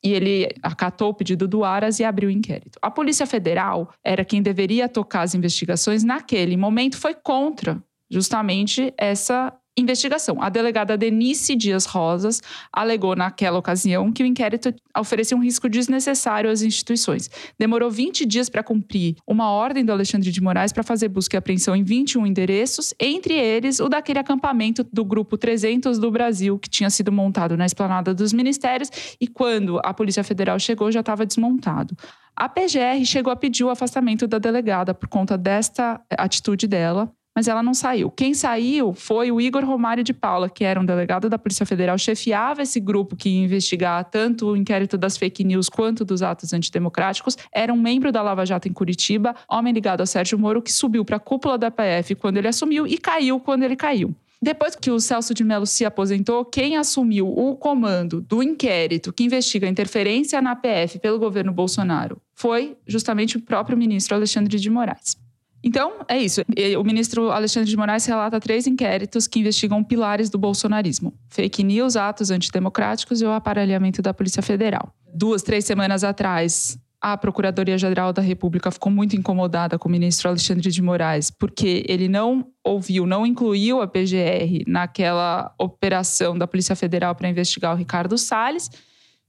E 0.04 0.12
ele 0.12 0.48
acatou 0.62 1.10
o 1.10 1.14
pedido 1.14 1.48
do 1.48 1.64
Aras 1.64 1.98
e 1.98 2.04
abriu 2.04 2.28
o 2.28 2.32
inquérito. 2.32 2.78
A 2.80 2.90
Polícia 2.90 3.26
Federal 3.26 3.92
era 4.04 4.24
quem 4.24 4.40
deveria 4.40 4.88
tocar 4.88 5.22
as 5.22 5.34
investigações 5.34 6.04
naquele 6.04 6.56
momento, 6.56 6.96
foi 6.96 7.14
contra 7.14 7.82
justamente 8.10 8.92
essa 8.96 9.52
investigação. 9.80 10.42
A 10.42 10.48
delegada 10.48 10.96
Denise 10.96 11.54
Dias 11.54 11.86
Rosas 11.86 12.42
alegou 12.72 13.14
naquela 13.14 13.58
ocasião 13.58 14.12
que 14.12 14.22
o 14.22 14.26
inquérito 14.26 14.74
oferecia 14.96 15.36
um 15.36 15.42
risco 15.42 15.68
desnecessário 15.68 16.50
às 16.50 16.62
instituições. 16.62 17.30
Demorou 17.58 17.90
20 17.90 18.26
dias 18.26 18.48
para 18.48 18.62
cumprir 18.62 19.16
uma 19.26 19.50
ordem 19.50 19.84
do 19.84 19.92
Alexandre 19.92 20.30
de 20.30 20.40
Moraes 20.40 20.72
para 20.72 20.82
fazer 20.82 21.08
busca 21.08 21.36
e 21.36 21.38
apreensão 21.38 21.76
em 21.76 21.82
21 21.82 22.26
endereços, 22.26 22.92
entre 22.98 23.34
eles 23.34 23.80
o 23.80 23.88
daquele 23.88 24.18
acampamento 24.18 24.84
do 24.92 25.04
grupo 25.04 25.36
300 25.36 25.98
do 25.98 26.10
Brasil 26.10 26.58
que 26.58 26.68
tinha 26.68 26.90
sido 26.90 27.12
montado 27.12 27.56
na 27.56 27.66
esplanada 27.66 28.14
dos 28.14 28.32
ministérios 28.32 28.90
e 29.20 29.26
quando 29.26 29.80
a 29.84 29.94
Polícia 29.94 30.24
Federal 30.24 30.58
chegou 30.58 30.90
já 30.90 31.00
estava 31.00 31.24
desmontado. 31.24 31.96
A 32.36 32.48
PGR 32.48 33.04
chegou 33.04 33.32
a 33.32 33.36
pedir 33.36 33.64
o 33.64 33.70
afastamento 33.70 34.26
da 34.28 34.38
delegada 34.38 34.94
por 34.94 35.08
conta 35.08 35.36
desta 35.36 36.00
atitude 36.16 36.68
dela 36.68 37.12
mas 37.38 37.46
ela 37.46 37.62
não 37.62 37.72
saiu. 37.72 38.10
Quem 38.10 38.34
saiu 38.34 38.92
foi 38.92 39.30
o 39.30 39.40
Igor 39.40 39.64
Romário 39.64 40.02
de 40.02 40.12
Paula, 40.12 40.50
que 40.50 40.64
era 40.64 40.80
um 40.80 40.84
delegado 40.84 41.28
da 41.28 41.38
Polícia 41.38 41.64
Federal, 41.64 41.96
chefiava 41.96 42.62
esse 42.62 42.80
grupo 42.80 43.14
que 43.14 43.28
ia 43.28 43.44
investigar 43.44 44.04
tanto 44.06 44.48
o 44.48 44.56
inquérito 44.56 44.98
das 44.98 45.16
fake 45.16 45.44
news 45.44 45.68
quanto 45.68 46.04
dos 46.04 46.20
atos 46.20 46.52
antidemocráticos. 46.52 47.38
Era 47.52 47.72
um 47.72 47.80
membro 47.80 48.10
da 48.10 48.22
Lava 48.22 48.44
Jato 48.44 48.66
em 48.66 48.72
Curitiba, 48.72 49.36
homem 49.48 49.72
ligado 49.72 50.00
ao 50.00 50.06
Sérgio 50.08 50.36
Moro, 50.36 50.60
que 50.60 50.72
subiu 50.72 51.04
para 51.04 51.18
a 51.18 51.20
cúpula 51.20 51.56
da 51.56 51.70
PF 51.70 52.16
quando 52.16 52.38
ele 52.38 52.48
assumiu 52.48 52.88
e 52.88 52.98
caiu 52.98 53.38
quando 53.38 53.62
ele 53.62 53.76
caiu. 53.76 54.12
Depois 54.42 54.74
que 54.74 54.90
o 54.90 54.98
Celso 54.98 55.32
de 55.32 55.44
Mello 55.44 55.64
se 55.64 55.84
aposentou, 55.84 56.44
quem 56.44 56.76
assumiu 56.76 57.28
o 57.28 57.54
comando 57.54 58.20
do 58.20 58.42
inquérito 58.42 59.12
que 59.12 59.22
investiga 59.22 59.68
a 59.68 59.70
interferência 59.70 60.42
na 60.42 60.56
PF 60.56 60.98
pelo 60.98 61.20
governo 61.20 61.52
Bolsonaro 61.52 62.20
foi 62.34 62.76
justamente 62.84 63.36
o 63.36 63.40
próprio 63.40 63.78
ministro 63.78 64.16
Alexandre 64.16 64.58
de 64.58 64.68
Moraes. 64.68 65.27
Então, 65.62 66.04
é 66.08 66.18
isso. 66.18 66.42
O 66.78 66.84
ministro 66.84 67.30
Alexandre 67.30 67.68
de 67.68 67.76
Moraes 67.76 68.06
relata 68.06 68.38
três 68.38 68.66
inquéritos 68.66 69.26
que 69.26 69.40
investigam 69.40 69.82
pilares 69.82 70.30
do 70.30 70.38
bolsonarismo: 70.38 71.12
fake 71.28 71.64
news, 71.64 71.96
atos 71.96 72.30
antidemocráticos 72.30 73.20
e 73.20 73.24
o 73.24 73.32
aparelhamento 73.32 74.00
da 74.00 74.14
Polícia 74.14 74.42
Federal. 74.42 74.92
Duas, 75.12 75.42
três 75.42 75.64
semanas 75.64 76.04
atrás, 76.04 76.78
a 77.00 77.16
Procuradoria-Geral 77.16 78.12
da 78.12 78.22
República 78.22 78.70
ficou 78.70 78.90
muito 78.90 79.16
incomodada 79.16 79.78
com 79.78 79.88
o 79.88 79.92
ministro 79.92 80.28
Alexandre 80.28 80.70
de 80.70 80.82
Moraes, 80.82 81.30
porque 81.30 81.84
ele 81.88 82.08
não 82.08 82.46
ouviu, 82.62 83.06
não 83.06 83.26
incluiu 83.26 83.80
a 83.80 83.86
PGR 83.86 84.64
naquela 84.66 85.54
operação 85.58 86.36
da 86.36 86.46
Polícia 86.46 86.76
Federal 86.76 87.14
para 87.14 87.28
investigar 87.28 87.74
o 87.74 87.78
Ricardo 87.78 88.18
Salles. 88.18 88.70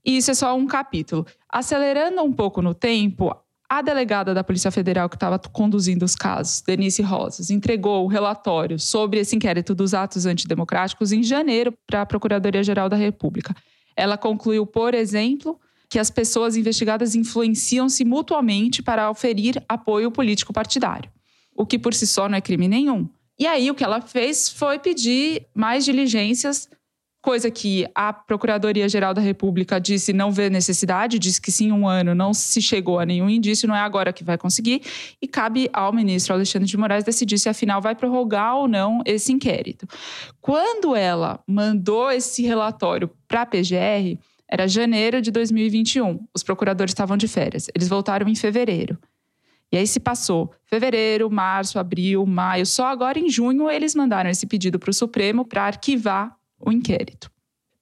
E 0.04 0.16
isso 0.16 0.30
é 0.30 0.34
só 0.34 0.56
um 0.56 0.66
capítulo. 0.66 1.26
Acelerando 1.48 2.22
um 2.22 2.32
pouco 2.32 2.60
no 2.60 2.74
tempo, 2.74 3.34
a 3.70 3.82
delegada 3.82 4.34
da 4.34 4.42
Polícia 4.42 4.72
Federal 4.72 5.08
que 5.08 5.14
estava 5.14 5.38
conduzindo 5.38 6.04
os 6.04 6.16
casos, 6.16 6.60
Denise 6.60 7.02
Rosas, 7.02 7.50
entregou 7.50 8.04
o 8.04 8.08
relatório 8.08 8.80
sobre 8.80 9.20
esse 9.20 9.36
inquérito 9.36 9.76
dos 9.76 9.94
atos 9.94 10.26
antidemocráticos 10.26 11.12
em 11.12 11.22
janeiro 11.22 11.72
para 11.86 12.02
a 12.02 12.06
Procuradoria-Geral 12.06 12.88
da 12.88 12.96
República. 12.96 13.54
Ela 13.96 14.18
concluiu, 14.18 14.66
por 14.66 14.92
exemplo, 14.92 15.56
que 15.88 16.00
as 16.00 16.10
pessoas 16.10 16.56
investigadas 16.56 17.14
influenciam-se 17.14 18.04
mutuamente 18.04 18.82
para 18.82 19.08
oferir 19.08 19.62
apoio 19.68 20.10
político 20.10 20.52
partidário, 20.52 21.08
o 21.54 21.64
que 21.64 21.78
por 21.78 21.94
si 21.94 22.08
só 22.08 22.28
não 22.28 22.38
é 22.38 22.40
crime 22.40 22.66
nenhum. 22.66 23.08
E 23.38 23.46
aí 23.46 23.70
o 23.70 23.74
que 23.74 23.84
ela 23.84 24.00
fez 24.00 24.48
foi 24.48 24.80
pedir 24.80 25.46
mais 25.54 25.84
diligências 25.84 26.68
coisa 27.22 27.50
que 27.50 27.86
a 27.94 28.12
Procuradoria-Geral 28.12 29.12
da 29.12 29.20
República 29.20 29.78
disse 29.78 30.12
não 30.12 30.30
vê 30.30 30.48
necessidade, 30.48 31.18
disse 31.18 31.40
que 31.40 31.52
sim, 31.52 31.70
um 31.70 31.86
ano 31.86 32.14
não 32.14 32.32
se 32.32 32.62
chegou 32.62 32.98
a 32.98 33.06
nenhum 33.06 33.28
indício, 33.28 33.68
não 33.68 33.76
é 33.76 33.80
agora 33.80 34.12
que 34.12 34.24
vai 34.24 34.38
conseguir, 34.38 34.82
e 35.20 35.28
cabe 35.28 35.68
ao 35.72 35.92
ministro 35.92 36.34
Alexandre 36.34 36.66
de 36.66 36.76
Moraes 36.76 37.04
decidir 37.04 37.38
se 37.38 37.48
afinal 37.48 37.80
vai 37.80 37.94
prorrogar 37.94 38.56
ou 38.56 38.66
não 38.66 39.02
esse 39.04 39.32
inquérito. 39.32 39.86
Quando 40.40 40.96
ela 40.96 41.40
mandou 41.46 42.10
esse 42.10 42.42
relatório 42.42 43.10
para 43.28 43.42
a 43.42 43.46
PGR, 43.46 44.18
era 44.48 44.66
janeiro 44.66 45.20
de 45.22 45.30
2021, 45.30 46.26
os 46.34 46.42
procuradores 46.42 46.90
estavam 46.90 47.16
de 47.16 47.28
férias, 47.28 47.68
eles 47.74 47.88
voltaram 47.88 48.28
em 48.28 48.34
fevereiro. 48.34 48.98
E 49.72 49.76
aí 49.76 49.86
se 49.86 50.00
passou 50.00 50.52
fevereiro, 50.64 51.30
março, 51.30 51.78
abril, 51.78 52.26
maio. 52.26 52.66
Só 52.66 52.86
agora 52.86 53.20
em 53.20 53.30
junho 53.30 53.70
eles 53.70 53.94
mandaram 53.94 54.28
esse 54.28 54.44
pedido 54.44 54.80
para 54.80 54.90
o 54.90 54.94
Supremo 54.94 55.44
para 55.44 55.62
arquivar 55.62 56.39
o 56.60 56.72
inquérito. 56.72 57.30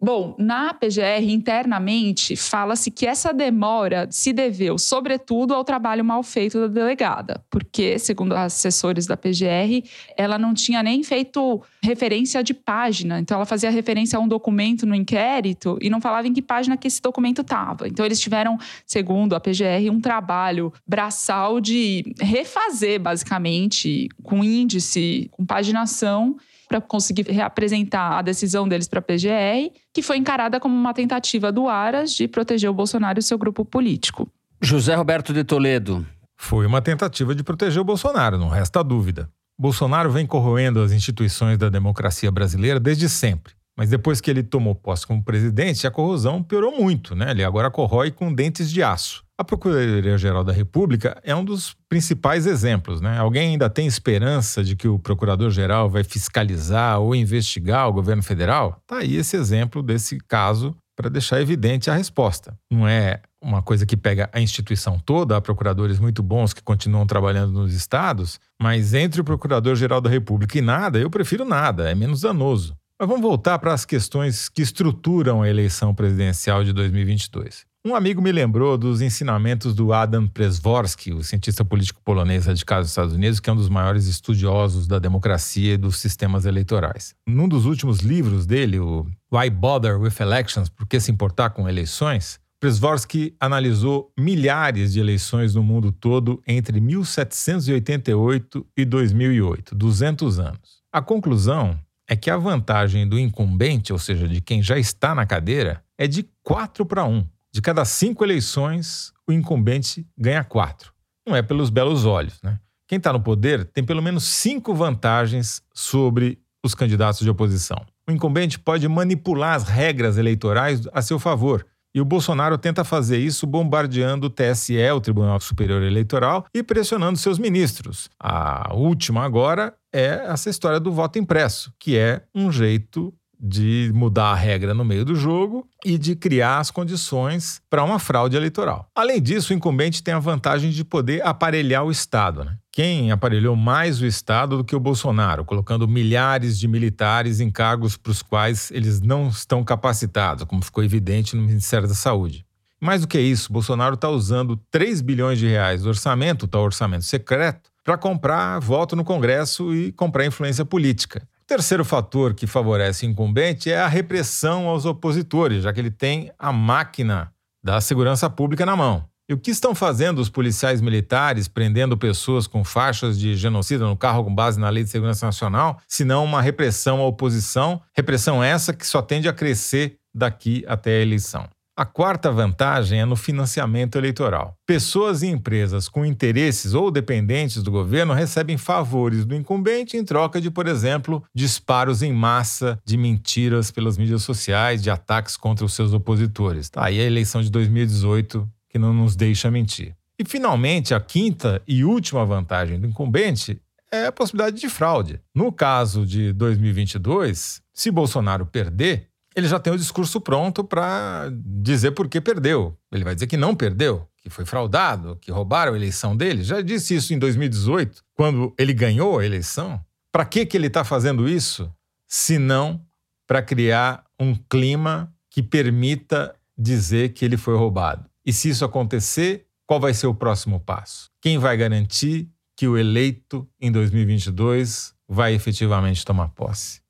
Bom, 0.01 0.37
na 0.39 0.73
PGR, 0.73 1.29
internamente, 1.29 2.37
fala-se 2.37 2.89
que 2.89 3.05
essa 3.05 3.33
demora 3.33 4.07
se 4.13 4.33
deveu, 4.33 4.79
sobretudo, 4.79 5.53
ao 5.53 5.65
trabalho 5.65 6.05
mal 6.05 6.23
feito 6.23 6.61
da 6.61 6.69
delegada, 6.69 7.45
porque, 7.51 7.99
segundo 7.99 8.33
assessores 8.33 9.09
da 9.09 9.17
PGR, 9.17 9.83
ela 10.17 10.39
não 10.39 10.55
tinha 10.55 10.85
nem 10.85 11.03
feito 11.03 11.61
referência 11.83 12.45
de 12.45 12.55
página. 12.55 13.19
Então, 13.19 13.35
ela 13.35 13.45
fazia 13.45 13.71
referência 13.71 14.17
a 14.17 14.23
um 14.23 14.29
documento 14.29 14.87
no 14.87 14.95
inquérito 14.95 15.77
e 15.83 15.91
não 15.91 16.01
falava 16.01 16.29
em 16.29 16.33
que 16.33 16.43
página 16.43 16.77
que 16.77 16.87
esse 16.87 17.03
documento 17.03 17.41
estava. 17.41 17.89
Então, 17.89 18.07
eles 18.07 18.21
tiveram, 18.21 18.57
segundo 18.87 19.35
a 19.35 19.41
PGR, 19.41 19.91
um 19.91 20.01
trabalho 20.01 20.73
braçal 20.87 21.61
de 21.61 22.15
refazer, 22.21 23.01
basicamente, 23.01 24.09
com 24.23 24.45
índice, 24.45 25.29
com 25.33 25.45
paginação 25.45 26.37
para 26.69 26.81
conseguir 26.81 27.27
reapresentar 27.31 28.19
a 28.19 28.23
decisão 28.23 28.69
deles 28.69 28.87
para 28.87 28.99
a 28.99 29.03
PGR, 29.03 29.73
que 29.93 30.03
foi 30.03 30.19
encarada 30.19 30.61
como 30.61 30.75
uma 30.75 30.93
tentativa 30.93 31.51
do 31.51 31.67
Aras 31.67 32.13
de 32.13 32.29
proteger 32.29 32.69
o 32.69 32.75
Bolsonaro 32.75 33.19
e 33.19 33.21
o 33.21 33.23
seu 33.23 33.39
grupo 33.39 33.65
político. 33.65 34.29
José 34.61 34.95
Roberto 34.95 35.33
de 35.33 35.43
Toledo. 35.45 36.07
Foi 36.37 36.67
uma 36.67 36.83
tentativa 36.83 37.35
de 37.35 37.43
proteger 37.43 37.81
o 37.81 37.85
Bolsonaro, 37.85 38.39
não 38.39 38.49
resta 38.49 38.85
dúvida. 38.85 39.29
Bolsonaro 39.59 40.11
vem 40.11 40.25
corroendo 40.27 40.81
as 40.81 40.93
instituições 40.93 41.59
da 41.59 41.69
democracia 41.69 42.31
brasileira 42.31 42.79
desde 42.79 43.09
sempre. 43.09 43.55
Mas 43.77 43.91
depois 43.91 44.21
que 44.21 44.29
ele 44.29 44.43
tomou 44.43 44.75
posse 44.75 45.07
como 45.07 45.23
presidente, 45.23 45.87
a 45.87 45.91
corrosão 45.91 46.43
piorou 46.43 46.77
muito, 46.77 47.15
né? 47.15 47.31
Ele 47.31 47.45
agora 47.45 47.71
corrói 47.71 48.11
com 48.11 48.33
dentes 48.33 48.71
de 48.71 48.83
aço. 48.83 49.25
A 49.41 49.45
Procuradoria-Geral 49.45 50.43
da 50.43 50.53
República 50.53 51.17
é 51.23 51.33
um 51.33 51.45
dos 51.45 51.77
principais 51.89 52.45
exemplos. 52.45 53.01
Né? 53.01 53.17
Alguém 53.17 53.51
ainda 53.51 53.71
tem 53.71 53.87
esperança 53.87 54.65
de 54.65 54.75
que 54.75 54.89
o 54.89 54.99
Procurador-Geral 54.99 55.89
vai 55.89 56.03
fiscalizar 56.03 56.99
ou 56.99 57.15
investigar 57.15 57.89
o 57.89 57.93
governo 57.93 58.21
federal? 58.21 58.81
Está 58.83 58.99
aí 58.99 59.15
esse 59.15 59.37
exemplo 59.37 59.81
desse 59.81 60.19
caso 60.27 60.75
para 60.97 61.09
deixar 61.09 61.41
evidente 61.41 61.89
a 61.89 61.95
resposta. 61.95 62.59
Não 62.69 62.89
é 62.89 63.21
uma 63.41 63.63
coisa 63.63 63.87
que 63.87 63.97
pega 63.97 64.29
a 64.33 64.41
instituição 64.41 64.99
toda, 64.99 65.37
há 65.37 65.41
procuradores 65.41 66.01
muito 66.01 66.21
bons 66.21 66.53
que 66.53 66.61
continuam 66.61 67.07
trabalhando 67.07 67.53
nos 67.53 67.73
estados, 67.73 68.41
mas 68.61 68.93
entre 68.93 69.21
o 69.21 69.25
Procurador-Geral 69.25 70.01
da 70.01 70.11
República 70.11 70.59
e 70.59 70.61
nada, 70.61 70.99
eu 70.99 71.09
prefiro 71.09 71.45
nada, 71.45 71.89
é 71.89 71.95
menos 71.95 72.23
danoso. 72.23 72.77
Mas 72.99 73.09
vamos 73.09 73.23
voltar 73.23 73.61
para 73.61 73.73
as 73.73 73.85
questões 73.85 74.49
que 74.49 74.63
estruturam 74.63 75.43
a 75.43 75.49
eleição 75.49 75.95
presidencial 75.95 76.65
de 76.65 76.73
2022. 76.73 77.69
Um 77.89 77.95
amigo 77.95 78.21
me 78.21 78.31
lembrou 78.31 78.77
dos 78.77 79.01
ensinamentos 79.01 79.75
do 79.75 79.95
Adam 79.95 80.29
Przeworski, 80.29 81.11
o 81.11 81.25
cientista 81.25 81.65
político 81.65 82.03
polonês 82.05 82.45
radicado 82.45 82.83
nos 82.83 82.91
Estados 82.91 83.15
Unidos, 83.15 83.41
que 83.41 83.49
é 83.49 83.53
um 83.55 83.57
dos 83.57 83.71
maiores 83.71 84.07
estudiosos 84.07 84.87
da 84.87 84.99
democracia 84.99 85.73
e 85.73 85.79
dos 85.79 85.97
sistemas 85.97 86.45
eleitorais. 86.45 87.15
Num 87.27 87.49
dos 87.49 87.65
últimos 87.65 88.01
livros 88.01 88.45
dele, 88.45 88.79
o 88.79 89.07
Why 89.33 89.49
Bother 89.49 89.99
with 89.99 90.13
Elections? 90.21 90.69
Por 90.69 90.87
que 90.87 91.01
se 91.01 91.11
importar 91.11 91.49
com 91.49 91.67
eleições? 91.67 92.39
Przeworski 92.61 93.35
analisou 93.41 94.13
milhares 94.19 94.93
de 94.93 95.01
eleições 95.01 95.55
no 95.55 95.63
mundo 95.63 95.91
todo 95.91 96.43
entre 96.47 96.83
1788 96.83 98.67
e 98.77 98.85
2008, 98.85 99.75
200 99.75 100.39
anos. 100.39 100.83
A 100.93 101.01
conclusão 101.01 101.81
é 102.07 102.15
que 102.15 102.31
a 102.31 102.37
vantagem 102.37 103.09
do 103.09 103.19
incumbente, 103.19 103.95
ou 103.95 103.99
seja, 103.99 104.29
de 104.29 104.43
quem 104.43 104.63
já 104.63 104.79
está 104.79 105.15
na 105.15 105.25
cadeira, 105.25 105.83
é 105.97 106.07
de 106.07 106.29
4 106.43 106.85
para 106.85 107.07
1. 107.07 107.25
De 107.53 107.63
cada 107.63 107.85
cinco 107.85 108.25
eleições, 108.25 109.13
o 109.27 109.33
incumbente 109.33 110.07
ganha 110.17 110.45
quatro. 110.45 110.93
Não 111.27 111.35
é 111.35 111.43
pelos 111.43 111.71
belos 111.71 112.05
olhos, 112.05 112.41
né? 112.43 112.59
Quem 112.87 112.97
está 112.97 113.13
no 113.13 113.21
poder 113.21 113.65
tem 113.67 113.85
pelo 113.85 114.03
menos 114.03 114.25
cinco 114.25 114.75
vantagens 114.75 115.63
sobre 115.75 116.39
os 116.65 116.75
candidatos 116.75 117.21
de 117.21 117.31
oposição. 117.31 117.85
O 118.09 118.13
incumbente 118.13 118.59
pode 118.59 118.89
manipular 118.89 119.55
as 119.55 119.65
regras 119.65 120.17
eleitorais 120.17 120.89
a 120.93 121.03
seu 121.03 121.19
favor. 121.19 121.67
E 121.95 122.01
o 122.01 122.05
Bolsonaro 122.05 122.57
tenta 122.57 122.85
fazer 122.85 123.19
isso 123.19 123.47
bombardeando 123.47 124.27
o 124.27 124.31
TSE, 124.31 124.91
o 124.91 125.01
Tribunal 125.01 125.41
Superior 125.41 125.83
Eleitoral, 125.83 126.47
e 126.55 126.63
pressionando 126.63 127.19
seus 127.19 127.39
ministros. 127.39 128.09
A 128.21 128.75
última 128.75 129.25
agora 129.25 129.75
é 129.93 130.23
essa 130.27 130.51
história 130.51 130.79
do 130.79 130.93
voto 130.93 131.19
impresso, 131.19 131.73
que 131.79 131.97
é 131.97 132.23
um 132.35 132.53
jeito 132.53 133.13
de 133.41 133.91
mudar 133.95 134.33
a 134.33 134.35
regra 134.35 134.75
no 134.75 134.85
meio 134.85 135.05
do 135.05 135.15
jogo 135.15 135.67
e 135.85 135.97
de 135.97 136.17
criar 136.17 136.59
as 136.59 136.71
condições 136.71 137.61
para 137.71 137.85
uma 137.85 137.99
fraude 137.99 138.37
eleitoral. 138.37 138.89
Além 138.95 139.23
disso, 139.23 139.53
o 139.53 139.57
incumbente 139.57 140.03
tem 140.03 140.15
a 140.15 140.19
vantagem 140.19 140.71
de 140.71 140.85
poder 140.85 141.25
aparelhar 141.25 141.85
o 141.85 141.91
Estado. 141.91 142.45
Né? 142.45 142.57
Quem 142.73 143.13
aparelhou 143.13 143.55
mais 143.55 144.01
o 144.01 144.07
Estado 144.07 144.57
do 144.57 144.65
que 144.65 144.75
o 144.75 144.81
Bolsonaro, 144.81 145.45
colocando 145.45 145.87
milhares 145.87 146.59
de 146.59 146.67
militares 146.67 147.41
em 147.41 147.51
cargos 147.51 147.97
para 147.97 148.11
os 148.11 148.23
quais 148.23 148.71
eles 148.71 149.01
não 149.01 149.29
estão 149.29 149.63
capacitados, 149.63 150.45
como 150.45 150.63
ficou 150.63 150.83
evidente 150.83 151.37
no 151.37 151.43
Ministério 151.43 151.87
da 151.87 151.95
Saúde. 151.95 152.45
Mais 152.81 153.01
do 153.01 153.09
que 153.09 153.19
isso, 153.19 153.53
Bolsonaro 153.53 153.95
está 153.95 154.09
usando 154.09 154.57
3 154.71 155.01
bilhões 155.01 155.39
de 155.39 155.49
reais 155.49 155.83
do 155.83 155.89
orçamento, 155.89 156.47
tal 156.47 156.63
orçamento 156.63 157.05
secreto, 157.05 157.69
para 157.83 157.99
comprar 157.99 158.61
voto 158.61 158.95
no 158.95 159.05
Congresso 159.05 159.75
e 159.75 159.91
comprar 159.93 160.27
influência 160.27 160.65
política. 160.65 161.27
Terceiro 161.49 161.83
fator 161.83 162.35
que 162.35 162.47
favorece 162.47 163.07
o 163.07 163.09
incumbente 163.09 163.71
é 163.73 163.81
a 163.81 163.89
repressão 163.89 164.69
aos 164.69 164.85
opositores, 164.85 165.63
já 165.63 165.73
que 165.73 165.81
ele 165.81 165.91
tem 165.91 166.31
a 166.39 166.53
máquina 166.53 167.33
da 167.65 167.81
segurança 167.81 168.29
pública 168.29 168.67
na 168.67 168.77
mão. 168.77 169.09
E 169.27 169.33
o 169.33 169.39
que 169.39 169.51
estão 169.51 169.75
fazendo 169.75 170.19
os 170.19 170.29
policiais 170.29 170.83
militares 170.83 171.49
prendendo 171.49 171.97
pessoas 171.97 172.47
com 172.47 172.63
faixas 172.63 173.19
de 173.19 173.35
genocida 173.35 173.87
no 173.87 173.97
carro 173.97 174.25
com 174.25 174.35
base 174.35 174.61
na 174.61 174.69
Lei 174.69 174.85
de 174.85 174.91
Segurança 174.91 175.25
Nacional, 175.25 175.81
se 175.89 176.05
não 176.05 176.23
uma 176.23 176.43
repressão 176.43 177.01
à 177.01 177.07
oposição, 177.07 177.81
repressão 177.95 178.45
essa 178.45 178.75
que 178.75 178.87
só 178.87 179.01
tende 179.01 179.27
a 179.27 179.33
crescer 179.33 179.97
daqui 180.15 180.63
até 180.69 180.99
a 180.99 181.03
eleição. 181.03 181.49
A 181.79 181.85
quarta 181.85 182.33
vantagem 182.33 182.99
é 182.99 183.05
no 183.05 183.15
financiamento 183.15 183.97
eleitoral. 183.97 184.57
Pessoas 184.67 185.23
e 185.23 185.29
empresas 185.29 185.89
com 185.89 186.05
interesses 186.05 186.75
ou 186.75 186.91
dependentes 186.91 187.63
do 187.63 187.71
governo 187.71 188.13
recebem 188.13 188.59
favores 188.59 189.25
do 189.25 189.33
incumbente 189.33 189.97
em 189.97 190.05
troca 190.05 190.41
de, 190.41 190.51
por 190.51 190.67
exemplo, 190.67 191.23
disparos 191.33 192.03
em 192.03 192.13
massa 192.13 192.81
de 192.85 192.97
mentiras 192.97 193.71
pelas 193.71 193.97
mídias 193.97 194.23
sociais, 194.23 194.83
de 194.83 194.91
ataques 194.91 195.37
contra 195.37 195.65
os 195.65 195.73
seus 195.73 195.93
opositores. 195.93 196.69
Tá 196.69 196.85
aí 196.85 196.99
a 196.99 197.05
eleição 197.05 197.41
de 197.41 197.49
2018 197.49 198.45
que 198.69 198.77
não 198.77 198.93
nos 198.93 199.15
deixa 199.15 199.49
mentir. 199.49 199.95
E, 200.19 200.25
finalmente, 200.25 200.95
a 200.95 200.99
quinta 200.99 201.63
e 201.65 201.85
última 201.85 202.27
vantagem 202.27 202.81
do 202.81 202.89
incumbente 202.89 203.63
é 203.93 204.07
a 204.07 204.13
possibilidade 204.13 204.61
de 204.61 204.69
fraude. 204.69 205.21
No 205.33 205.53
caso 205.53 206.05
de 206.05 206.33
2022, 206.33 207.63
se 207.73 207.91
Bolsonaro 207.93 208.47
perder, 208.47 209.08
ele 209.39 209.49
já 209.49 209.59
tem 209.61 209.73
o 209.73 209.79
discurso 209.79 210.21
pronto 210.21 210.65
para 210.65 211.31
dizer 211.33 211.93
por 211.93 212.09
que 212.09 212.21
perdeu. 212.21 212.77
Ele 212.91 213.05
vai 213.05 213.15
dizer 213.15 213.29
que 213.29 213.37
não 213.37 213.55
perdeu, 213.55 214.07
que 214.17 214.29
foi 214.29 214.45
fraudado, 214.45 215.17
que 215.21 215.31
roubaram 215.31 215.75
a 215.75 215.77
eleição 215.77 216.17
dele. 216.17 216.43
Já 216.43 216.61
disse 216.61 216.97
isso 216.97 217.15
em 217.15 217.19
2018, 217.19 218.03
quando 218.15 218.53
ele 218.59 218.75
ganhou 218.75 219.19
a 219.19 219.25
eleição. 219.25 219.81
Para 220.11 220.25
que, 220.25 220.45
que 220.45 220.57
ele 220.57 220.67
está 220.67 220.83
fazendo 220.83 221.29
isso? 221.29 221.73
Se 222.07 222.37
não 222.37 222.85
para 223.29 223.41
criar 223.41 224.05
um 224.19 224.35
clima 224.35 225.15
que 225.31 225.43
permita 225.43 226.35
dizer 226.57 227.13
que 227.13 227.25
ele 227.25 227.37
foi 227.37 227.55
roubado. 227.55 228.11
E 228.27 228.33
se 228.33 228.49
isso 228.49 228.65
acontecer, 228.65 229.47
qual 229.67 229.79
vai 229.79 229.95
ser 229.95 230.09
o 230.09 230.15
próximo 230.15 230.59
passo? 230.59 231.11
Quem 231.21 231.39
vai 231.39 231.57
garantir 231.57 232.29
que 232.57 232.67
o 232.67 232.77
eleito 232.77 233.49
em 233.61 233.71
2022 233.71 234.95
vai 235.09 235.35
efetivamente 235.35 236.05
tomar 236.05 236.31
posse? 236.31 236.81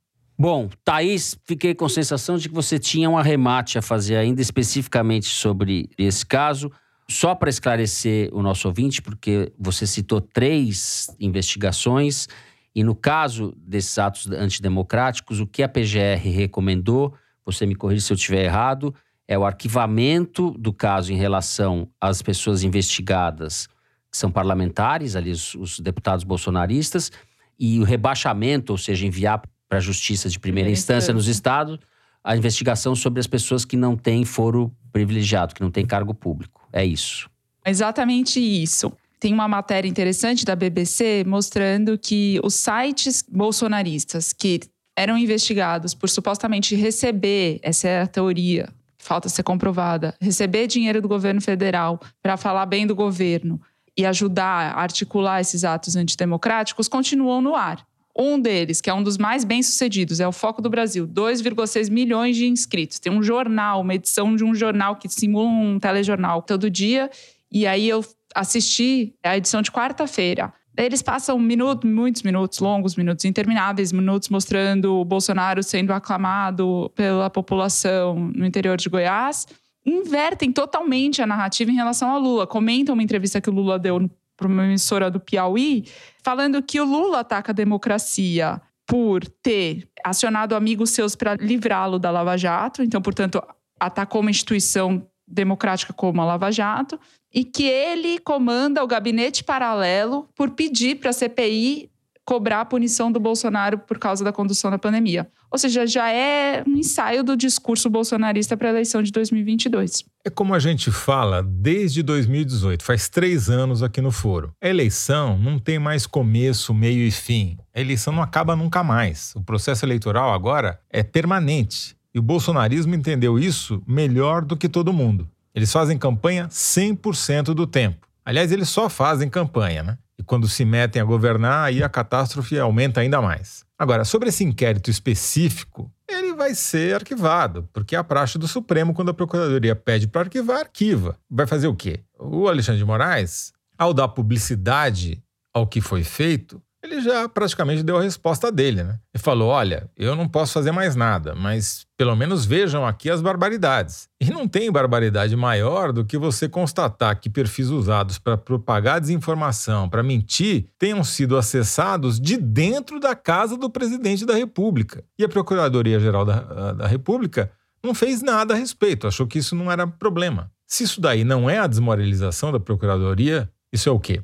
Bom, 0.40 0.68
Thaís, 0.84 1.36
fiquei 1.44 1.74
com 1.74 1.84
a 1.84 1.88
sensação 1.88 2.38
de 2.38 2.48
que 2.48 2.54
você 2.54 2.78
tinha 2.78 3.10
um 3.10 3.18
arremate 3.18 3.76
a 3.76 3.82
fazer 3.82 4.14
ainda 4.14 4.40
especificamente 4.40 5.26
sobre 5.26 5.90
esse 5.98 6.24
caso. 6.24 6.70
Só 7.10 7.34
para 7.34 7.50
esclarecer 7.50 8.30
o 8.32 8.40
nosso 8.40 8.68
ouvinte, 8.68 9.02
porque 9.02 9.52
você 9.58 9.84
citou 9.84 10.20
três 10.20 11.08
investigações, 11.18 12.28
e 12.72 12.84
no 12.84 12.94
caso 12.94 13.52
desses 13.56 13.98
atos 13.98 14.30
antidemocráticos, 14.30 15.40
o 15.40 15.46
que 15.46 15.60
a 15.60 15.68
PGR 15.68 16.30
recomendou, 16.32 17.14
você 17.44 17.66
me 17.66 17.74
corrija 17.74 18.06
se 18.06 18.12
eu 18.12 18.16
estiver 18.16 18.44
errado, 18.44 18.94
é 19.26 19.36
o 19.36 19.44
arquivamento 19.44 20.52
do 20.52 20.72
caso 20.72 21.12
em 21.12 21.16
relação 21.16 21.90
às 22.00 22.22
pessoas 22.22 22.62
investigadas, 22.62 23.66
que 24.08 24.16
são 24.16 24.30
parlamentares, 24.30 25.16
ali 25.16 25.32
os, 25.32 25.56
os 25.56 25.80
deputados 25.80 26.22
bolsonaristas, 26.22 27.10
e 27.58 27.80
o 27.80 27.82
rebaixamento, 27.82 28.70
ou 28.70 28.78
seja, 28.78 29.04
enviar 29.04 29.42
para 29.68 29.78
a 29.78 29.80
justiça 29.80 30.28
de 30.28 30.38
primeira, 30.38 30.70
instância, 30.70 31.12
instância 31.12 31.14
nos 31.14 31.28
estados 31.28 31.78
a 32.22 32.36
investigação 32.36 32.94
sobre 32.94 33.20
as 33.20 33.26
pessoas 33.26 33.64
que 33.64 33.76
não 33.76 33.96
têm 33.96 34.24
foro 34.24 34.70
privilegiado, 34.92 35.54
que 35.54 35.62
não 35.62 35.70
têm 35.70 35.86
cargo 35.86 36.12
público. 36.12 36.68
É 36.72 36.84
isso. 36.84 37.30
Exatamente 37.64 38.38
isso. 38.38 38.92
Tem 39.20 39.32
uma 39.32 39.48
matéria 39.48 39.88
interessante 39.88 40.44
da 40.44 40.54
BBC 40.54 41.24
mostrando 41.26 41.98
que 41.98 42.40
os 42.44 42.54
sites 42.54 43.24
bolsonaristas 43.26 44.32
que 44.32 44.60
eram 44.96 45.16
investigados 45.16 45.94
por 45.94 46.08
supostamente 46.08 46.74
receber, 46.74 47.60
essa 47.62 47.88
é 47.88 48.02
a 48.02 48.06
teoria, 48.06 48.68
falta 48.98 49.28
ser 49.28 49.42
comprovada, 49.42 50.14
receber 50.20 50.66
dinheiro 50.66 51.00
do 51.00 51.08
governo 51.08 51.40
federal 51.40 52.00
para 52.22 52.36
falar 52.36 52.66
bem 52.66 52.86
do 52.86 52.94
governo 52.94 53.60
e 53.96 54.04
ajudar 54.04 54.74
a 54.74 54.80
articular 54.80 55.40
esses 55.40 55.64
atos 55.64 55.96
antidemocráticos, 55.96 56.88
continuam 56.88 57.40
no 57.40 57.56
ar. 57.56 57.87
Um 58.20 58.40
deles, 58.40 58.80
que 58.80 58.90
é 58.90 58.94
um 58.94 59.02
dos 59.02 59.16
mais 59.16 59.44
bem-sucedidos, 59.44 60.18
é 60.18 60.26
o 60.26 60.32
Foco 60.32 60.60
do 60.60 60.68
Brasil, 60.68 61.06
2,6 61.06 61.88
milhões 61.88 62.36
de 62.36 62.48
inscritos. 62.48 62.98
Tem 62.98 63.12
um 63.12 63.22
jornal, 63.22 63.82
uma 63.82 63.94
edição 63.94 64.34
de 64.34 64.42
um 64.42 64.52
jornal 64.56 64.96
que 64.96 65.08
simula 65.08 65.48
um 65.48 65.78
telejornal 65.78 66.42
todo 66.42 66.68
dia. 66.68 67.08
E 67.50 67.64
aí 67.64 67.88
eu 67.88 68.04
assisti 68.34 69.14
a 69.22 69.36
edição 69.36 69.62
de 69.62 69.70
quarta-feira. 69.70 70.52
Eles 70.76 71.00
passam 71.00 71.36
um 71.36 71.40
minuto, 71.40 71.86
muitos 71.86 72.22
minutos, 72.22 72.58
longos 72.58 72.96
minutos, 72.96 73.24
intermináveis 73.24 73.92
minutos, 73.92 74.28
mostrando 74.28 74.94
o 74.94 75.04
Bolsonaro 75.04 75.62
sendo 75.62 75.92
aclamado 75.92 76.90
pela 76.96 77.30
população 77.30 78.30
no 78.34 78.44
interior 78.44 78.76
de 78.76 78.88
Goiás. 78.88 79.46
Invertem 79.86 80.52
totalmente 80.52 81.22
a 81.22 81.26
narrativa 81.26 81.70
em 81.70 81.74
relação 81.74 82.10
a 82.12 82.18
Lula. 82.18 82.46
Comentam 82.46 82.94
uma 82.94 83.02
entrevista 83.02 83.40
que 83.40 83.48
o 83.48 83.52
Lula 83.52 83.78
deu 83.78 84.08
para 84.38 84.46
uma 84.46 84.64
emissora 84.64 85.10
do 85.10 85.18
Piauí, 85.18 85.84
falando 86.22 86.62
que 86.62 86.80
o 86.80 86.84
Lula 86.84 87.20
ataca 87.20 87.50
a 87.50 87.54
democracia 87.54 88.62
por 88.86 89.26
ter 89.26 89.86
acionado 90.02 90.54
amigos 90.54 90.90
seus 90.90 91.16
para 91.16 91.34
livrá-lo 91.34 91.98
da 91.98 92.10
Lava 92.10 92.38
Jato, 92.38 92.82
então, 92.82 93.02
portanto, 93.02 93.42
atacou 93.78 94.22
uma 94.22 94.30
instituição 94.30 95.06
democrática 95.26 95.92
como 95.92 96.22
a 96.22 96.24
Lava 96.24 96.50
Jato, 96.50 96.98
e 97.34 97.44
que 97.44 97.64
ele 97.64 98.18
comanda 98.20 98.82
o 98.82 98.86
gabinete 98.86 99.44
paralelo 99.44 100.28
por 100.34 100.52
pedir 100.52 100.98
para 100.98 101.10
a 101.10 101.12
CPI 101.12 101.90
cobrar 102.28 102.60
a 102.60 102.64
punição 102.66 103.10
do 103.10 103.18
Bolsonaro 103.18 103.78
por 103.78 103.98
causa 103.98 104.22
da 104.22 104.30
condução 104.30 104.70
da 104.70 104.78
pandemia. 104.78 105.26
Ou 105.50 105.56
seja, 105.56 105.86
já 105.86 106.12
é 106.12 106.62
um 106.68 106.76
ensaio 106.76 107.24
do 107.24 107.34
discurso 107.34 107.88
bolsonarista 107.88 108.54
para 108.54 108.68
a 108.68 108.70
eleição 108.70 109.02
de 109.02 109.10
2022. 109.10 110.04
É 110.22 110.28
como 110.28 110.52
a 110.52 110.58
gente 110.58 110.90
fala 110.90 111.42
desde 111.42 112.02
2018, 112.02 112.84
faz 112.84 113.08
três 113.08 113.48
anos 113.48 113.82
aqui 113.82 114.02
no 114.02 114.10
Foro. 114.10 114.52
A 114.62 114.68
eleição 114.68 115.38
não 115.38 115.58
tem 115.58 115.78
mais 115.78 116.06
começo, 116.06 116.74
meio 116.74 117.00
e 117.00 117.10
fim. 117.10 117.56
A 117.74 117.80
eleição 117.80 118.12
não 118.12 118.22
acaba 118.22 118.54
nunca 118.54 118.84
mais. 118.84 119.32
O 119.34 119.42
processo 119.42 119.86
eleitoral 119.86 120.34
agora 120.34 120.78
é 120.90 121.02
permanente. 121.02 121.96
E 122.14 122.18
o 122.18 122.22
bolsonarismo 122.22 122.94
entendeu 122.94 123.38
isso 123.38 123.82
melhor 123.86 124.44
do 124.44 124.54
que 124.54 124.68
todo 124.68 124.92
mundo. 124.92 125.26
Eles 125.54 125.72
fazem 125.72 125.96
campanha 125.96 126.46
100% 126.48 127.54
do 127.54 127.66
tempo. 127.66 128.06
Aliás, 128.22 128.52
eles 128.52 128.68
só 128.68 128.90
fazem 128.90 129.30
campanha, 129.30 129.82
né? 129.82 129.98
E 130.18 130.22
quando 130.22 130.48
se 130.48 130.64
metem 130.64 131.00
a 131.00 131.04
governar, 131.04 131.66
aí 131.66 131.82
a 131.82 131.88
catástrofe 131.88 132.58
aumenta 132.58 133.00
ainda 133.00 133.22
mais. 133.22 133.64
Agora, 133.78 134.04
sobre 134.04 134.30
esse 134.30 134.42
inquérito 134.42 134.90
específico, 134.90 135.90
ele 136.08 136.34
vai 136.34 136.54
ser 136.54 136.96
arquivado, 136.96 137.68
porque 137.72 137.94
é 137.94 137.98
a 137.98 138.04
praxe 138.04 138.36
do 138.36 138.48
Supremo, 138.48 138.92
quando 138.92 139.10
a 139.10 139.14
Procuradoria 139.14 139.76
pede 139.76 140.08
para 140.08 140.22
arquivar, 140.22 140.60
arquiva. 140.60 141.16
Vai 141.30 141.46
fazer 141.46 141.68
o 141.68 141.76
quê? 141.76 142.00
O 142.18 142.48
Alexandre 142.48 142.80
de 142.80 142.84
Moraes, 142.84 143.52
ao 143.78 143.94
dar 143.94 144.08
publicidade 144.08 145.22
ao 145.54 145.66
que 145.66 145.80
foi 145.80 146.02
feito, 146.02 146.60
ele 146.82 147.00
já 147.00 147.28
praticamente 147.28 147.82
deu 147.82 147.96
a 147.96 148.02
resposta 148.02 148.52
dele, 148.52 148.84
né? 148.84 148.98
Ele 149.12 149.22
falou: 149.22 149.48
olha, 149.48 149.90
eu 149.96 150.14
não 150.14 150.28
posso 150.28 150.52
fazer 150.52 150.70
mais 150.70 150.94
nada, 150.94 151.34
mas 151.34 151.86
pelo 151.96 152.14
menos 152.14 152.44
vejam 152.44 152.86
aqui 152.86 153.10
as 153.10 153.20
barbaridades. 153.20 154.08
E 154.20 154.30
não 154.30 154.46
tem 154.46 154.70
barbaridade 154.70 155.34
maior 155.34 155.92
do 155.92 156.04
que 156.04 156.16
você 156.16 156.48
constatar 156.48 157.18
que 157.20 157.28
perfis 157.28 157.68
usados 157.68 158.18
para 158.18 158.36
propagar 158.36 159.00
desinformação, 159.00 159.88
para 159.88 160.02
mentir, 160.02 160.68
tenham 160.78 161.02
sido 161.02 161.36
acessados 161.36 162.20
de 162.20 162.36
dentro 162.36 163.00
da 163.00 163.14
casa 163.16 163.56
do 163.56 163.68
presidente 163.68 164.24
da 164.24 164.34
República. 164.34 165.04
E 165.18 165.24
a 165.24 165.28
Procuradoria-Geral 165.28 166.24
da, 166.24 166.72
da 166.72 166.86
República 166.86 167.50
não 167.82 167.94
fez 167.94 168.22
nada 168.22 168.54
a 168.54 168.56
respeito, 168.56 169.06
achou 169.06 169.26
que 169.26 169.38
isso 169.38 169.56
não 169.56 169.70
era 169.70 169.86
problema. 169.86 170.50
Se 170.66 170.84
isso 170.84 171.00
daí 171.00 171.24
não 171.24 171.48
é 171.48 171.58
a 171.58 171.66
desmoralização 171.66 172.52
da 172.52 172.60
Procuradoria, 172.60 173.50
isso 173.72 173.88
é 173.88 173.92
o 173.92 173.98
quê? 173.98 174.22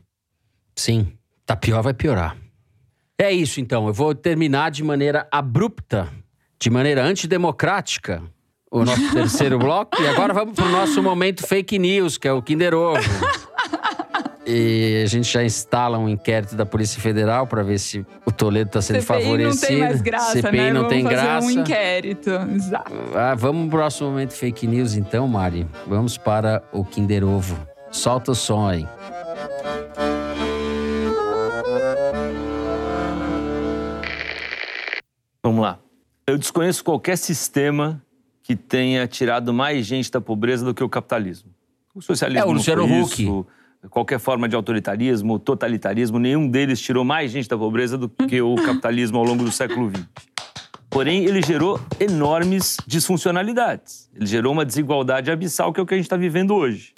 Sim, 0.77 1.13
tá 1.47 1.57
pior, 1.57 1.83
vai 1.83 1.95
piorar. 1.95 2.44
É 3.19 3.31
isso 3.31 3.61
então, 3.61 3.87
eu 3.87 3.93
vou 3.93 4.15
terminar 4.15 4.71
de 4.71 4.83
maneira 4.83 5.27
abrupta, 5.31 6.09
de 6.61 6.69
maneira 6.69 7.05
antidemocrática, 7.05 8.23
o 8.71 8.85
nosso 8.85 9.09
terceiro 9.15 9.59
bloco. 9.59 10.01
E 10.03 10.07
agora 10.09 10.35
vamos 10.35 10.55
para 10.55 10.65
o 10.65 10.71
nosso 10.71 11.03
momento 11.03 11.47
fake 11.47 11.79
news, 11.79 12.19
que 12.19 12.27
é 12.27 12.33
o 12.33 12.43
Kinder 12.43 12.75
Ovo. 12.75 13.01
E 14.47 15.01
a 15.03 15.07
gente 15.07 15.33
já 15.33 15.43
instala 15.43 15.97
um 15.97 16.07
inquérito 16.09 16.55
da 16.55 16.67
Polícia 16.67 17.01
Federal 17.01 17.47
para 17.47 17.63
ver 17.63 17.79
se 17.79 18.05
o 18.27 18.33
Toledo 18.33 18.69
está 18.69 18.83
sendo 18.83 19.01
CPI 19.01 19.07
favorecido. 19.07 19.53
não 19.53 19.69
tem 19.69 19.79
mais 19.79 20.03
graça, 20.03 20.33
CPI 20.33 20.57
né? 20.57 20.73
não 20.73 20.83
vamos 20.83 20.89
tem 20.95 21.03
fazer 21.05 21.15
graça. 21.17 21.47
um 21.47 21.51
inquérito, 21.51 22.31
exato. 22.55 22.93
Ah, 23.15 23.35
vamos 23.35 23.69
pro 23.71 23.79
próximo 23.79 24.11
momento 24.11 24.35
fake 24.35 24.67
news 24.67 24.95
então, 24.97 25.27
Mari. 25.27 25.67
Vamos 25.87 26.19
para 26.19 26.63
o 26.73 26.85
Kinder 26.85 27.25
Ovo. 27.25 27.57
Solta 27.91 28.33
o 28.33 28.35
som 28.35 28.69
aí. 28.69 28.87
Vamos 35.45 35.61
lá. 35.61 35.79
Eu 36.27 36.39
desconheço 36.39 36.83
qualquer 36.83 37.19
sistema 37.19 38.03
que 38.43 38.57
tenha 38.57 39.07
tirado 39.07 39.53
mais 39.53 39.85
gente 39.85 40.11
da 40.11 40.19
pobreza 40.19 40.65
do 40.65 40.73
que 40.73 40.83
o 40.83 40.89
capitalismo. 40.89 41.51
O 41.95 42.01
socialismo 42.01 42.49
É, 42.49 42.51
o 42.51 42.53
Luciano 42.55 42.85
Huck. 42.85 43.23
isso. 43.23 43.47
Qualquer 43.91 44.19
forma 44.19 44.49
de 44.49 44.57
autoritarismo, 44.57 45.39
totalitarismo, 45.39 46.19
nenhum 46.19 46.49
deles 46.49 46.81
tirou 46.81 47.05
mais 47.05 47.31
gente 47.31 47.47
da 47.47 47.59
pobreza 47.59 47.99
do 47.99 48.09
que 48.09 48.41
o 48.41 48.55
capitalismo 48.55 49.19
ao 49.19 49.25
longo 49.25 49.45
do 49.45 49.53
século 49.53 49.91
XX. 49.91 50.07
Porém, 50.89 51.27
ele 51.27 51.43
gerou 51.43 51.79
enormes 52.01 52.79
disfuncionalidades. 52.87 54.09
Ele 54.15 54.25
gerou 54.25 54.51
uma 54.51 54.65
desigualdade 54.65 55.31
abissal, 55.31 55.75
que 55.75 55.81
é 55.81 55.83
o 55.83 55.87
que 55.87 55.93
a 55.93 55.97
gente 55.99 56.07
está 56.07 56.17
vivendo 56.17 56.55
hoje. 56.55 56.95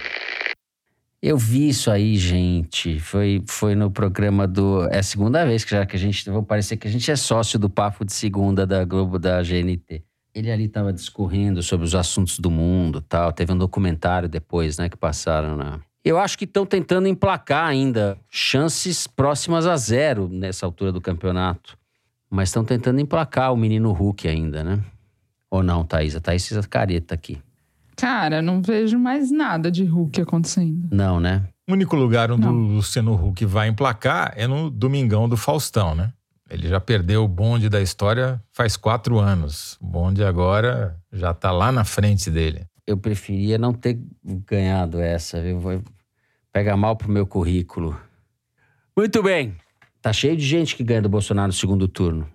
Eu 1.23 1.39
vi 1.39 1.69
isso 1.69 1.91
aí, 1.91 2.17
gente. 2.17 3.01
Foi, 3.01 3.43
foi 3.47 3.75
no 3.75 3.91
programa 3.91 4.47
do. 4.47 4.85
É 4.91 4.99
a 4.99 5.03
segunda 5.03 5.45
vez 5.45 5.65
que 5.65 5.71
já 5.71 5.87
que 5.87 5.97
a 5.97 5.99
gente. 5.99 6.29
Vou 6.31 6.43
parecer 6.43 6.77
que 6.77 6.87
a 6.87 6.91
gente 6.91 7.11
é 7.11 7.17
sócio 7.17 7.59
do 7.59 7.71
Papo 7.71 8.05
de 8.05 8.13
Segunda 8.13 8.67
da 8.67 8.85
Globo 8.85 9.19
da 9.19 9.43
GNT. 9.43 10.05
Ele 10.35 10.51
ali 10.51 10.65
estava 10.67 10.93
discorrendo 10.93 11.63
sobre 11.63 11.87
os 11.87 11.95
assuntos 11.95 12.39
do 12.39 12.51
mundo 12.51 13.01
tal. 13.01 13.33
Teve 13.33 13.53
um 13.53 13.59
documentário 13.59 14.29
depois, 14.29 14.77
né, 14.77 14.89
que 14.89 14.97
passaram 14.97 15.57
na. 15.57 15.81
Eu 16.05 16.19
acho 16.19 16.37
que 16.39 16.45
estão 16.45 16.67
tentando 16.67 17.09
emplacar 17.09 17.67
ainda 17.67 18.19
chances 18.29 19.07
próximas 19.07 19.67
a 19.67 19.77
zero 19.77 20.29
nessa 20.29 20.67
altura 20.67 20.93
do 20.93 21.01
campeonato. 21.01 21.77
Mas 22.31 22.51
estão 22.51 22.65
tentando 22.65 23.01
emplacar 23.01 23.53
o 23.53 23.57
menino 23.57 23.91
Hulk 23.93 24.29
ainda, 24.29 24.63
né? 24.63 24.85
Ou 25.51 25.63
não, 25.63 25.85
Thaís? 25.85 26.15
A 26.15 26.21
Thaís 26.21 26.53
a 26.53 26.63
careta 26.63 27.15
aqui. 27.15 27.41
Cara, 27.97 28.43
não 28.43 28.61
vejo 28.61 28.99
mais 28.99 29.31
nada 29.31 29.71
de 29.71 29.85
Hulk 29.85 30.21
acontecendo. 30.21 30.89
Não, 30.93 31.19
né? 31.19 31.45
O 31.69 31.73
único 31.73 31.97
lugar 31.97 32.31
onde 32.31 32.43
Não. 32.47 32.53
o 32.55 32.75
Luciano 32.77 33.15
Huck 33.15 33.45
vai 33.45 33.69
emplacar 33.69 34.33
é 34.37 34.47
no 34.47 34.71
Domingão 34.71 35.29
do 35.29 35.37
Faustão, 35.37 35.95
né? 35.95 36.13
Ele 36.49 36.69
já 36.69 36.79
perdeu 36.79 37.25
o 37.25 37.29
bonde 37.29 37.69
da 37.69 37.81
história 37.81 38.41
faz 38.53 38.77
quatro 38.77 39.19
anos. 39.19 39.77
O 39.81 39.87
bonde 39.87 40.23
agora 40.23 40.97
já 41.13 41.35
tá 41.35 41.51
lá 41.51 41.73
na 41.73 41.85
frente 41.85 42.31
dele. 42.31 42.67
Eu 42.87 42.97
preferia 42.97 43.59
não 43.59 43.73
ter 43.73 43.99
ganhado 44.25 45.01
essa, 45.01 45.43
viu? 45.43 45.59
Vai- 45.59 45.83
Pega 46.53 46.77
mal 46.77 46.95
pro 46.97 47.11
meu 47.11 47.27
currículo. 47.27 47.99
Muito 48.97 49.23
bem. 49.23 49.57
Tá 50.01 50.13
cheio 50.13 50.37
de 50.37 50.47
gente 50.47 50.77
que 50.77 50.85
ganha 50.85 51.03
do 51.03 51.09
Bolsonaro 51.09 51.49
no 51.49 51.53
segundo 51.53 51.89
turno. 51.89 52.29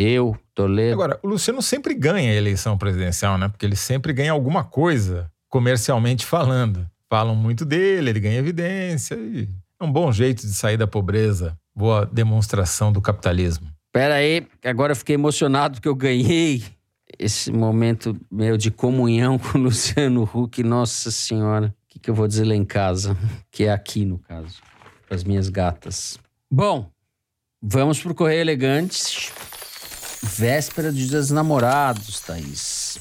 Eu, 0.00 0.38
Toledo. 0.54 0.92
Agora, 0.92 1.18
o 1.24 1.26
Luciano 1.26 1.60
sempre 1.60 1.92
ganha 1.92 2.30
a 2.30 2.34
eleição 2.36 2.78
presidencial, 2.78 3.36
né? 3.36 3.48
Porque 3.48 3.66
ele 3.66 3.74
sempre 3.74 4.12
ganha 4.12 4.30
alguma 4.30 4.62
coisa, 4.62 5.28
comercialmente 5.48 6.24
falando. 6.24 6.88
Falam 7.10 7.34
muito 7.34 7.64
dele, 7.64 8.10
ele 8.10 8.20
ganha 8.20 8.38
evidência. 8.38 9.16
E 9.16 9.48
é 9.80 9.84
um 9.84 9.90
bom 9.90 10.12
jeito 10.12 10.46
de 10.46 10.54
sair 10.54 10.76
da 10.76 10.86
pobreza. 10.86 11.58
Boa 11.74 12.06
demonstração 12.06 12.92
do 12.92 13.00
capitalismo. 13.00 13.66
Pera 13.92 14.14
aí, 14.14 14.46
agora 14.64 14.92
eu 14.92 14.96
fiquei 14.96 15.16
emocionado 15.16 15.74
porque 15.74 15.88
eu 15.88 15.96
ganhei 15.96 16.62
esse 17.18 17.50
momento 17.50 18.16
meu 18.30 18.56
de 18.56 18.70
comunhão 18.70 19.36
com 19.36 19.58
o 19.58 19.62
Luciano 19.62 20.22
Huck. 20.32 20.62
Nossa 20.62 21.10
Senhora, 21.10 21.74
o 21.86 21.88
que, 21.88 21.98
que 21.98 22.08
eu 22.08 22.14
vou 22.14 22.28
dizer 22.28 22.44
lá 22.44 22.54
em 22.54 22.64
casa? 22.64 23.16
Que 23.50 23.64
é 23.64 23.72
aqui, 23.72 24.04
no 24.04 24.20
caso, 24.20 24.62
para 25.08 25.16
as 25.16 25.24
minhas 25.24 25.48
gatas. 25.48 26.16
Bom, 26.48 26.88
vamos 27.60 28.00
pro 28.00 28.14
Correio 28.14 28.42
Elegante. 28.42 29.32
Véspera 30.38 30.92
dos 30.92 31.00
Dias 31.00 31.10
dos 31.26 31.30
Namorados, 31.32 32.20
Thaís. 32.20 32.96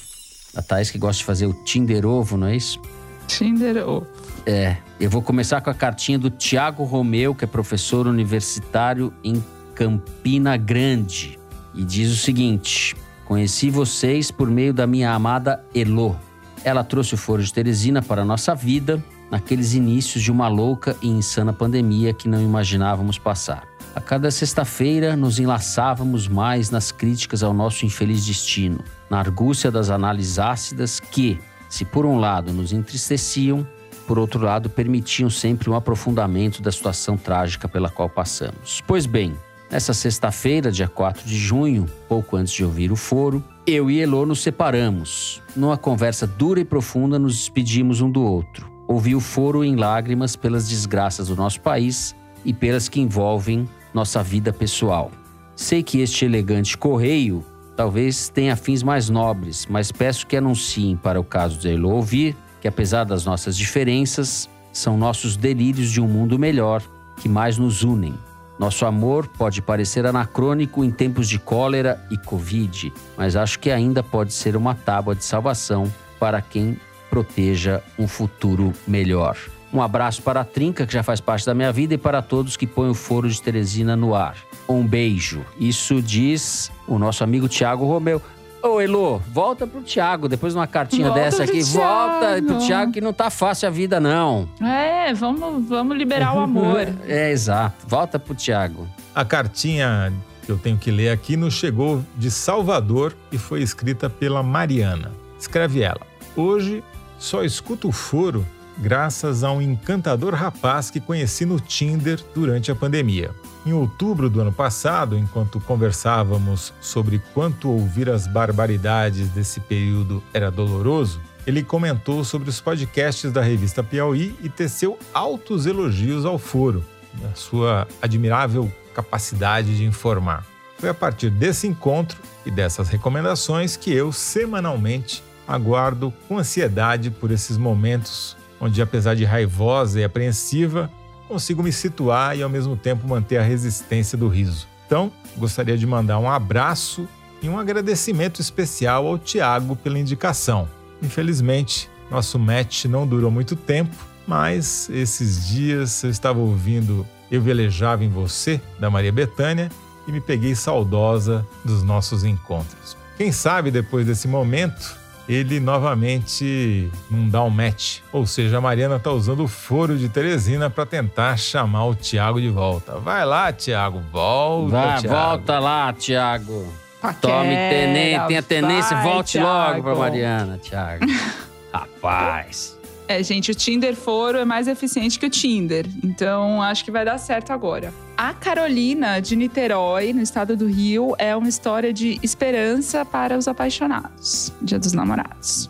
A 0.56 0.62
Thaís 0.64 0.90
que 0.90 0.98
gosta 0.98 1.20
de 1.20 1.24
fazer 1.24 1.46
o 1.46 1.54
Tinder 1.54 2.04
Ovo, 2.04 2.36
não 2.36 2.48
é 2.48 2.56
isso? 2.56 2.82
Tinder 3.28 3.88
Ovo. 3.88 4.08
É, 4.44 4.78
eu 5.00 5.08
vou 5.08 5.22
começar 5.22 5.62
com 5.62 5.70
a 5.70 5.74
cartinha 5.76 6.18
do 6.18 6.32
Tiago 6.32 6.84
Romeu, 6.84 7.36
que 7.36 7.44
é 7.44 7.48
professor 7.48 8.08
universitário 8.08 9.14
em 9.24 9.44
Campina 9.76 10.58
Grande. 10.58 11.38
E 11.76 11.84
diz 11.84 12.12
o 12.12 12.16
seguinte: 12.16 12.96
Conheci 13.24 13.70
vocês 13.70 14.32
por 14.32 14.50
meio 14.50 14.74
da 14.74 14.88
minha 14.88 15.12
amada 15.12 15.64
Elô. 15.76 16.16
Ela 16.64 16.84
trouxe 16.84 17.14
o 17.14 17.18
Foro 17.18 17.44
de 17.44 17.54
Teresina 17.54 18.02
para 18.02 18.24
a 18.24 18.26
nossa 18.26 18.56
vida 18.56 19.04
naqueles 19.30 19.76
inícios 19.76 20.24
de 20.24 20.32
uma 20.32 20.48
louca 20.48 20.98
e 21.04 21.08
insana 21.08 21.54
pandemia 21.54 22.16
que 22.16 22.28
não 22.28 22.42
imaginávamos 22.42 23.20
passar. 23.20 23.77
A 23.98 24.00
cada 24.00 24.30
sexta-feira 24.30 25.16
nos 25.16 25.40
enlaçávamos 25.40 26.28
mais 26.28 26.70
nas 26.70 26.92
críticas 26.92 27.42
ao 27.42 27.52
nosso 27.52 27.84
infeliz 27.84 28.24
destino, 28.24 28.84
na 29.10 29.18
argúcia 29.18 29.72
das 29.72 29.90
análises 29.90 30.38
ácidas 30.38 31.00
que, 31.00 31.40
se 31.68 31.84
por 31.84 32.06
um 32.06 32.20
lado 32.20 32.54
nos 32.54 32.72
entristeciam, 32.72 33.68
por 34.06 34.20
outro 34.20 34.46
lado 34.46 34.70
permitiam 34.70 35.32
sempre 35.32 35.68
um 35.68 35.74
aprofundamento 35.74 36.62
da 36.62 36.72
situação 36.72 37.18
trágica 37.18 37.68
pela 37.68 37.90
qual 37.90 38.08
passamos. 38.08 38.84
Pois 38.86 39.08
bem, 39.08 39.34
nessa 39.68 39.96
sexta-feira, 39.96 40.72
dia 40.72 40.88
4 40.88 41.26
de 41.26 41.36
junho, 41.36 41.88
pouco 42.08 42.38
antes 42.38 42.54
de 42.54 42.64
ouvir 42.64 42.92
o 42.92 42.96
foro, 42.96 43.44
eu 43.66 43.90
e 43.90 44.00
Elô 44.00 44.28
nos 44.28 44.44
separamos. 44.44 45.42
Numa 45.56 45.76
conversa 45.76 46.28
dura 46.28 46.60
e 46.60 46.66
profunda, 46.66 47.18
nos 47.18 47.36
despedimos 47.36 48.00
um 48.00 48.12
do 48.12 48.22
outro. 48.22 48.72
Ouvi 48.88 49.16
o 49.16 49.20
foro 49.20 49.64
em 49.64 49.76
lágrimas 49.76 50.36
pelas 50.36 50.70
desgraças 50.70 51.30
do 51.30 51.36
nosso 51.36 51.60
país 51.62 52.16
e 52.46 52.54
pelas 52.54 52.88
que 52.88 53.02
envolvem 53.02 53.68
nossa 53.94 54.22
vida 54.24 54.52
pessoal. 54.54 55.12
Sei 55.56 55.82
que 55.82 56.00
este 56.00 56.26
elegante 56.26 56.78
correio 56.78 57.44
talvez 57.76 58.30
tenha 58.30 58.56
fins 58.56 58.82
mais 58.82 59.10
nobres, 59.10 59.66
mas 59.70 59.92
peço 59.92 60.26
que 60.26 60.36
anunciem 60.36 60.98
para 60.98 61.20
o 61.20 61.24
caso 61.24 61.60
de 61.60 61.70
Elô 61.70 61.92
ouvir 61.92 62.36
que, 62.60 62.68
apesar 62.68 63.04
das 63.04 63.26
nossas 63.26 63.56
diferenças, 63.56 64.50
são 64.74 64.98
nossos 64.98 65.38
delírios 65.38 65.92
de 65.92 66.02
um 66.02 66.08
mundo 66.08 66.38
melhor 66.38 66.82
que 67.18 67.30
mais 67.30 67.58
nos 67.58 67.84
unem. 67.84 68.14
Nosso 68.60 68.86
amor 68.86 69.28
pode 69.28 69.62
parecer 69.62 70.06
anacrônico 70.06 70.84
em 70.84 70.90
tempos 70.90 71.30
de 71.30 71.38
cólera 71.38 72.04
e 72.10 72.18
Covid, 72.18 72.92
mas 73.16 73.36
acho 73.36 73.60
que 73.60 73.70
ainda 73.70 74.02
pode 74.02 74.34
ser 74.34 74.56
uma 74.56 74.74
tábua 74.74 75.14
de 75.14 75.24
salvação 75.24 75.92
para 76.20 76.42
quem 76.42 76.80
proteja 77.10 77.84
um 77.98 78.08
futuro 78.08 78.74
melhor. 78.88 79.38
Um 79.74 79.82
abraço 79.82 80.22
para 80.22 80.42
a 80.42 80.44
Trinca, 80.44 80.86
que 80.86 80.94
já 80.94 81.04
faz 81.04 81.20
parte 81.20 81.46
da 81.46 81.54
minha 81.54 81.72
vida, 81.72 81.94
e 81.94 81.98
para 81.98 82.22
todos 82.22 82.56
que 82.56 82.66
põem 82.66 82.90
o 82.90 82.94
Foro 82.94 83.30
de 83.30 83.42
Teresina 83.42 83.96
no 83.96 84.16
ar. 84.16 84.36
Um 84.68 84.86
beijo. 84.86 85.46
Isso 85.60 86.02
diz 86.02 86.72
o 86.88 86.98
nosso 86.98 87.24
amigo 87.24 87.48
Tiago 87.48 87.86
Romeu. 87.86 88.22
Ô, 88.62 88.82
Elô, 88.82 89.20
volta 89.32 89.68
pro 89.68 89.82
Tiago, 89.82 90.28
depois 90.28 90.54
de 90.54 90.60
uma 90.60 90.68
cartinha 90.68 91.08
Volta 91.08 91.22
dessa 91.22 91.44
aqui. 91.44 91.62
Volta 91.62 92.28
pro 92.38 92.46
Thiago. 92.46 92.66
Tiago, 92.66 92.92
que 92.92 93.02
não 93.02 93.14
tá 93.14 93.30
fácil 93.30 93.68
a 93.68 93.72
vida, 93.72 94.00
não. 94.00 94.50
É, 94.62 95.14
vamos, 95.14 95.68
vamos 95.68 95.98
liberar 95.98 96.36
o 96.36 96.40
amor. 96.40 96.88
É, 97.08 97.32
exato. 97.32 97.86
Volta 97.88 98.18
pro 98.18 98.34
Tiago. 98.34 98.88
A 99.14 99.24
cartinha 99.24 100.12
que 100.44 100.52
eu 100.52 100.58
tenho 100.58 100.78
que 100.78 100.90
ler 100.90 101.10
aqui 101.10 101.38
nos 101.38 101.54
chegou 101.54 102.04
de 102.16 102.32
Salvador 102.32 103.16
e 103.32 103.38
foi 103.38 103.62
escrita 103.62 104.10
pela 104.10 104.42
Mariana. 104.42 105.12
Escreve 105.40 105.82
ela: 105.82 106.02
Hoje 106.36 106.84
só 107.20 107.44
escuto 107.44 107.90
o 107.90 107.92
foro 107.92 108.46
graças 108.80 109.44
a 109.44 109.52
um 109.52 109.62
encantador 109.62 110.34
rapaz 110.34 110.90
que 110.90 111.00
conheci 111.00 111.46
no 111.46 111.60
Tinder 111.60 112.24
durante 112.34 112.72
a 112.72 112.76
pandemia. 112.76 113.32
Em 113.66 113.74
outubro 113.74 114.30
do 114.30 114.40
ano 114.40 114.54
passado, 114.54 115.18
enquanto 115.18 115.60
conversávamos 115.60 116.74
sobre 116.80 117.22
quanto 117.34 117.70
ouvir 117.70 118.10
as 118.10 118.28
barbaridades 118.28 119.30
desse 119.30 119.60
período 119.60 120.24
era 120.34 120.52
doloroso, 120.52 121.20
ele 121.46 121.64
comentou 121.64 122.24
sobre 122.24 122.50
os 122.50 122.62
podcasts 122.62 123.32
da 123.32 123.42
revista 123.42 123.84
Piauí 123.84 124.36
e 124.42 124.50
teceu 124.50 124.98
altos 125.14 125.66
elogios 125.66 126.26
ao 126.26 126.38
foro, 126.38 126.84
a 127.32 127.36
sua 127.36 127.88
admirável 128.02 128.72
capacidade 128.94 129.76
de 129.76 129.86
informar. 129.86 130.46
Foi 130.78 130.90
a 130.90 130.94
partir 130.94 131.30
desse 131.30 131.68
encontro 131.68 132.18
e 132.46 132.52
dessas 132.52 132.90
recomendações 132.90 133.76
que 133.76 133.92
eu, 133.92 134.12
semanalmente, 134.12 135.24
aguardo 135.48 136.14
com 136.28 136.38
ansiedade 136.38 137.10
por 137.10 137.32
esses 137.32 137.58
momentos 137.58 138.37
onde, 138.60 138.82
apesar 138.82 139.16
de 139.16 139.26
raivosa 139.26 140.00
e 140.00 140.04
apreensiva, 140.04 140.90
consigo 141.28 141.62
me 141.62 141.72
situar 141.72 142.38
e 142.38 142.44
ao 142.44 142.50
mesmo 142.50 142.76
tempo 142.76 143.08
manter 143.08 143.38
a 143.38 143.44
resistência 143.44 144.18
do 144.18 144.28
riso. 144.28 144.68
Então, 144.86 145.12
gostaria 145.38 145.78
de 145.78 145.86
mandar 145.86 146.18
um 146.20 146.30
abraço 146.30 147.08
e 147.42 147.50
um 147.50 147.60
agradecimento 147.60 148.42
especial 148.42 149.06
ao 149.06 149.18
Tiago 149.18 149.76
pela 149.76 150.00
indicação. 150.00 150.68
Infelizmente, 151.02 151.90
nosso 152.10 152.40
match 152.40 152.86
não 152.86 153.06
durou 153.06 153.30
muito 153.30 153.56
tempo, 153.56 153.96
mas 154.26 154.90
esses 154.90 155.48
dias 155.48 156.04
eu 156.04 156.10
estava 156.10 156.40
ouvindo 156.40 157.06
Eu 157.30 157.42
Velejava 157.42 158.04
em 158.04 158.10
Você, 158.10 158.62
da 158.80 158.90
Maria 158.90 159.12
Bethânia, 159.12 159.70
e 160.08 160.12
me 160.12 160.22
peguei 160.22 160.56
saudosa 160.56 161.46
dos 161.64 161.84
nossos 161.84 162.24
encontros. 162.24 162.96
Quem 163.18 163.32
sabe 163.32 163.72
depois 163.72 164.06
desse 164.06 164.28
momento 164.28 164.96
ele 165.28 165.60
novamente 165.60 166.90
não 167.10 167.28
dá 167.28 167.44
um 167.44 167.50
match. 167.50 168.00
Ou 168.12 168.26
seja, 168.26 168.58
a 168.58 168.62
Mariana 168.62 168.98
tá 169.00 169.12
usando 169.12 169.44
o 169.44 169.48
foro 169.48 169.98
de 169.98 170.08
Teresina 170.08 170.70
para 170.70 170.86
tentar 170.86 171.38
chamar 171.38 171.86
o 171.86 171.96
Thiago 171.96 172.40
de 172.40 172.50
volta. 172.50 172.98
Vai 173.00 173.26
lá, 173.26 173.52
Thiago, 173.52 174.02
volta. 174.12 174.72
Vai, 174.72 175.02
Thiago. 175.02 175.16
volta 175.16 175.60
lá, 175.60 175.94
Tiago. 175.94 176.74
Paquera, 177.02 177.34
Tome 177.34 177.56
tenência, 177.56 178.28
tenha 178.28 178.44
tenência, 178.44 178.98
volte 179.02 179.38
logo 179.38 179.84
pra 179.84 179.94
Thiago. 179.94 180.00
Mariana, 180.00 180.58
Tiago. 180.58 181.06
Rapaz. 181.72 182.77
É, 183.08 183.24
gente, 183.24 183.52
o 183.52 183.56
Tinder 183.56 183.96
Foro 183.96 184.38
é 184.38 184.44
mais 184.44 184.68
eficiente 184.68 185.18
que 185.18 185.26
o 185.26 185.30
Tinder. 185.30 185.86
Então, 186.04 186.62
acho 186.62 186.84
que 186.84 186.92
vai 186.92 187.06
dar 187.06 187.18
certo 187.18 187.52
agora. 187.54 187.94
A 188.18 188.34
Carolina, 188.34 189.22
de 189.22 189.36
Niterói, 189.36 190.12
no 190.12 190.22
estado 190.22 190.58
do 190.58 190.68
Rio, 190.68 191.16
é 191.18 191.34
uma 191.34 191.48
história 191.48 191.94
de 191.94 192.20
esperança 192.22 193.06
para 193.06 193.38
os 193.38 193.48
apaixonados. 193.48 194.52
Dia 194.62 194.78
dos 194.78 194.92
namorados. 194.92 195.70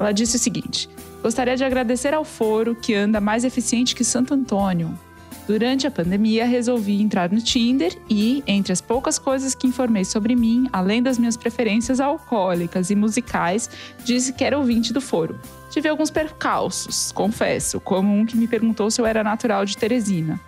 Ela 0.00 0.10
disse 0.10 0.36
o 0.36 0.38
seguinte: 0.40 0.88
Gostaria 1.22 1.56
de 1.56 1.62
agradecer 1.62 2.12
ao 2.12 2.24
foro 2.24 2.74
que 2.74 2.94
anda 2.94 3.20
mais 3.20 3.44
eficiente 3.44 3.94
que 3.94 4.02
Santo 4.02 4.34
Antônio. 4.34 4.98
Durante 5.46 5.88
a 5.88 5.90
pandemia, 5.90 6.46
resolvi 6.46 7.02
entrar 7.02 7.30
no 7.30 7.40
Tinder 7.40 7.96
e, 8.08 8.44
entre 8.46 8.72
as 8.72 8.80
poucas 8.80 9.18
coisas 9.18 9.54
que 9.54 9.66
informei 9.66 10.04
sobre 10.04 10.36
mim, 10.36 10.68
além 10.72 11.02
das 11.02 11.18
minhas 11.18 11.36
preferências 11.36 11.98
alcoólicas 11.98 12.90
e 12.90 12.94
musicais, 12.94 13.68
disse 14.04 14.32
que 14.32 14.44
era 14.44 14.56
ouvinte 14.56 14.92
do 14.92 15.00
foro. 15.00 15.38
Tive 15.68 15.88
alguns 15.88 16.10
percalços, 16.10 17.10
confesso, 17.10 17.80
como 17.80 18.14
um 18.14 18.24
que 18.24 18.36
me 18.36 18.46
perguntou 18.46 18.90
se 18.90 19.00
eu 19.00 19.06
era 19.06 19.24
natural 19.24 19.64
de 19.64 19.76
Teresina. 19.76 20.40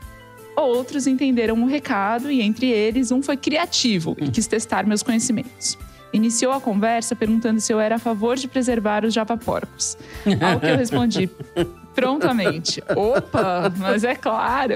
Outros 0.56 1.08
entenderam 1.08 1.60
o 1.60 1.66
recado 1.66 2.30
e, 2.30 2.40
entre 2.40 2.70
eles, 2.70 3.10
um 3.10 3.20
foi 3.20 3.36
criativo 3.36 4.16
e 4.20 4.30
quis 4.30 4.46
testar 4.46 4.86
meus 4.86 5.02
conhecimentos. 5.02 5.76
Iniciou 6.14 6.52
a 6.52 6.60
conversa 6.60 7.16
perguntando 7.16 7.60
se 7.60 7.72
eu 7.72 7.80
era 7.80 7.96
a 7.96 7.98
favor 7.98 8.36
de 8.36 8.46
preservar 8.46 9.04
os 9.04 9.12
javaporcos. 9.12 9.98
Ao 10.40 10.60
que 10.60 10.66
eu 10.66 10.76
respondi 10.76 11.28
prontamente: 11.92 12.80
Opa, 12.94 13.72
mas 13.76 14.04
é 14.04 14.14
claro. 14.14 14.74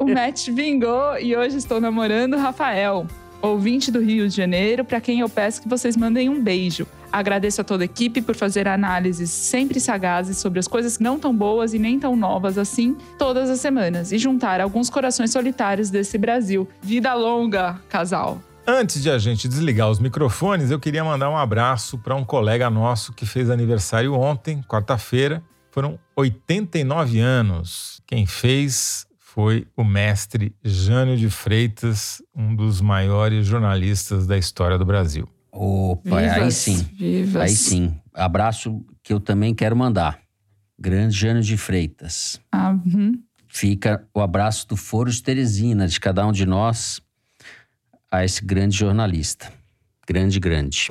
O 0.00 0.04
match 0.04 0.48
vingou 0.48 1.16
e 1.16 1.36
hoje 1.36 1.58
estou 1.58 1.80
namorando 1.80 2.34
o 2.34 2.38
Rafael, 2.38 3.06
ouvinte 3.40 3.92
do 3.92 4.00
Rio 4.00 4.28
de 4.28 4.34
Janeiro, 4.34 4.84
para 4.84 5.00
quem 5.00 5.20
eu 5.20 5.28
peço 5.28 5.62
que 5.62 5.68
vocês 5.68 5.96
mandem 5.96 6.28
um 6.28 6.42
beijo. 6.42 6.88
Agradeço 7.12 7.60
a 7.60 7.64
toda 7.64 7.84
a 7.84 7.86
equipe 7.86 8.20
por 8.20 8.34
fazer 8.34 8.66
análises 8.66 9.30
sempre 9.30 9.78
sagazes 9.78 10.38
sobre 10.38 10.58
as 10.58 10.66
coisas 10.66 10.98
não 10.98 11.20
tão 11.20 11.32
boas 11.32 11.72
e 11.72 11.78
nem 11.78 12.00
tão 12.00 12.16
novas 12.16 12.58
assim, 12.58 12.96
todas 13.16 13.48
as 13.48 13.60
semanas, 13.60 14.10
e 14.10 14.18
juntar 14.18 14.60
alguns 14.60 14.90
corações 14.90 15.30
solitários 15.30 15.88
desse 15.88 16.18
Brasil. 16.18 16.66
Vida 16.80 17.14
longa, 17.14 17.78
casal. 17.88 18.40
Antes 18.66 19.02
de 19.02 19.10
a 19.10 19.18
gente 19.18 19.48
desligar 19.48 19.90
os 19.90 19.98
microfones, 19.98 20.70
eu 20.70 20.78
queria 20.78 21.02
mandar 21.02 21.28
um 21.28 21.36
abraço 21.36 21.98
para 21.98 22.14
um 22.14 22.24
colega 22.24 22.70
nosso 22.70 23.12
que 23.12 23.26
fez 23.26 23.50
aniversário 23.50 24.14
ontem, 24.14 24.62
quarta-feira. 24.62 25.42
Foram 25.72 25.98
89 26.14 27.18
anos. 27.18 28.00
Quem 28.06 28.24
fez 28.24 29.04
foi 29.18 29.66
o 29.76 29.82
mestre 29.82 30.54
Jânio 30.62 31.16
de 31.16 31.28
Freitas, 31.28 32.22
um 32.36 32.54
dos 32.54 32.80
maiores 32.80 33.46
jornalistas 33.46 34.26
da 34.28 34.38
história 34.38 34.78
do 34.78 34.84
Brasil. 34.84 35.28
Opa, 35.50 36.20
vivas, 36.20 36.36
aí 36.36 36.52
sim. 36.52 36.88
Vivas. 36.96 37.42
Aí 37.42 37.50
sim. 37.50 38.00
Abraço 38.14 38.84
que 39.02 39.12
eu 39.12 39.18
também 39.18 39.54
quero 39.54 39.74
mandar. 39.74 40.20
Grande 40.78 41.16
Jânio 41.16 41.42
de 41.42 41.56
Freitas. 41.56 42.40
Ah, 42.52 42.78
uhum. 42.86 43.12
Fica 43.48 44.06
o 44.14 44.20
abraço 44.20 44.68
do 44.68 44.76
Foro 44.76 45.10
de 45.10 45.20
Teresina, 45.20 45.88
de 45.88 45.98
cada 45.98 46.26
um 46.26 46.32
de 46.32 46.46
nós, 46.46 47.02
a 48.12 48.22
esse 48.22 48.44
grande 48.44 48.76
jornalista. 48.76 49.50
Grande, 50.06 50.38
grande. 50.38 50.90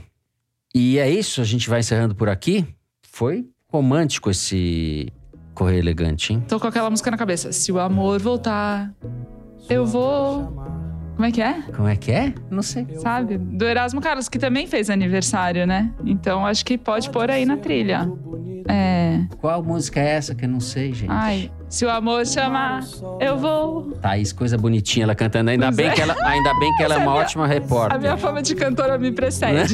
E 0.74 0.98
é 0.98 1.08
isso, 1.08 1.40
a 1.40 1.44
gente 1.44 1.70
vai 1.70 1.82
encerrando 1.82 2.16
por 2.16 2.28
aqui. 2.28 2.66
Foi 3.04 3.48
romântico 3.70 4.32
esse 4.32 5.14
correr 5.54 5.78
elegante, 5.78 6.34
hein? 6.34 6.44
Tô 6.48 6.60
com 6.60 6.66
aquela 6.66 6.90
música 6.90 7.12
na 7.12 7.18
cabeça. 7.18 7.52
Se 7.52 7.72
o 7.72 7.80
amor 7.80 8.20
voltar, 8.20 8.92
eu 9.70 9.86
vou. 9.86 10.52
Como 11.16 11.26
é 11.26 11.32
que 11.32 11.41
é? 11.41 11.62
Como 11.76 11.88
é 11.88 11.95
que 11.95 12.12
é? 12.12 12.34
Não 12.49 12.62
sei. 12.64 12.88
Sabe? 12.97 13.38
Do 13.38 13.66
Erasmo 13.66 14.01
Carlos, 14.01 14.28
que 14.28 14.39
também 14.39 14.66
fez 14.68 14.89
aniversário, 14.89 15.68
né? 15.68 15.91
Então 16.05 16.45
acho 16.45 16.66
que 16.66 16.78
pode 16.78 17.09
pôr 17.09 17.30
aí 17.30 17.45
na 17.45 17.57
trilha. 17.57 18.09
É. 18.68 19.22
Qual 19.39 19.62
música 19.64 19.99
é 19.99 20.09
essa 20.12 20.34
que 20.36 20.45
eu 20.45 20.49
não 20.49 20.59
sei, 20.59 20.93
gente? 20.93 21.09
Ai, 21.12 21.51
se 21.68 21.84
o 21.86 21.89
amor 21.89 22.26
chamar, 22.26 22.82
eu 23.20 23.38
vou. 23.38 23.91
Thaís, 24.01 24.32
coisa 24.32 24.57
bonitinha 24.57 25.03
ela 25.03 25.16
cantando. 25.16 25.49
Ainda, 25.49 25.66
Pois 25.66 25.76
bem, 25.78 25.88
é. 25.88 25.91
que 25.91 26.01
ela, 26.01 26.16
ainda 26.24 26.53
bem 26.59 26.76
que 26.78 26.84
ela 26.84 26.93
é 26.95 26.97
uma 26.97 27.12
minha- 27.12 27.22
ótima 27.24 27.47
repórter. 27.47 27.97
A 27.97 27.99
minha 27.99 28.18
fama 28.18 28.41
de 28.41 28.55
cantora 28.55 28.97
me 28.97 29.12
precede. 29.12 29.74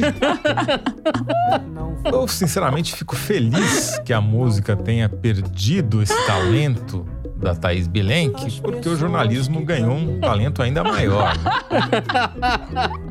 Eu, 2.10 2.26
sinceramente, 2.28 2.94
fico 2.94 3.14
feliz 3.14 3.98
que 4.04 4.12
a 4.12 4.20
música 4.20 4.74
tenha 4.76 5.08
perdido 5.08 6.02
esse 6.02 6.26
talento 6.26 7.06
da 7.38 7.54
Thaís 7.54 7.86
Bilenque, 7.86 8.60
porque 8.60 8.88
o 8.88 8.96
jornalismo 8.96 9.64
ganhou 9.64 9.94
um 9.94 10.20
talento 10.20 10.62
ainda 10.62 10.82
maior. 10.82 11.32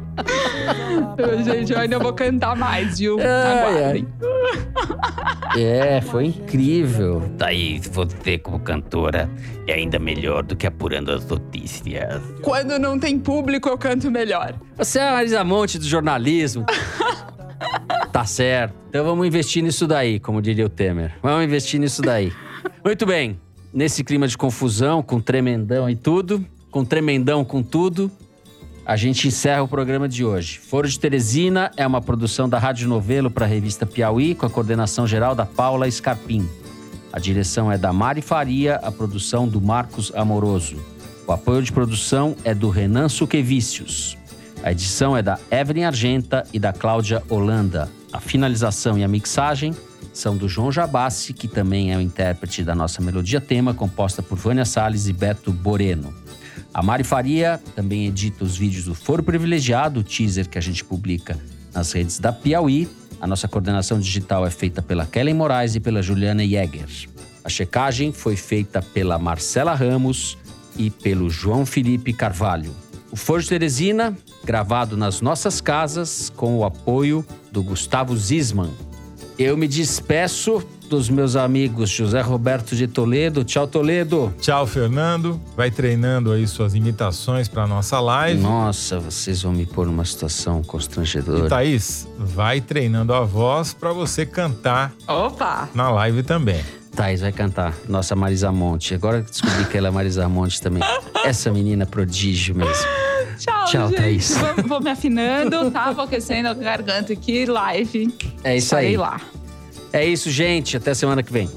Eu, 1.17 1.43
Gente, 1.43 1.71
eu 1.71 1.80
ainda 1.80 1.99
vou 1.99 2.11
cantar 2.11 2.55
mais, 2.55 2.97
viu? 2.97 3.17
Aguardem. 3.19 4.07
É, 5.55 6.01
foi 6.01 6.25
incrível. 6.25 7.21
Thaís, 7.38 7.88
você 7.88 8.38
como 8.38 8.59
cantora 8.59 9.30
é 9.67 9.73
ainda 9.73 9.99
melhor 9.99 10.43
do 10.43 10.55
que 10.55 10.65
apurando 10.65 11.11
as 11.11 11.25
notícias. 11.25 12.21
Quando 12.41 12.80
não 12.80 12.99
tem 12.99 13.19
público, 13.19 13.69
eu 13.69 13.78
canto 13.78 14.09
melhor. 14.09 14.55
Você 14.75 14.99
é 14.99 15.07
a 15.07 15.11
Marisa 15.13 15.43
Monte 15.43 15.78
do 15.78 15.86
jornalismo. 15.86 16.65
tá 18.11 18.25
certo. 18.25 18.75
Então 18.89 19.05
vamos 19.05 19.28
investir 19.28 19.63
nisso 19.63 19.88
daí, 19.88 20.19
como 20.19 20.41
diria 20.41 20.65
o 20.65 20.69
Temer. 20.69 21.13
Vamos 21.21 21.43
investir 21.43 21.80
nisso 21.80 22.01
daí. 22.01 22.32
Muito 22.84 23.05
bem. 23.05 23.39
Nesse 23.74 24.03
clima 24.03 24.28
de 24.28 24.38
confusão, 24.38 25.03
com 25.03 25.20
tremendão 25.20 25.89
e 25.89 25.95
tudo, 25.95 26.43
com 26.72 26.86
tremendão 26.86 27.43
com 27.43 27.61
tudo, 27.61 28.09
a 28.86 28.95
gente 28.95 29.28
encerra 29.28 29.61
o 29.61 29.68
programa 29.68 30.07
de 30.07 30.24
hoje. 30.24 30.59
Foro 30.59 30.88
de 30.88 30.97
Teresina 30.97 31.72
é 31.76 31.86
uma 31.86 32.01
produção 32.01 32.47
da 32.47 32.57
Rádio 32.57 32.88
Novelo 32.88 33.30
para 33.30 33.45
a 33.45 33.47
revista 33.47 33.86
Piauí, 33.86 34.34
com 34.34 34.45
a 34.45 34.49
coordenação 34.49 35.05
geral 35.05 35.36
da 35.36 35.45
Paula 35.45 35.89
Scarpim. 35.91 36.47
A 37.11 37.20
direção 37.20 37.70
é 37.70 37.78
da 37.78 37.91
Mari 37.91 38.22
Faria, 38.22 38.76
a 38.76 38.91
produção 38.91 39.47
do 39.47 39.59
Marcos 39.59 40.13
Amoroso. 40.15 40.78
O 41.28 41.34
apoio 41.34 41.61
de 41.61 41.74
produção 41.74 42.36
é 42.45 42.53
do 42.53 42.70
Renan 42.70 43.09
Suquevicius. 43.09 44.18
A 44.63 44.72
edição 44.72 45.15
é 45.15 45.22
da 45.22 45.38
Evelyn 45.51 45.84
Argenta 45.84 46.45
e 46.53 46.59
da 46.59 46.72
Cláudia 46.72 47.22
Holanda. 47.30 47.91
A 48.13 48.22
finalização 48.22 48.97
e 48.97 49.03
a 49.03 49.07
mixagem 49.07 49.76
são 50.18 50.36
do 50.36 50.49
João 50.49 50.72
Jabassi, 50.72 51.32
que 51.32 51.47
também 51.47 51.93
é 51.93 51.97
o 51.97 52.01
intérprete 52.01 52.63
da 52.63 52.74
nossa 52.74 53.01
melodia 53.01 53.39
tema, 53.39 53.74
composta 53.74 54.24
por 54.24 54.38
Vânia 54.38 54.65
Salles 54.65 55.07
e 55.07 55.13
Beto 55.13 55.51
Boreno. 55.51 56.13
A 56.74 56.82
Mari 56.82 57.03
Faria 57.03 57.61
também 57.76 58.07
edita 58.07 58.43
os 58.43 58.57
vídeos 58.57 58.86
do 58.86 58.95
Foro 58.95 59.22
Privilegiado, 59.22 59.99
o 59.99 60.03
teaser 60.03 60.49
que 60.49 60.57
a 60.57 60.61
gente 60.61 60.84
publica 60.84 61.38
nas 61.74 61.91
redes 61.91 62.20
da 62.20 62.34
Piauí. 62.34 62.89
A 63.22 63.28
nossa 63.28 63.47
coordenação 63.47 63.99
digital 63.99 64.45
é 64.45 64.49
feita 64.49 64.82
pela 64.82 65.05
Kellen 65.05 65.36
Moraes 65.36 65.76
e 65.76 65.80
pela 65.80 66.01
Juliana 66.01 66.43
Jäger. 66.43 66.88
A 67.43 67.49
checagem 67.49 68.11
foi 68.11 68.36
feita 68.36 68.82
pela 68.82 69.18
Marcela 69.20 69.74
Ramos 69.74 70.38
e 70.78 70.89
pelo 70.89 71.30
João 71.30 71.65
Felipe 71.65 72.11
Carvalho. 72.11 72.76
O 73.11 73.15
Foro 73.15 73.41
de 73.41 73.49
Teresina, 73.49 74.18
gravado 74.43 74.97
nas 74.97 75.22
nossas 75.22 75.61
casas, 75.61 76.32
com 76.36 76.57
o 76.57 76.65
apoio 76.65 77.26
do 77.51 77.63
Gustavo 77.63 78.18
Zisman. 78.18 78.72
Eu 79.38 79.56
me 79.56 79.68
despeço 79.68 80.64
dos 80.90 81.10
meus 81.10 81.36
amigos 81.36 81.90
José 81.90 82.22
Roberto 82.22 82.76
de 82.76 82.88
Toledo. 82.88 83.44
Tchau, 83.44 83.68
Toledo. 83.68 84.34
Tchau, 84.42 84.66
Fernando. 84.66 85.40
Vai 85.56 85.70
treinando 85.70 86.32
aí 86.32 86.48
suas 86.48 86.74
imitações 86.74 87.48
para 87.48 87.68
nossa 87.68 88.00
live. 88.00 88.42
Nossa, 88.42 89.00
vocês 89.00 89.44
vão 89.44 89.52
me 89.54 89.66
pôr 89.66 89.86
numa 89.86 90.06
situação 90.06 90.62
E 90.64 90.68
constrangedora. 90.68 91.50
Thaís, 91.50 92.08
vai 92.18 92.62
treinando 92.62 93.14
a 93.14 93.22
voz 93.22 93.74
para 93.74 93.94
você 93.94 94.26
cantar 94.26 94.94
Opa! 95.08 95.70
na 95.76 95.92
live 95.92 96.24
também. 96.24 96.64
Thaís 96.96 97.22
vai 97.22 97.32
cantar. 97.32 97.76
Nossa 97.88 98.16
Marisa 98.16 98.52
Monte. 98.52 98.96
Agora 98.96 99.22
que 99.22 99.30
descobri 99.30 99.66
que 99.66 99.78
ela 99.78 99.90
é 99.90 99.92
Marisa 99.92 100.28
Monte 100.28 100.60
também. 100.60 100.82
Essa 101.24 101.52
menina 101.52 101.84
é 101.84 101.86
prodígio 101.86 102.56
mesmo. 102.56 102.88
Tchau, 103.38 103.66
Tchau, 103.66 103.90
gente. 103.90 103.98
Thaís. 103.98 104.38
Vou, 104.38 104.68
vou 104.68 104.82
me 104.82 104.90
afinando, 104.90 105.70
tá? 105.72 105.92
Vou 105.92 106.06
aquecendo 106.06 106.50
a 106.50 106.54
garganta 106.54 107.14
aqui, 107.14 107.46
live. 107.46 108.14
É 108.44 108.56
isso 108.58 108.66
Estarei 108.68 108.90
aí. 108.90 108.98
lá. 108.98 109.22
É 109.94 110.06
isso, 110.06 110.30
gente. 110.30 110.76
Até 110.78 110.94
semana 110.94 111.22
que 111.24 111.32
vem. 111.32 111.50